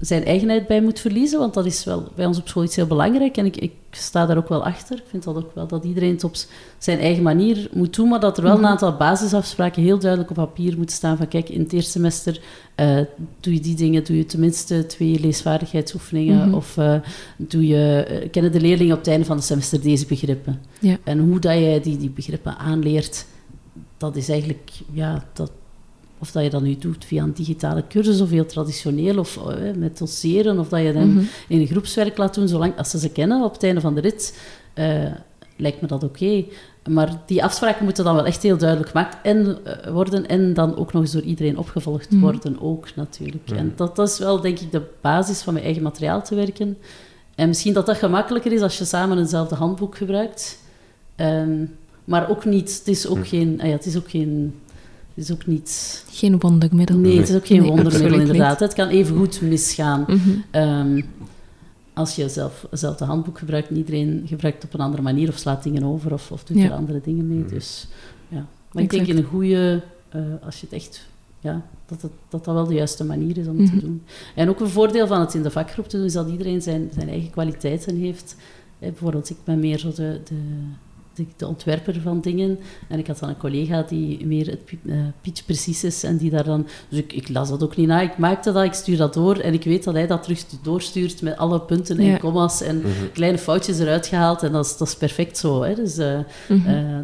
zijn 0.00 0.24
eigenheid 0.24 0.66
bij 0.66 0.82
moet 0.82 1.00
verliezen, 1.00 1.38
want 1.38 1.54
dat 1.54 1.66
is 1.66 1.84
wel 1.84 2.08
bij 2.14 2.26
ons 2.26 2.38
op 2.38 2.48
school 2.48 2.64
iets 2.64 2.76
heel 2.76 2.86
belangrijk 2.86 3.36
en 3.36 3.46
ik, 3.46 3.56
ik 3.56 3.72
sta 3.90 4.26
daar 4.26 4.36
ook 4.36 4.48
wel 4.48 4.64
achter. 4.64 4.96
Ik 4.96 5.04
vind 5.08 5.24
dat 5.24 5.36
ook 5.36 5.54
wel 5.54 5.66
dat 5.66 5.84
iedereen 5.84 6.12
het 6.12 6.24
op 6.24 6.36
zijn 6.78 6.98
eigen 6.98 7.22
manier 7.22 7.68
moet 7.72 7.94
doen, 7.94 8.08
maar 8.08 8.20
dat 8.20 8.36
er 8.36 8.42
wel 8.42 8.52
een 8.52 8.60
mhm. 8.60 8.68
aantal 8.68 8.96
basisafspraken 8.96 9.82
heel 9.82 9.98
duidelijk 9.98 10.30
op 10.30 10.36
papier 10.36 10.76
moeten 10.76 10.96
staan 10.96 11.16
van 11.16 11.28
kijk, 11.28 11.48
in 11.48 11.60
het 11.60 11.72
eerste 11.72 11.90
semester 11.90 12.40
uh, 12.76 13.00
doe 13.40 13.54
je 13.54 13.60
die 13.60 13.74
dingen, 13.74 14.04
doe 14.04 14.16
je 14.16 14.26
tenminste 14.26 14.86
twee 14.86 15.20
leesvaardigheidsoefeningen 15.20 16.46
mhm. 16.48 16.54
of 16.54 16.76
uh, 16.76 16.94
doe 17.36 17.66
je, 17.66 18.06
uh, 18.10 18.30
kennen 18.30 18.52
de 18.52 18.60
leerlingen 18.60 18.92
op 18.92 18.98
het 18.98 19.08
einde 19.08 19.24
van 19.24 19.36
het 19.36 19.44
semester 19.44 19.82
deze 19.82 20.06
begrippen. 20.06 20.60
Ja. 20.80 20.96
En 21.04 21.18
hoe 21.18 21.38
dat 21.38 21.52
jij 21.52 21.80
die, 21.80 21.96
die 21.96 22.10
begrippen 22.10 22.58
aanleert, 22.58 23.26
dat 23.96 24.16
is 24.16 24.28
eigenlijk, 24.28 24.70
ja, 24.92 25.24
dat, 25.32 25.50
of 26.18 26.30
dat 26.30 26.42
je 26.42 26.50
dat 26.50 26.62
nu 26.62 26.76
doet 26.76 27.04
via 27.04 27.22
een 27.22 27.32
digitale 27.32 27.84
cursus 27.88 28.20
of 28.20 28.30
heel 28.30 28.46
traditioneel 28.46 29.18
of 29.18 29.36
uh, 29.36 29.74
met 29.76 29.98
doseren, 29.98 30.58
of 30.58 30.68
dat 30.68 30.80
je 30.80 30.92
dan 30.92 31.12
mhm. 31.12 31.24
in 31.48 31.60
een 31.60 31.66
groepswerk 31.66 32.16
laat 32.16 32.34
doen, 32.34 32.48
zolang 32.48 32.76
als 32.76 32.90
ze 32.90 32.98
ze 32.98 33.10
kennen 33.10 33.42
op 33.42 33.52
het 33.52 33.62
einde 33.62 33.80
van 33.80 33.94
de 33.94 34.00
rit, 34.00 34.38
uh, 34.74 35.12
lijkt 35.56 35.80
me 35.80 35.86
dat 35.86 36.04
oké. 36.04 36.44
Maar 36.88 37.22
die 37.26 37.44
afspraken 37.44 37.84
moeten 37.84 38.04
dan 38.04 38.14
wel 38.14 38.26
echt 38.26 38.42
heel 38.42 38.56
duidelijk 38.56 38.90
gemaakt 38.90 39.16
en, 39.22 39.58
uh, 39.66 39.92
worden 39.92 40.26
en 40.26 40.54
dan 40.54 40.76
ook 40.76 40.92
nog 40.92 41.02
eens 41.02 41.12
door 41.12 41.22
iedereen 41.22 41.58
opgevolgd 41.58 42.10
mhm. 42.10 42.20
worden, 42.20 42.60
ook 42.60 42.94
natuurlijk. 42.94 43.50
En 43.50 43.72
dat, 43.76 43.96
dat, 43.96 44.08
is 44.08 44.18
wel, 44.18 44.40
denk 44.40 44.58
ik, 44.58 44.72
de 44.72 44.82
basis 45.00 45.42
van 45.42 45.52
mijn 45.52 45.64
eigen 45.64 45.82
materiaal 45.82 46.22
te 46.22 46.34
werken. 46.34 46.78
En 47.34 47.48
misschien 47.48 47.72
dat 47.72 47.86
dat 47.86 47.96
gemakkelijker 47.96 48.52
is 48.52 48.60
als 48.60 48.78
je 48.78 48.84
samen 48.84 49.18
eenzelfde 49.18 49.54
handboek 49.54 49.96
gebruikt. 49.96 50.58
Um, 51.16 51.76
maar 52.04 52.30
ook 52.30 52.44
niet, 52.44 52.78
het 52.78 52.88
is 52.88 53.06
ook 53.06 53.26
geen... 53.28 53.60
Ah 53.60 53.66
ja, 53.66 53.72
het 53.72 53.86
is 53.86 53.96
ook 53.96 54.10
geen 54.10 54.60
is 55.18 55.32
ook 55.32 55.46
niet... 55.46 56.04
Geen 56.10 56.38
wondermiddel. 56.38 56.96
Nee, 56.96 57.18
het 57.18 57.28
is 57.28 57.34
ook 57.34 57.46
geen 57.46 57.62
wondermiddel, 57.62 58.20
inderdaad. 58.20 58.60
Het 58.60 58.74
kan 58.74 58.88
even 58.88 59.16
goed 59.16 59.40
misgaan. 59.40 60.04
Mhm. 60.06 60.30
Ehm, 60.50 61.02
als 61.94 62.16
je 62.16 62.28
zelf, 62.28 62.66
zelf 62.70 62.96
de 62.96 63.04
handboek 63.04 63.38
gebruikt, 63.38 63.70
iedereen 63.70 64.22
gebruikt 64.26 64.64
op 64.64 64.74
een 64.74 64.80
andere 64.80 65.02
manier 65.02 65.28
of 65.28 65.36
slaat 65.36 65.62
dingen 65.62 65.84
over 65.84 66.12
of, 66.12 66.30
of 66.30 66.44
doet 66.44 66.62
er 66.62 66.72
andere 66.72 67.00
dingen 67.04 67.26
mee. 67.26 67.38
Mhm. 67.38 67.48
Dus, 67.48 67.86
ja. 68.28 68.46
Maar 68.72 68.82
ik 68.82 68.90
denk 68.90 69.06
in 69.06 69.16
een 69.16 69.24
goede 69.24 69.82
eh, 70.08 70.20
als 70.42 70.60
je 70.60 70.66
het 70.66 70.74
echt 70.74 71.06
ja, 71.40 71.66
dat, 71.86 72.02
het, 72.02 72.12
dat 72.28 72.44
dat 72.44 72.54
wel 72.54 72.66
de 72.66 72.74
juiste 72.74 73.04
manier 73.04 73.38
is 73.38 73.46
om 73.46 73.58
het 73.58 73.70
te 73.70 73.80
doen. 73.80 74.02
En 74.34 74.48
ook 74.48 74.60
een 74.60 74.68
voordeel 74.68 75.06
van 75.06 75.20
het 75.20 75.34
in 75.34 75.42
de 75.42 75.50
vakgroep 75.50 75.88
te 75.88 75.96
doen, 75.96 76.06
is 76.06 76.12
dat 76.12 76.28
iedereen 76.28 76.62
zijn, 76.62 76.90
zijn 76.94 77.08
eigen 77.08 77.30
kwaliteiten 77.30 77.96
heeft. 77.96 78.36
bijvoorbeeld, 78.78 79.30
ik 79.30 79.36
ben 79.44 79.58
meer 79.58 79.78
zo 79.78 79.92
de, 79.92 80.20
de 80.24 80.40
de, 81.36 81.46
ontwerper 81.46 82.00
van 82.00 82.20
dingen. 82.20 82.58
En 82.88 82.98
ik 82.98 83.06
had 83.06 83.18
dan 83.18 83.28
een 83.28 83.36
collega 83.36 83.82
die 83.82 84.26
meer 84.26 84.46
het 84.46 84.60
uh, 84.82 85.00
pitch 85.20 85.44
precies 85.44 85.84
is 85.84 86.04
en 86.04 86.16
die 86.16 86.30
daar 86.30 86.44
dan... 86.44 86.66
Dus 86.88 86.98
ik, 86.98 87.12
ik, 87.12 87.28
las 87.28 87.48
dat 87.48 87.62
ook 87.62 87.76
niet 87.76 87.86
na, 87.86 88.00
ik 88.00 88.18
maakte 88.18 88.52
dat, 88.52 88.64
ik 88.64 88.72
stuur 88.72 88.96
dat 88.96 89.14
door 89.14 89.36
en 89.36 89.52
ik 89.52 89.64
weet 89.64 89.84
dat 89.84 89.94
hij 89.94 90.06
dat 90.06 90.22
terug 90.22 90.44
doorstuurt 90.62 91.22
met 91.22 91.36
alle 91.36 91.60
punten 91.60 91.98
en 91.98 92.18
commas 92.18 92.60
en 92.60 92.78
mhm. 92.78 92.88
kleine 93.12 93.38
foutjes 93.38 93.78
eruit 93.78 94.06
gehaald 94.06 94.42
en 94.42 94.52
dat 94.52 94.64
is, 94.64 94.76
dat 94.76 94.88
is 94.88 94.96
perfect 94.96 95.38
zo. 95.38 95.62
Hè. 95.62 95.74
Dus 95.74 95.98
uh, 95.98 96.18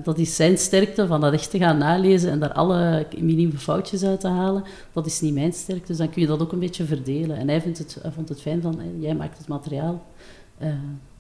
dat 0.03 0.19
is 0.19 0.37
zijn 0.37 0.59
sterkte, 0.59 1.07
van 1.07 1.21
dat 1.21 1.33
echt 1.33 1.51
te 1.51 1.59
gaan 1.59 1.79
nalezen 1.79 2.31
en 2.31 2.39
daar 2.39 2.53
alle 2.53 3.07
minime 3.19 3.59
foutjes 3.59 4.05
uit 4.05 4.21
te 4.21 4.29
halen. 4.29 4.65
Dat 4.93 5.07
is 5.07 5.21
niet 5.21 5.35
mijn 5.35 5.53
sterkte, 5.53 5.87
dus 5.87 5.97
dan 5.97 6.11
kun 6.11 6.23
je 6.23 6.29
dat 6.29 6.41
ook 6.41 6.53
een 6.53 6.59
beetje 6.59 6.85
verdelen. 6.85 7.37
En 7.37 7.49
hij, 7.49 7.61
vindt 7.61 7.79
het, 7.79 7.99
hij 8.03 8.11
vond 8.11 8.29
het 8.29 8.41
fijn 8.41 8.63
van, 8.63 8.81
jij 8.99 9.15
maakt 9.15 9.39
het 9.39 9.49
materiaal, 9.49 10.03
uh, 10.63 10.69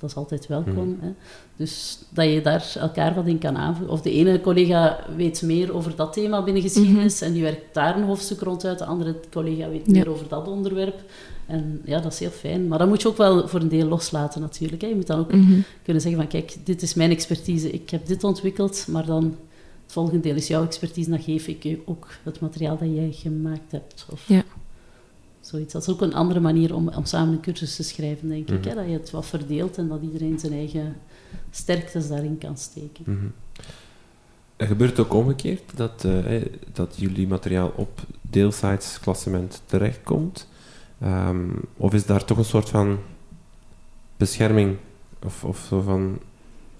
dat 0.04 0.16
is 0.16 0.22
altijd 0.22 0.46
welkom. 0.46 0.88
Mhm. 0.88 1.04
Hè. 1.04 1.12
Dus 1.56 1.98
dat 2.08 2.24
je 2.24 2.40
daar 2.40 2.72
elkaar 2.80 3.14
wat 3.14 3.26
in 3.26 3.38
kan 3.38 3.56
aanvullen. 3.56 3.90
Of 3.90 4.02
de 4.02 4.12
ene 4.12 4.40
collega 4.40 4.98
weet 5.16 5.42
meer 5.42 5.74
over 5.74 5.96
dat 5.96 6.12
thema 6.12 6.42
binnen 6.42 6.62
geschiedenis 6.62 7.14
mhm. 7.14 7.24
en 7.24 7.32
die 7.32 7.42
werkt 7.42 7.74
daar 7.74 7.96
een 7.96 8.04
hoofdstuk 8.04 8.40
rond 8.40 8.64
uit. 8.64 8.78
De 8.78 8.84
andere 8.84 9.16
collega 9.32 9.68
weet 9.68 9.88
meer 9.88 10.10
over 10.10 10.28
dat 10.28 10.48
onderwerp. 10.48 11.02
En 11.46 11.80
ja, 11.84 12.00
dat 12.00 12.12
is 12.12 12.18
heel 12.18 12.30
fijn. 12.30 12.68
Maar 12.68 12.78
dat 12.78 12.88
moet 12.88 13.02
je 13.02 13.08
ook 13.08 13.16
wel 13.16 13.48
voor 13.48 13.60
een 13.60 13.68
deel 13.68 13.88
loslaten 13.88 14.40
natuurlijk. 14.40 14.82
Hè. 14.82 14.88
Je 14.88 14.94
moet 14.94 15.06
dan 15.06 15.18
ook 15.18 15.32
mhm. 15.32 15.60
kunnen 15.82 16.02
zeggen 16.02 16.20
van 16.20 16.30
kijk, 16.30 16.56
dit 16.64 16.82
is 16.82 16.94
mijn 16.94 17.10
expertise. 17.10 17.70
Ik 17.70 17.90
heb 17.90 18.06
dit 18.06 18.24
ontwikkeld, 18.24 18.86
maar 18.88 19.06
dan 19.06 19.24
het 19.82 19.92
volgende 19.92 20.20
deel 20.20 20.34
is 20.34 20.46
jouw 20.46 20.64
expertise. 20.64 21.10
Dan 21.10 21.22
geef 21.22 21.46
ik 21.46 21.62
je 21.62 21.78
ook 21.84 22.06
het 22.22 22.40
materiaal 22.40 22.78
dat 22.78 22.88
jij 22.94 23.12
gemaakt 23.12 23.72
hebt. 23.72 24.06
Of, 24.10 24.28
ja 24.28 24.44
zoiets. 25.46 25.72
Dat 25.72 25.82
is 25.82 25.88
ook 25.88 26.00
een 26.00 26.14
andere 26.14 26.40
manier 26.40 26.74
om, 26.74 26.88
om 26.88 27.04
samen 27.04 27.34
een 27.34 27.40
cursus 27.40 27.76
te 27.76 27.82
schrijven, 27.82 28.28
denk 28.28 28.50
ik. 28.50 28.64
Hè? 28.64 28.70
Mhm. 28.70 28.78
Dat 28.78 28.86
je 28.86 28.92
het 28.92 29.10
wat 29.10 29.26
verdeelt 29.26 29.78
en 29.78 29.88
dat 29.88 30.02
iedereen 30.02 30.38
zijn 30.38 30.52
eigen 30.52 30.96
sterktes 31.50 32.08
daarin 32.08 32.38
kan 32.38 32.56
steken. 32.56 33.04
Mm 33.06 33.32
Er 34.56 34.66
gebeurt 34.66 34.98
ook 34.98 35.14
omgekeerd 35.14 35.76
dat, 35.76 36.04
uh, 36.06 36.42
dat 36.72 36.94
jullie 36.96 37.26
materiaal 37.26 37.72
op 37.76 38.00
deelsites 38.20 39.00
klassement 39.00 39.62
terechtkomt. 39.66 40.48
Um, 41.04 41.60
of 41.76 41.94
is 41.94 42.06
daar 42.06 42.24
toch 42.24 42.38
een 42.38 42.44
soort 42.44 42.68
van 42.68 42.98
bescherming 44.16 44.76
of, 45.24 45.44
of 45.44 45.66
zo 45.68 45.80
van 45.80 46.18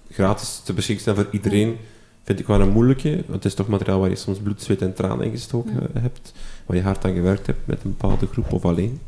gratis 0.09 0.61
te 0.63 0.73
beschikbaar 0.73 1.15
zijn 1.15 1.25
voor 1.25 1.33
iedereen? 1.33 1.77
Vind 2.25 2.39
ik 2.39 2.47
wel 2.47 2.61
een 2.61 2.71
moeilijke, 2.71 3.09
want 3.09 3.43
het 3.43 3.45
is 3.45 3.53
toch 3.53 3.67
materiaal 3.67 3.99
waar 3.99 4.09
je 4.09 4.15
soms 4.15 4.37
bloed, 4.37 4.61
zweet 4.61 4.81
en 4.81 4.93
tranen 4.93 5.25
in 5.25 5.31
gestoken 5.31 5.89
hebt 5.93 6.33
waar 6.65 6.77
je 6.77 6.83
hard 6.83 7.05
aan 7.05 7.13
gewerkt 7.13 7.47
hebt 7.47 7.67
met 7.67 7.83
een 7.83 7.95
bepaalde 7.97 8.27
groep 8.27 8.53
of 8.53 8.65
alleen? 8.65 8.99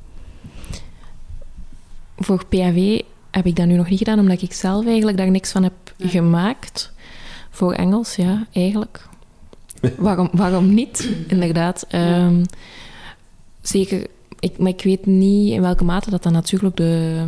Voor 2.18 2.46
PAW 2.46 3.02
heb 3.32 3.46
ik 3.46 3.56
dat 3.56 3.66
nu 3.66 3.76
nog 3.76 3.90
niet 3.90 3.98
gedaan, 3.98 4.20
omdat 4.20 4.42
ik 4.42 4.54
zelf 4.54 4.86
eigenlijk 4.86 5.18
daar 5.18 5.32
niks 5.32 5.52
van 5.52 5.64
heb 5.64 5.74
gemaakt. 5.98 6.94
Voor 7.50 7.74
Engels, 7.74 8.16
ja, 8.16 8.48
eigenlijk. 8.52 9.08
waarom, 9.98 10.30
waarom 10.32 10.74
niet, 10.74 11.10
inderdaad. 11.28 11.86
Ehm, 11.90 12.44
zeker, 13.62 14.08
ik, 14.40 14.58
maar 14.58 14.72
ik 14.72 14.84
weet 14.84 15.06
niet 15.06 15.52
in 15.52 15.62
welke 15.62 15.84
mate 15.84 16.10
dat 16.10 16.24
dan 16.24 16.34
natuurlijk 16.34 16.76
de, 16.76 17.26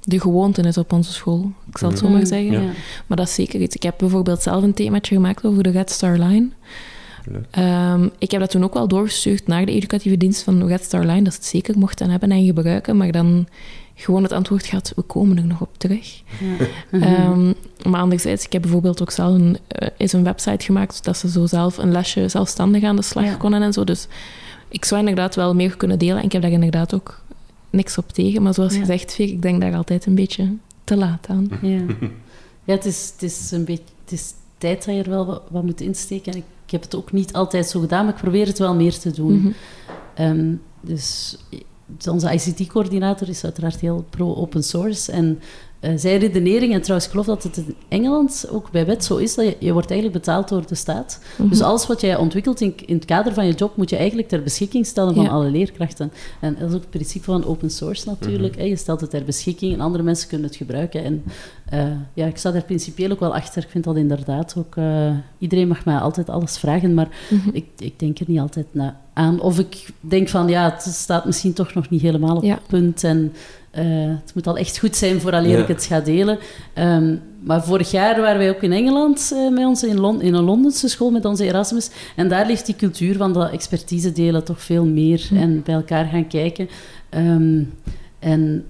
de 0.00 0.20
gewoonte 0.20 0.62
is 0.62 0.78
op 0.78 0.92
onze 0.92 1.12
school. 1.12 1.52
Ik 1.70 1.78
zal 1.78 1.88
het 1.90 1.98
zo 1.98 2.08
maar 2.08 2.26
zeggen. 2.26 2.64
Maar 3.06 3.16
dat 3.16 3.28
is 3.28 3.34
zeker 3.34 3.60
iets. 3.60 3.74
Ik 3.74 3.82
heb 3.82 3.94
bijvoorbeeld 3.98 4.42
zelf 4.42 4.62
een 4.62 4.74
themaatje 4.74 5.14
gemaakt 5.14 5.44
over 5.44 5.62
de 5.62 5.70
Red 5.70 5.90
Star 5.90 6.18
Line. 6.18 6.48
Um, 7.58 8.10
ik 8.18 8.30
heb 8.30 8.40
dat 8.40 8.50
toen 8.50 8.64
ook 8.64 8.74
wel 8.74 8.88
doorgestuurd 8.88 9.46
naar 9.46 9.66
de 9.66 9.72
educatieve 9.72 10.16
dienst 10.16 10.42
van 10.42 10.66
Red 10.66 10.82
Star 10.82 11.04
Line, 11.04 11.22
dat 11.22 11.32
ze 11.32 11.38
het 11.38 11.48
zeker 11.48 11.78
mochten 11.78 12.10
hebben 12.10 12.30
en 12.30 12.44
gebruiken, 12.44 12.96
maar 12.96 13.12
dan 13.12 13.48
gewoon 13.94 14.22
het 14.22 14.32
antwoord 14.32 14.66
gaat, 14.66 14.92
we 14.96 15.02
komen 15.02 15.36
er 15.36 15.46
nog 15.46 15.60
op 15.60 15.78
terug. 15.78 16.22
Ja. 16.90 17.30
Um, 17.30 17.54
maar 17.90 18.00
anderzijds, 18.00 18.44
ik 18.44 18.52
heb 18.52 18.62
bijvoorbeeld 18.62 19.02
ook 19.02 19.10
zelf 19.10 19.34
een, 19.34 19.58
uh, 19.82 19.88
is 19.96 20.12
een 20.12 20.24
website 20.24 20.64
gemaakt, 20.64 21.04
dat 21.04 21.16
ze 21.16 21.28
zo 21.28 21.46
zelf 21.46 21.78
een 21.78 21.92
lesje 21.92 22.28
zelfstandig 22.28 22.82
aan 22.82 22.96
de 22.96 23.02
slag 23.02 23.24
ja. 23.24 23.34
konden 23.34 23.62
en 23.62 23.72
zo. 23.72 23.84
Dus 23.84 24.08
ik 24.68 24.84
zou 24.84 25.00
inderdaad 25.00 25.34
wel 25.34 25.54
meer 25.54 25.76
kunnen 25.76 25.98
delen 25.98 26.18
en 26.18 26.24
ik 26.24 26.32
heb 26.32 26.42
daar 26.42 26.50
inderdaad 26.50 26.94
ook 26.94 27.20
niks 27.70 27.98
op 27.98 28.12
tegen. 28.12 28.42
Maar 28.42 28.54
zoals 28.54 28.74
ja. 28.74 28.80
gezegd, 28.80 29.14
Veer, 29.14 29.28
ik 29.28 29.42
denk 29.42 29.60
daar 29.60 29.74
altijd 29.74 30.06
een 30.06 30.14
beetje 30.14 30.56
te 30.84 30.96
laat 30.96 31.26
aan. 31.28 31.48
Ja, 31.62 31.80
ja 32.64 32.74
het, 32.74 32.84
is, 32.84 33.10
het 33.12 33.22
is 33.22 33.50
een 33.50 33.64
beetje... 33.64 33.84
Het 34.04 34.12
is 34.12 34.32
tijd 34.58 34.84
dat 34.84 34.94
je 34.94 35.02
er 35.02 35.10
wel 35.10 35.26
wat, 35.26 35.42
wat 35.50 35.62
moet 35.62 35.80
insteken. 35.80 36.32
En 36.32 36.38
ik 36.38 36.44
ik 36.68 36.74
heb 36.74 36.82
het 36.82 36.94
ook 36.94 37.12
niet 37.12 37.32
altijd 37.32 37.68
zo 37.68 37.80
gedaan, 37.80 38.04
maar 38.04 38.14
ik 38.14 38.20
probeer 38.20 38.46
het 38.46 38.58
wel 38.58 38.74
meer 38.74 38.98
te 38.98 39.10
doen. 39.10 39.38
Mhm. 39.38 39.52
Ehm, 40.14 40.54
dus 40.80 41.36
onze 42.08 42.32
ICT-coördinator 42.32 43.28
is 43.28 43.44
uiteraard 43.44 43.80
heel 43.80 44.06
pro-open 44.10 44.62
source. 44.62 45.12
En 45.12 45.40
uh, 45.80 45.90
zijn 45.96 46.18
redenering, 46.18 46.72
en 46.72 46.80
trouwens, 46.80 47.04
ik 47.04 47.10
geloof 47.10 47.26
dat 47.26 47.42
het 47.42 47.56
in 47.56 47.74
Engeland 47.88 48.46
ook 48.50 48.70
bij 48.70 48.86
wet 48.86 49.04
zo 49.04 49.16
is, 49.16 49.34
dat 49.34 49.44
je, 49.44 49.56
je 49.58 49.72
wordt 49.72 49.90
eigenlijk 49.90 50.20
betaald 50.24 50.48
door 50.48 50.66
de 50.66 50.74
staat. 50.74 51.20
Mhm. 51.36 51.48
Dus 51.48 51.60
alles 51.60 51.86
wat 51.86 52.00
jij 52.00 52.16
ontwikkelt 52.16 52.60
in, 52.60 52.74
in, 52.86 52.94
het 52.94 53.04
kader 53.04 53.34
van 53.34 53.46
je 53.46 53.52
job, 53.52 53.76
moet 53.76 53.90
je 53.90 53.96
eigenlijk 53.96 54.28
ter 54.28 54.42
beschikking 54.42 54.86
stellen 54.86 55.14
van 55.14 55.28
alle 55.28 55.50
leerkrachten. 55.50 56.12
En 56.40 56.56
dat 56.58 56.68
is 56.68 56.74
ook 56.74 56.80
het 56.80 56.90
principe 56.90 57.24
van 57.24 57.44
open 57.44 57.70
source 57.70 58.08
natuurlijk. 58.08 58.56
Mhm. 58.56 58.66
Je 58.66 58.76
stelt 58.76 59.00
het 59.00 59.10
ter 59.10 59.24
beschikking 59.24 59.72
en 59.72 59.80
andere 59.80 60.04
mensen 60.04 60.28
kunnen 60.28 60.46
het 60.46 60.56
gebruiken. 60.56 61.04
En 61.04 61.24
uh, 61.74 61.84
ja, 62.14 62.26
ik 62.26 62.36
sta 62.36 62.50
daar 62.50 62.64
principieel 62.64 63.10
ook 63.10 63.20
wel 63.20 63.34
achter. 63.34 63.62
Ik 63.62 63.70
vind 63.70 63.84
dat 63.84 63.96
inderdaad 63.96 64.54
ook... 64.58 64.76
Uh, 64.76 65.10
iedereen 65.38 65.68
mag 65.68 65.84
mij 65.84 65.96
altijd 65.96 66.28
alles 66.28 66.58
vragen, 66.58 66.94
maar 66.94 67.08
mhm. 67.30 67.48
ik, 67.52 67.66
ik, 67.78 67.98
denk 67.98 68.18
er 68.18 68.24
niet 68.28 68.40
altijd 68.40 68.66
na, 68.70 69.00
aan. 69.12 69.40
Of 69.40 69.58
ik 69.58 69.86
denk 70.00 70.28
van, 70.28 70.48
ja, 70.48 70.70
het 70.70 70.82
staat 70.82 71.24
misschien 71.24 71.52
toch 71.52 71.74
nog 71.74 71.90
niet 71.90 72.02
helemaal 72.02 72.36
op 72.36 72.42
het 72.42 72.66
punt 72.66 73.04
en... 73.04 73.32
Uh, 73.74 73.84
het 74.22 74.34
moet 74.34 74.46
al 74.46 74.56
echt 74.56 74.78
goed 74.78 74.96
zijn 74.96 75.20
vooraleer 75.20 75.56
ja. 75.56 75.62
ik 75.62 75.68
het 75.68 75.84
ga 75.84 76.00
delen. 76.00 76.38
Um, 76.78 77.22
maar 77.40 77.64
vorig 77.64 77.90
jaar 77.90 78.20
waren 78.20 78.38
wij 78.38 78.50
ook 78.50 78.62
in 78.62 78.72
Engeland 78.72 79.30
uh, 79.34 79.50
met 79.50 79.64
ons 79.64 79.82
in, 79.82 80.00
Lon 80.00 80.22
in, 80.22 80.34
een 80.34 80.44
Londense 80.44 80.88
school 80.88 81.10
met 81.10 81.24
onze 81.24 81.44
Erasmus. 81.44 81.90
En 82.16 82.28
daar 82.28 82.46
ligt 82.46 82.66
die 82.66 82.76
cultuur 82.76 83.16
van 83.16 83.32
dat 83.32 83.50
expertise 83.50 84.12
delen 84.12 84.44
toch 84.44 84.62
veel 84.62 84.84
meer. 84.84 85.28
Mhm. 85.30 85.42
En 85.42 85.62
bij 85.62 85.74
elkaar 85.74 86.04
gaan 86.04 86.26
kijken. 86.26 86.68
Um, 87.10 87.72
en 88.18 88.64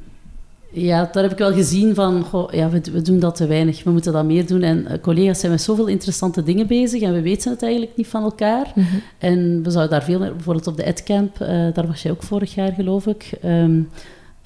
ja, 0.70 1.08
daar 1.12 1.22
heb 1.22 1.32
ik 1.32 1.38
wel 1.38 1.52
gezien 1.52 1.94
van, 1.94 2.24
goh, 2.24 2.52
ja, 2.52 2.70
we, 2.70 2.80
we, 2.92 3.02
doen 3.02 3.18
dat 3.18 3.36
te 3.36 3.46
weinig, 3.46 3.84
we 3.84 3.90
moeten 3.90 4.12
dat 4.12 4.24
meer 4.24 4.46
doen. 4.46 4.62
En 4.62 4.86
uh, 4.88 4.92
collega's 5.00 5.40
zijn 5.40 5.52
met 5.52 5.62
zoveel 5.62 5.86
interessante 5.86 6.42
dingen 6.42 6.66
bezig 6.66 7.02
en 7.02 7.12
we 7.12 7.20
weten 7.20 7.50
het 7.50 7.62
eigenlijk 7.62 7.96
niet 7.96 8.06
van 8.06 8.22
elkaar. 8.22 8.72
Mhm. 8.74 8.86
En 9.18 9.62
we 9.62 9.70
zouden 9.70 9.98
daar 9.98 10.04
veel 10.04 10.18
meer, 10.18 10.32
bijvoorbeeld 10.32 10.66
op 10.66 10.76
de 10.76 10.86
EdCamp, 10.86 11.38
uh, 11.42 11.48
daar 11.48 11.86
was 11.86 12.02
jij 12.02 12.12
ook 12.12 12.22
vorig 12.22 12.54
jaar 12.54 12.72
geloof 12.72 13.06
ik. 13.06 13.30
Um, 13.44 13.88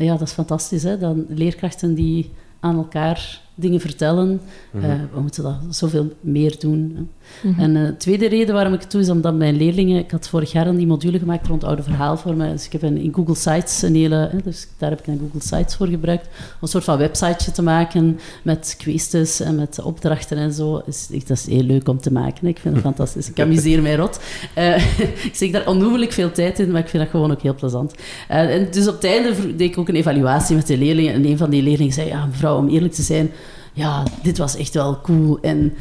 ja, 0.05 0.17
dat 0.17 0.29
is 0.29 0.33
fantastisch, 0.33 0.83
hè? 0.83 0.99
Dan 0.99 1.25
leerkrachten 1.29 1.95
die 1.95 2.31
aan 2.61 2.77
elkaar 2.77 3.41
dingen 3.55 3.81
vertellen. 3.81 4.41
Mhm. 4.71 4.85
Eh, 4.85 4.95
we 5.15 5.21
moeten 5.21 5.43
dat 5.43 5.57
zoveel 5.71 6.13
meer 6.21 6.55
doen. 6.59 7.09
Mhm. 7.43 7.61
En 7.61 7.77
uh, 7.77 7.87
de 7.87 7.97
tweede 7.97 8.29
reden 8.29 8.55
waarom 8.55 8.73
ik 8.73 8.81
het 8.81 8.91
doe, 8.91 9.01
is 9.01 9.09
omdat 9.09 9.35
mijn 9.35 9.57
leerlingen... 9.57 9.99
Ik 9.99 10.11
had 10.11 10.29
vorig 10.29 10.53
jaar 10.53 10.77
die 10.77 10.87
module 10.87 11.19
gemaakt 11.19 11.47
rond 11.47 11.65
oude 11.65 11.83
verhaalvormen. 11.83 12.51
Dus 12.51 12.67
ik 12.67 12.73
heb 12.73 12.83
een, 12.83 12.97
in 12.97 13.15
Google 13.15 13.35
Sites 13.35 13.83
een 13.83 13.95
hele... 13.95 14.31
dus 14.45 14.69
daar 14.79 14.91
heb 14.91 15.01
ik 15.01 15.07
een 15.07 15.19
Google 15.19 15.57
Sites 15.57 15.75
voor 15.75 15.87
gebruikt. 15.87 16.27
Om 16.27 16.33
een 16.61 16.69
soort 16.69 16.85
van 16.85 16.99
websiteje 16.99 17.51
te 17.51 17.63
maken 17.63 18.19
met 18.43 18.75
kwesties 18.79 19.41
en 19.41 19.55
met 19.55 19.83
opdrachten 19.83 20.37
en 20.37 20.53
zo. 20.53 20.83
Is, 20.87 21.09
dat 21.27 21.37
is 21.37 21.47
heel 21.47 21.63
leuk 21.63 21.89
om 21.89 22.01
te 22.01 22.13
maken. 22.13 22.47
Ik 22.47 22.59
vind 22.59 22.75
het 22.75 22.85
fantastisch. 22.95 23.29
Ik 23.31 23.41
amuseer 23.41 23.83
mij 23.83 23.95
rot. 23.95 24.21
Uh, 24.59 24.97
ik 25.29 25.33
zeg 25.33 25.51
daar 25.51 25.67
onnoemelijk 25.67 26.13
veel 26.13 26.33
tijd 26.33 26.59
in, 26.59 26.71
maar 26.71 26.81
ik 26.81 26.89
vind 26.89 27.03
dat 27.03 27.13
gewoon 27.13 27.31
ook 27.31 27.43
heel 27.43 27.55
plezant. 27.55 27.95
en 28.29 28.69
dus 28.71 28.89
op 28.89 28.95
het 28.95 29.05
einde 29.05 29.57
deed 29.57 29.71
ik 29.71 29.79
ook 29.79 29.89
een 29.89 29.95
evaluatie 29.95 30.57
met 30.57 30.67
de 30.67 30.79
leerlingen. 30.79 31.15
En 31.15 31.25
een 31.25 31.39
van 31.39 31.51
die 31.51 31.63
leerlingen 31.63 31.93
zei, 31.93 32.09
ja 32.09 32.27
mevrouw, 32.27 32.57
om 32.57 32.69
eerlijk 32.69 32.95
te 32.95 33.03
zijn 33.03 33.31
ja, 33.73 34.03
dit 34.23 34.39
was 34.39 34.57
echt 34.57 34.75
wel 34.75 35.01
cool. 35.01 35.39
En 35.41 35.73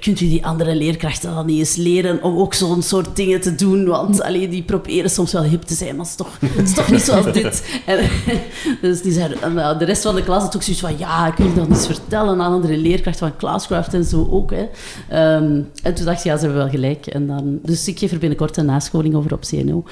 kunt 0.00 0.20
u 0.20 0.28
die 0.28 0.46
andere 0.46 0.74
leerkrachten 0.74 1.34
dan 1.34 1.46
niet 1.46 1.58
eens 1.58 1.76
leren 1.76 2.22
om 2.22 2.38
ook 2.38 2.54
zo'n 2.54 2.82
soort 2.82 3.16
dingen 3.16 3.40
te 3.40 3.54
doen? 3.54 3.84
Want 3.86 4.22
alleen 4.22 4.50
die 4.50 4.62
proberen 4.62 5.10
soms 5.10 5.32
wel 5.32 5.42
hip 5.42 5.62
te 5.62 5.74
zijn, 5.74 5.96
maar 5.96 6.06
het 6.06 6.18
is 6.20 6.26
toch, 6.26 6.40
het 6.40 6.68
is 6.68 6.74
toch 6.74 6.90
niet 6.90 7.00
zoals 7.00 7.32
dit. 7.32 7.80
En, 7.86 8.08
dus 8.80 9.02
die 9.02 9.12
zeiden, 9.12 9.78
de 9.78 9.84
rest 9.84 10.02
van 10.02 10.14
de 10.14 10.22
klas 10.22 10.42
had 10.42 10.56
ook 10.56 10.62
zoiets 10.62 10.82
van, 10.82 10.98
ja, 10.98 11.26
ik 11.26 11.34
wil 11.34 11.54
dat 11.54 11.68
eens 11.68 11.86
vertellen 11.86 12.40
aan 12.40 12.52
andere 12.52 12.76
leerkrachten 12.76 13.28
van 13.28 13.36
Classcraft 13.36 13.94
en 13.94 14.04
zo 14.04 14.28
ook. 14.30 14.50
Hè. 14.50 14.62
Um, 15.36 15.70
en 15.82 15.94
toen 15.94 16.04
dacht 16.04 16.18
ik, 16.18 16.24
ja, 16.24 16.36
ze 16.36 16.44
hebben 16.44 16.62
wel 16.62 16.70
gelijk. 16.70 17.06
En 17.06 17.26
dan, 17.26 17.58
dus 17.62 17.88
ik 17.88 17.98
geef 17.98 18.12
er 18.12 18.18
binnenkort 18.18 18.56
een 18.56 18.66
nascholing 18.66 19.14
over 19.14 19.32
op 19.32 19.40
CNO. 19.40 19.84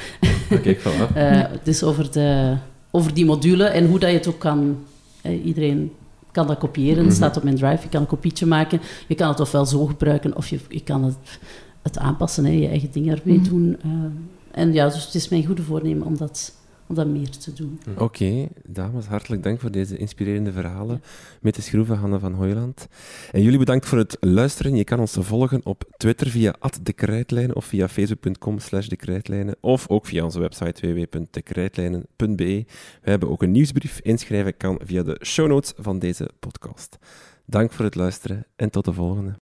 Oké, 0.50 0.76
voilà. 0.76 1.16
uh, 1.16 1.44
dus 1.64 1.82
over, 1.82 2.12
de, 2.12 2.56
over 2.90 3.14
die 3.14 3.24
module 3.24 3.64
en 3.64 3.86
hoe 3.86 3.98
dat 3.98 4.10
je 4.10 4.16
het 4.16 4.28
ook 4.28 4.38
kan... 4.38 4.76
iedereen 5.44 5.92
kan 6.32 6.46
dat 6.46 6.58
kopiëren, 6.58 7.04
het 7.04 7.14
staat 7.14 7.36
op 7.36 7.42
mijn 7.42 7.56
drive, 7.56 7.82
je 7.82 7.88
kan 7.88 8.00
een 8.00 8.06
kopietje 8.06 8.46
maken. 8.46 8.80
Je 9.08 9.14
kan 9.14 9.28
het 9.28 9.40
ofwel 9.40 9.66
zo 9.66 9.86
gebruiken, 9.86 10.36
of 10.36 10.48
je, 10.48 10.58
je 10.68 10.82
kan 10.82 11.04
het, 11.04 11.38
het 11.82 11.98
aanpassen, 11.98 12.44
hè, 12.44 12.50
je 12.50 12.68
eigen 12.68 12.92
dingen 12.92 13.18
ermee 13.18 13.38
mm 13.38 13.48
doen. 13.48 13.76
Uh, 13.86 13.92
en 14.50 14.72
ja, 14.72 14.84
dus 14.84 15.04
het 15.04 15.14
is 15.14 15.28
mijn 15.28 15.46
goede 15.46 15.62
voornemen 15.62 16.06
om 16.06 16.16
dat 16.16 16.54
om 16.92 16.98
dat 16.98 17.06
meer 17.06 17.30
te 17.30 17.52
doen. 17.52 17.78
Oké, 17.96 18.48
dames, 18.66 19.06
hartelijk 19.06 19.42
dank 19.42 19.60
voor 19.60 19.70
deze 19.70 19.96
inspirerende 19.96 20.52
verhalen 20.52 21.02
met 21.40 21.54
de 21.54 21.62
schroeven 21.62 21.96
Hanne 21.96 22.18
van 22.18 22.32
Hoyland. 22.32 22.86
En 23.30 23.42
jullie 23.42 23.58
bedankt 23.58 23.86
voor 23.86 23.98
het 23.98 24.16
luisteren. 24.20 24.76
Je 24.76 24.84
kan 24.84 25.00
ons 25.00 25.16
volgen 25.20 25.60
op 25.64 25.84
Twitter 25.96 26.28
via 26.28 26.54
@dekrijtlijnen 26.82 27.56
of 27.56 27.64
via 27.64 27.88
facebook.com 27.88 28.58
slash 28.58 28.86
dekrijtlijnen 28.86 29.56
of 29.60 29.88
ook 29.88 30.06
via 30.06 30.24
onze 30.24 30.40
website 30.40 30.86
www.dekrijtlijnen.be. 30.86 32.64
We 33.02 33.10
hebben 33.10 33.30
ook 33.30 33.42
een 33.42 33.50
nieuwsbrief. 33.52 34.00
Inschrijven 34.00 34.56
kan 34.56 34.80
via 34.84 35.02
de 35.02 35.20
show 35.24 35.48
notes 35.48 35.72
van 35.76 35.98
deze 35.98 36.30
podcast. 36.38 36.98
Dank 37.46 37.72
voor 37.72 37.84
het 37.84 37.94
luisteren 37.94 38.46
en 38.56 38.70
tot 38.70 38.84
de 38.84 38.92
volgende. 38.92 39.41